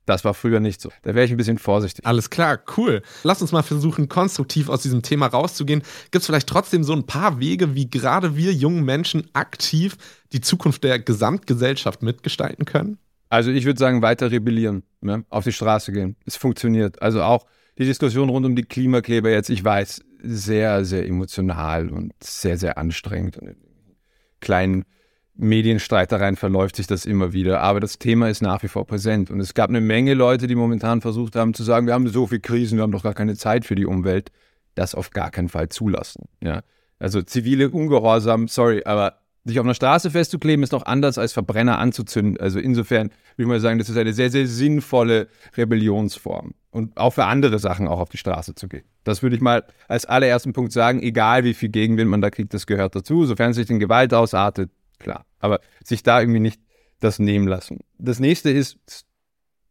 Das 0.10 0.26
war 0.26 0.34
früher 0.34 0.60
nicht 0.60 0.82
so. 0.82 0.90
Da 1.04 1.14
wäre 1.14 1.24
ich 1.24 1.32
ein 1.32 1.38
bisschen 1.38 1.60
vorsichtig. 1.60 2.04
Alles 2.04 2.32
klar, 2.32 2.60
cool. 2.78 3.04
Lass 3.22 3.44
uns 3.44 3.52
mal 3.52 3.62
versuchen, 3.62 4.10
konstruktiv 4.10 4.68
aus 4.68 4.82
diesem 4.82 5.04
Thema 5.04 5.28
rauszugehen. 5.28 5.84
Gibt 6.10 6.24
es 6.24 6.26
vielleicht 6.26 6.50
trotzdem 6.50 6.84
so 6.84 6.94
ein 6.94 7.06
paar 7.06 7.40
Wege, 7.40 7.76
wie 7.76 7.88
gerade 7.88 8.36
wir 8.36 8.52
jungen 8.52 8.84
Menschen 8.84 9.30
aktiv 9.34 9.98
die 10.34 10.42
Zukunft 10.42 10.84
der 10.84 10.98
Gesamtgesellschaft 10.98 12.02
mitgestalten 12.02 12.66
können? 12.66 12.98
Also 13.30 13.52
ich 13.52 13.66
würde 13.66 13.80
sagen, 13.80 14.02
weiter 14.02 14.32
rebellieren, 14.32 14.82
ne? 15.02 15.26
auf 15.30 15.44
die 15.44 15.52
Straße 15.52 15.92
gehen. 15.92 16.16
Es 16.26 16.38
funktioniert. 16.38 17.00
Also 17.04 17.22
auch 17.22 17.46
die 17.78 17.86
Diskussion 17.86 18.30
rund 18.30 18.48
um 18.48 18.56
die 18.56 18.64
Klimakleber 18.64 19.30
jetzt, 19.30 19.52
ich 19.52 19.64
weiß, 19.64 20.02
sehr, 20.24 20.86
sehr 20.86 21.06
emotional 21.06 21.90
und 21.90 22.14
sehr, 22.20 22.58
sehr 22.58 22.80
anstrengend. 22.80 23.38
Und 23.38 23.58
kleinen 24.40 24.86
Medienstreitereien 25.40 26.36
verläuft 26.36 26.76
sich 26.76 26.86
das 26.86 27.06
immer 27.06 27.32
wieder, 27.32 27.62
aber 27.62 27.80
das 27.80 27.98
Thema 27.98 28.30
ist 28.30 28.42
nach 28.42 28.62
wie 28.62 28.68
vor 28.68 28.86
präsent. 28.86 29.32
Und 29.32 29.40
es 29.40 29.54
gab 29.54 29.70
eine 29.70 29.80
Menge 29.80 30.14
Leute, 30.14 30.48
die 30.48 30.56
momentan 30.56 31.00
versucht 31.00 31.36
haben 31.38 31.54
zu 31.54 31.64
sagen, 31.64 31.88
wir 31.88 31.94
haben 31.94 32.08
so 32.10 32.28
viele 32.28 32.42
Krisen, 32.42 32.78
wir 32.78 32.84
haben 32.84 32.92
doch 32.92 33.04
gar 33.04 33.14
keine 33.14 33.36
Zeit 33.36 33.64
für 33.64 33.76
die 33.76 33.86
Umwelt. 33.86 34.32
Das 34.76 34.96
auf 34.96 35.12
gar 35.12 35.32
keinen 35.32 35.48
Fall 35.48 35.70
zulassen. 35.70 36.26
Ja? 36.44 36.62
Also 37.00 37.22
zivile 37.22 37.70
Ungehorsam, 37.70 38.50
sorry, 38.50 38.84
aber 38.84 39.20
sich 39.46 39.60
auf 39.60 39.66
einer 39.66 39.74
Straße 39.74 40.12
festzukleben, 40.12 40.62
ist 40.62 40.74
noch 40.74 40.86
anders 40.86 41.18
als 41.18 41.32
Verbrenner 41.32 41.80
anzuzünden. 41.80 42.38
Also 42.38 42.60
insofern 42.60 43.08
würde 43.08 43.44
ich 43.44 43.48
mal 43.48 43.60
sagen, 43.62 43.80
das 43.80 43.90
ist 43.90 43.98
eine 43.98 44.14
sehr, 44.14 44.30
sehr 44.30 44.46
sinnvolle 44.46 45.30
Rebellionsform. 45.56 46.54
Und 46.72 46.98
auch 46.98 47.12
für 47.14 47.26
andere 47.26 47.58
Sachen 47.60 47.88
auch 47.88 48.00
auf 48.00 48.10
die 48.10 48.18
Straße 48.18 48.56
zu 48.56 48.68
gehen. 48.68 48.84
Das 49.06 49.24
würde 49.24 49.38
ich 49.38 49.42
mal 49.42 49.64
als 49.88 50.06
allerersten 50.06 50.54
Punkt 50.54 50.72
sagen, 50.74 51.02
egal 51.02 51.46
wie 51.46 51.54
viel 51.54 51.70
Gegenwind 51.70 52.12
man 52.12 52.22
da 52.22 52.30
kriegt, 52.30 52.54
das 52.54 52.68
gehört 52.68 52.96
dazu. 52.96 53.26
Sofern 53.26 53.52
es 53.52 53.56
sich 53.56 53.70
in 53.70 53.80
Gewalt 53.80 54.14
ausartet, 54.14 54.70
klar. 55.00 55.26
Aber 55.40 55.60
sich 55.84 56.04
da 56.04 56.20
irgendwie 56.20 56.40
nicht 56.40 56.62
das 57.00 57.20
nehmen 57.20 57.48
lassen. 57.48 57.80
Das 57.98 58.20
nächste 58.20 58.50
ist, 58.50 58.78
es 58.86 59.06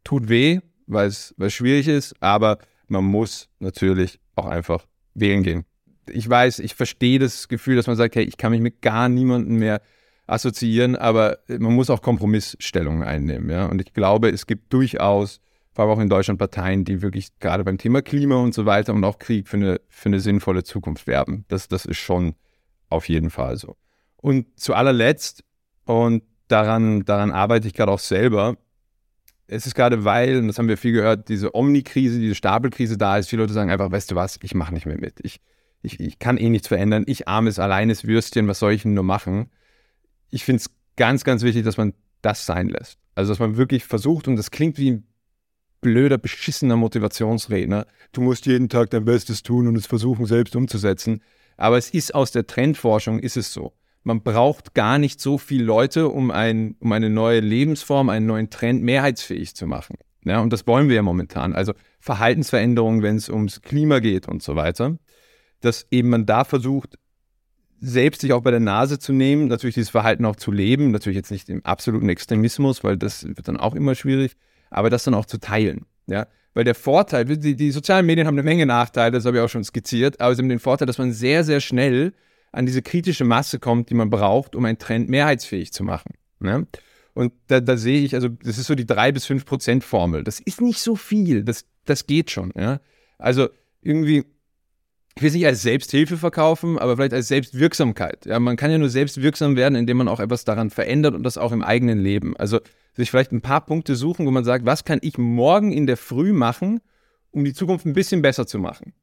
tut 0.03 0.29
weh, 0.29 0.59
weil 0.87 1.07
es, 1.07 1.35
schwierig 1.49 1.87
ist, 1.87 2.15
aber 2.21 2.57
man 2.87 3.05
muss 3.05 3.49
natürlich 3.59 4.19
auch 4.35 4.47
einfach 4.47 4.87
wählen 5.13 5.43
gehen 5.43 5.65
ich 6.09 6.29
weiß, 6.29 6.59
ich 6.59 6.75
verstehe 6.75 7.19
das 7.19 7.47
Gefühl, 7.47 7.75
dass 7.75 7.87
man 7.87 7.95
sagt, 7.95 8.15
hey, 8.15 8.23
ich 8.23 8.37
kann 8.37 8.51
mich 8.51 8.61
mit 8.61 8.81
gar 8.81 9.09
niemandem 9.09 9.57
mehr 9.57 9.81
assoziieren, 10.27 10.95
aber 10.95 11.39
man 11.47 11.73
muss 11.73 11.89
auch 11.89 12.01
Kompromissstellungen 12.01 13.03
einnehmen. 13.03 13.49
Ja? 13.49 13.65
Und 13.65 13.81
ich 13.81 13.93
glaube, 13.93 14.29
es 14.29 14.45
gibt 14.45 14.71
durchaus, 14.73 15.41
vor 15.73 15.85
allem 15.85 15.97
auch 15.97 16.01
in 16.01 16.09
Deutschland, 16.09 16.39
Parteien, 16.39 16.85
die 16.85 17.01
wirklich 17.01 17.39
gerade 17.39 17.63
beim 17.63 17.77
Thema 17.77 18.01
Klima 18.01 18.35
und 18.35 18.53
so 18.53 18.65
weiter 18.65 18.93
und 18.93 19.03
auch 19.03 19.17
Krieg 19.17 19.47
für 19.47 19.57
eine, 19.57 19.81
für 19.87 20.09
eine 20.09 20.19
sinnvolle 20.19 20.63
Zukunft 20.63 21.07
werben. 21.07 21.45
Das, 21.47 21.67
das 21.67 21.85
ist 21.85 21.97
schon 21.97 22.35
auf 22.89 23.09
jeden 23.09 23.29
Fall 23.29 23.57
so. 23.57 23.75
Und 24.21 24.59
zu 24.59 24.73
allerletzt, 24.73 25.43
und 25.85 26.23
daran, 26.47 27.05
daran 27.05 27.31
arbeite 27.31 27.67
ich 27.67 27.73
gerade 27.73 27.91
auch 27.91 27.99
selber, 27.99 28.57
es 29.47 29.65
ist 29.65 29.73
gerade 29.73 30.05
weil, 30.05 30.37
und 30.37 30.47
das 30.47 30.59
haben 30.59 30.67
wir 30.67 30.77
viel 30.77 30.91
gehört, 30.91 31.27
diese 31.29 31.55
Omni-Krise, 31.55 32.19
diese 32.19 32.35
Stapelkrise 32.35 32.97
da 32.97 33.17
ist, 33.17 33.29
viele 33.29 33.41
Leute 33.41 33.53
sagen 33.53 33.71
einfach, 33.71 33.91
weißt 33.91 34.11
du 34.11 34.15
was, 34.15 34.37
ich 34.43 34.53
mache 34.53 34.73
nicht 34.73 34.85
mehr 34.85 34.99
mit. 34.99 35.19
Ich, 35.23 35.41
ich, 35.81 35.99
ich 35.99 36.19
kann 36.19 36.37
eh 36.37 36.49
nichts 36.49 36.67
verändern. 36.67 37.03
Ich 37.07 37.27
armes, 37.27 37.57
alleines 37.57 38.05
Würstchen, 38.05 38.47
was 38.47 38.59
soll 38.59 38.73
ich 38.73 38.83
denn 38.83 38.93
nur 38.93 39.03
machen? 39.03 39.49
Ich 40.29 40.43
finde 40.43 40.61
es 40.61 40.69
ganz, 40.97 41.23
ganz 41.23 41.41
wichtig, 41.41 41.63
dass 41.63 41.77
man 41.77 41.93
das 42.21 42.45
sein 42.45 42.69
lässt. 42.69 42.99
Also, 43.15 43.31
dass 43.31 43.39
man 43.39 43.57
wirklich 43.57 43.85
versucht, 43.85 44.27
und 44.27 44.35
das 44.35 44.51
klingt 44.51 44.77
wie 44.77 44.91
ein 44.91 45.07
blöder, 45.81 46.17
beschissener 46.17 46.75
Motivationsredner. 46.75 47.87
Du 48.11 48.21
musst 48.21 48.45
jeden 48.45 48.69
Tag 48.69 48.91
dein 48.91 49.05
Bestes 49.05 49.41
tun 49.41 49.67
und 49.67 49.75
es 49.75 49.87
versuchen, 49.87 50.25
selbst 50.25 50.55
umzusetzen. 50.55 51.21
Aber 51.57 51.77
es 51.77 51.89
ist 51.89 52.13
aus 52.13 52.31
der 52.31 52.45
Trendforschung, 52.45 53.19
ist 53.19 53.37
es 53.37 53.51
so. 53.51 53.73
Man 54.09 54.23
braucht 54.23 54.73
gar 54.73 54.97
nicht 54.97 55.21
so 55.21 55.37
viele 55.37 55.63
Leute, 55.63 56.09
um, 56.09 56.31
ein, 56.31 56.75
um 56.79 56.91
eine 56.91 57.09
neue 57.09 57.39
Lebensform, 57.39 58.09
einen 58.09 58.25
neuen 58.25 58.49
Trend 58.49 58.83
mehrheitsfähig 58.83 59.55
zu 59.55 59.67
machen. 59.67 59.95
Ja, 60.25 60.41
und 60.41 60.51
das 60.51 60.67
wollen 60.67 60.89
wir 60.89 60.97
ja 60.97 61.01
momentan. 61.01 61.53
Also 61.53 61.73
Verhaltensveränderungen, 61.99 63.01
wenn 63.01 63.15
es 63.15 63.29
ums 63.29 63.61
Klima 63.61 63.99
geht 63.99 64.27
und 64.27 64.43
so 64.43 64.55
weiter 64.55 64.97
dass 65.61 65.87
eben 65.91 66.09
man 66.09 66.25
da 66.25 66.43
versucht, 66.43 66.97
selbst 67.81 68.21
sich 68.21 68.33
auch 68.33 68.41
bei 68.41 68.51
der 68.51 68.59
Nase 68.59 68.99
zu 68.99 69.13
nehmen, 69.13 69.47
natürlich 69.47 69.75
dieses 69.75 69.89
Verhalten 69.89 70.25
auch 70.25 70.35
zu 70.35 70.51
leben, 70.51 70.91
natürlich 70.91 71.15
jetzt 71.15 71.31
nicht 71.31 71.49
im 71.49 71.63
absoluten 71.65 72.09
Extremismus, 72.09 72.83
weil 72.83 72.97
das 72.97 73.23
wird 73.23 73.47
dann 73.47 73.57
auch 73.57 73.73
immer 73.73 73.95
schwierig, 73.95 74.35
aber 74.69 74.89
das 74.89 75.05
dann 75.05 75.13
auch 75.13 75.25
zu 75.25 75.39
teilen. 75.39 75.85
Ja? 76.07 76.27
Weil 76.53 76.65
der 76.65 76.75
Vorteil, 76.75 77.25
die, 77.25 77.55
die 77.55 77.71
sozialen 77.71 78.05
Medien 78.05 78.27
haben 78.27 78.35
eine 78.35 78.43
Menge 78.43 78.65
Nachteile, 78.65 79.11
das 79.11 79.25
habe 79.25 79.37
ich 79.37 79.43
auch 79.43 79.49
schon 79.49 79.63
skizziert, 79.63 80.19
aber 80.19 80.35
sie 80.35 80.41
haben 80.41 80.49
den 80.49 80.59
Vorteil, 80.59 80.87
dass 80.87 80.97
man 80.97 81.13
sehr, 81.13 81.43
sehr 81.43 81.61
schnell 81.61 82.13
an 82.51 82.65
diese 82.65 82.81
kritische 82.81 83.25
Masse 83.25 83.59
kommt, 83.59 83.89
die 83.89 83.95
man 83.95 84.09
braucht, 84.09 84.55
um 84.55 84.65
einen 84.65 84.77
Trend 84.77 85.09
mehrheitsfähig 85.09 85.71
zu 85.73 85.83
machen. 85.83 86.13
Ja? 86.43 86.63
Und 87.13 87.33
da, 87.47 87.59
da, 87.59 87.77
sehe 87.77 88.01
ich, 88.01 88.15
also 88.15 88.29
das 88.29 88.57
ist 88.57 88.67
so 88.67 88.75
die 88.75 88.85
3 88.85 89.11
bis 89.11 89.25
5 89.25 89.45
Prozent 89.45 89.83
Formel. 89.83 90.23
Das 90.23 90.39
ist 90.39 90.61
nicht 90.61 90.79
so 90.79 90.95
viel, 90.95 91.43
das, 91.43 91.65
das 91.85 92.07
geht 92.07 92.31
schon. 92.31 92.51
Ja? 92.55 92.79
Also 93.17 93.49
irgendwie 93.81 94.25
ich 95.19 95.23
will 95.23 95.27
es 95.27 95.35
nicht 95.35 95.45
als 95.47 95.61
Selbsthilfe 95.63 96.15
verkaufen, 96.15 96.79
aber 96.79 96.95
vielleicht 96.95 97.13
als 97.13 97.27
Selbstwirksamkeit. 97.27 98.25
Ja, 98.25 98.39
man 98.39 98.55
kann 98.55 98.71
ja 98.71 98.77
nur 98.77 98.87
selbstwirksam 98.87 99.57
werden, 99.57 99.75
indem 99.75 99.97
man 99.97 100.07
auch 100.07 100.21
etwas 100.21 100.45
daran 100.45 100.69
verändert 100.69 101.13
und 101.13 101.23
das 101.23 101.37
auch 101.37 101.51
im 101.51 101.61
eigenen 101.61 101.99
Leben. 101.99 102.37
Also 102.37 102.61
sich 102.93 103.11
vielleicht 103.11 103.33
ein 103.33 103.41
paar 103.41 103.65
Punkte 103.65 103.97
suchen, 103.97 104.25
wo 104.25 104.31
man 104.31 104.45
sagt, 104.45 104.65
was 104.65 104.85
kann 104.85 104.99
ich 105.01 105.17
morgen 105.17 105.73
in 105.73 105.87
der 105.87 105.97
Früh 105.97 106.31
machen, 106.31 106.79
um 107.31 107.43
die 107.43 107.51
Zukunft 107.51 107.85
ein 107.85 107.91
bisschen 107.91 108.21
besser 108.21 108.47
zu 108.47 108.59
machen. 108.59 108.93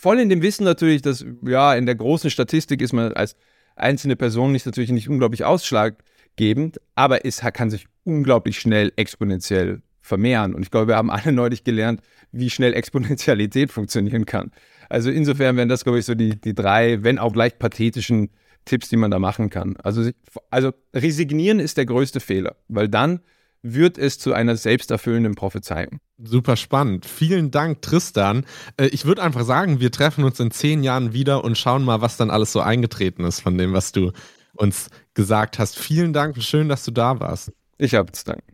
Voll 0.00 0.18
in 0.18 0.30
dem 0.30 0.40
Wissen 0.40 0.64
natürlich, 0.64 1.02
dass 1.02 1.26
ja 1.42 1.74
in 1.74 1.84
der 1.84 1.94
großen 1.94 2.30
Statistik 2.30 2.80
ist 2.80 2.94
man 2.94 3.12
als 3.12 3.36
einzelne 3.76 4.16
Person 4.16 4.50
nicht 4.50 4.64
natürlich 4.64 4.90
nicht 4.90 5.10
unglaublich 5.10 5.44
ausschlaggebend, 5.44 6.80
aber 6.94 7.26
es 7.26 7.42
kann 7.52 7.68
sich 7.68 7.86
unglaublich 8.04 8.58
schnell 8.58 8.92
exponentiell 8.96 9.82
vermehren. 10.00 10.54
Und 10.54 10.62
ich 10.62 10.70
glaube, 10.70 10.88
wir 10.88 10.96
haben 10.96 11.10
alle 11.10 11.32
neulich 11.32 11.64
gelernt, 11.64 12.00
wie 12.32 12.48
schnell 12.48 12.72
Exponentialität 12.72 13.70
funktionieren 13.72 14.24
kann. 14.24 14.52
Also 14.88 15.10
insofern 15.10 15.58
wären 15.58 15.68
das, 15.68 15.84
glaube 15.84 15.98
ich, 15.98 16.06
so 16.06 16.14
die, 16.14 16.40
die 16.40 16.54
drei, 16.54 17.02
wenn 17.02 17.18
auch 17.18 17.34
leicht 17.34 17.58
pathetischen 17.58 18.30
Tipps, 18.64 18.88
die 18.88 18.96
man 18.96 19.10
da 19.10 19.18
machen 19.18 19.50
kann. 19.50 19.76
Also, 19.82 20.10
also 20.48 20.72
resignieren 20.94 21.60
ist 21.60 21.76
der 21.76 21.84
größte 21.84 22.20
Fehler, 22.20 22.56
weil 22.68 22.88
dann 22.88 23.20
wird 23.60 23.98
es 23.98 24.18
zu 24.18 24.32
einer 24.32 24.56
selbsterfüllenden 24.56 25.34
Prophezeiung. 25.34 26.00
Super 26.22 26.56
spannend. 26.56 27.06
Vielen 27.06 27.50
Dank, 27.50 27.80
Tristan. 27.82 28.44
Äh, 28.76 28.86
ich 28.88 29.04
würde 29.04 29.22
einfach 29.22 29.44
sagen, 29.44 29.80
wir 29.80 29.90
treffen 29.90 30.24
uns 30.24 30.38
in 30.38 30.50
zehn 30.50 30.82
Jahren 30.82 31.12
wieder 31.12 31.44
und 31.44 31.56
schauen 31.56 31.84
mal, 31.84 32.00
was 32.00 32.16
dann 32.16 32.30
alles 32.30 32.52
so 32.52 32.60
eingetreten 32.60 33.24
ist 33.24 33.40
von 33.40 33.56
dem, 33.56 33.72
was 33.72 33.92
du 33.92 34.12
uns 34.54 34.88
gesagt 35.14 35.58
hast. 35.58 35.78
Vielen 35.78 36.12
Dank. 36.12 36.42
Schön, 36.42 36.68
dass 36.68 36.84
du 36.84 36.90
da 36.90 37.20
warst. 37.20 37.52
Ich 37.78 37.94
habe 37.94 38.12
zu 38.12 38.24
danken. 38.24 38.52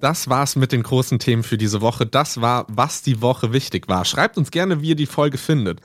Das 0.00 0.28
war's 0.28 0.56
mit 0.56 0.72
den 0.72 0.82
großen 0.82 1.18
Themen 1.18 1.42
für 1.42 1.58
diese 1.58 1.82
Woche. 1.82 2.06
Das 2.06 2.40
war, 2.40 2.64
was 2.68 3.02
die 3.02 3.20
Woche 3.20 3.52
wichtig 3.52 3.86
war. 3.86 4.06
Schreibt 4.06 4.38
uns 4.38 4.50
gerne, 4.50 4.80
wie 4.80 4.88
ihr 4.88 4.96
die 4.96 5.06
Folge 5.06 5.36
findet. 5.36 5.80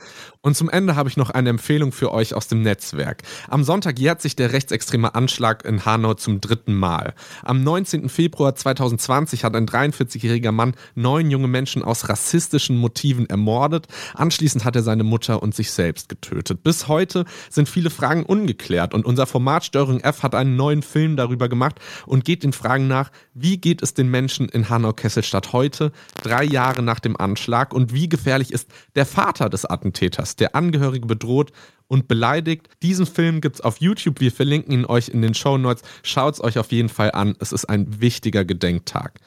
Und 0.46 0.56
zum 0.56 0.70
Ende 0.70 0.94
habe 0.94 1.08
ich 1.08 1.16
noch 1.16 1.30
eine 1.30 1.50
Empfehlung 1.50 1.90
für 1.90 2.12
euch 2.12 2.32
aus 2.32 2.46
dem 2.46 2.62
Netzwerk. 2.62 3.24
Am 3.48 3.64
Sonntag 3.64 3.98
jährt 3.98 4.22
sich 4.22 4.36
der 4.36 4.52
rechtsextreme 4.52 5.12
Anschlag 5.16 5.64
in 5.64 5.84
Hanau 5.84 6.14
zum 6.14 6.40
dritten 6.40 6.72
Mal. 6.72 7.14
Am 7.42 7.64
19. 7.64 8.08
Februar 8.08 8.54
2020 8.54 9.42
hat 9.42 9.56
ein 9.56 9.66
43-jähriger 9.66 10.52
Mann 10.52 10.74
neun 10.94 11.32
junge 11.32 11.48
Menschen 11.48 11.82
aus 11.82 12.08
rassistischen 12.08 12.76
Motiven 12.76 13.28
ermordet. 13.28 13.88
Anschließend 14.14 14.64
hat 14.64 14.76
er 14.76 14.84
seine 14.84 15.02
Mutter 15.02 15.42
und 15.42 15.52
sich 15.52 15.72
selbst 15.72 16.08
getötet. 16.08 16.62
Bis 16.62 16.86
heute 16.86 17.24
sind 17.50 17.68
viele 17.68 17.90
Fragen 17.90 18.22
ungeklärt 18.22 18.94
und 18.94 19.04
unser 19.04 19.26
Format 19.26 19.64
Steuerung 19.64 19.98
F 19.98 20.22
hat 20.22 20.36
einen 20.36 20.54
neuen 20.54 20.82
Film 20.82 21.16
darüber 21.16 21.48
gemacht 21.48 21.80
und 22.06 22.24
geht 22.24 22.44
den 22.44 22.52
Fragen 22.52 22.86
nach, 22.86 23.10
wie 23.34 23.58
geht 23.58 23.82
es 23.82 23.94
den 23.94 24.12
Menschen 24.12 24.48
in 24.48 24.68
Hanau-Kesselstadt 24.68 25.52
heute, 25.52 25.90
drei 26.22 26.44
Jahre 26.44 26.82
nach 26.82 27.00
dem 27.00 27.16
Anschlag 27.16 27.74
und 27.74 27.92
wie 27.92 28.08
gefährlich 28.08 28.52
ist 28.52 28.70
der 28.94 29.06
Vater 29.06 29.48
des 29.50 29.64
Attentäters? 29.64 30.35
Der 30.40 30.54
Angehörige 30.54 31.06
bedroht 31.06 31.52
und 31.88 32.08
beleidigt. 32.08 32.68
Diesen 32.82 33.06
Film 33.06 33.40
gibt 33.40 33.56
es 33.56 33.60
auf 33.60 33.80
YouTube. 33.80 34.20
Wir 34.20 34.32
verlinken 34.32 34.72
ihn 34.72 34.86
euch 34.86 35.08
in 35.08 35.22
den 35.22 35.34
Show 35.34 35.58
Notes. 35.58 35.82
Schaut 36.02 36.34
es 36.34 36.40
euch 36.40 36.58
auf 36.58 36.72
jeden 36.72 36.88
Fall 36.88 37.12
an. 37.12 37.36
Es 37.38 37.52
ist 37.52 37.66
ein 37.66 38.00
wichtiger 38.00 38.44
Gedenktag. 38.44 39.20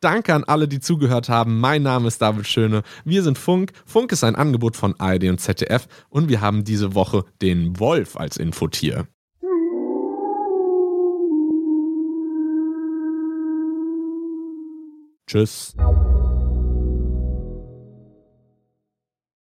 Danke 0.00 0.34
an 0.34 0.44
alle, 0.44 0.68
die 0.68 0.80
zugehört 0.80 1.28
haben. 1.28 1.58
Mein 1.58 1.82
Name 1.82 2.08
ist 2.08 2.20
David 2.20 2.46
Schöne. 2.46 2.82
Wir 3.04 3.22
sind 3.22 3.38
Funk. 3.38 3.72
Funk 3.86 4.12
ist 4.12 4.24
ein 4.24 4.36
Angebot 4.36 4.76
von 4.76 4.94
ARD 5.00 5.24
und 5.24 5.40
ZDF 5.40 5.88
und 6.10 6.28
wir 6.28 6.40
haben 6.40 6.64
diese 6.64 6.94
Woche 6.94 7.24
den 7.40 7.78
Wolf 7.80 8.16
als 8.16 8.36
Infotier. 8.36 9.08
Tschüss. 15.26 15.74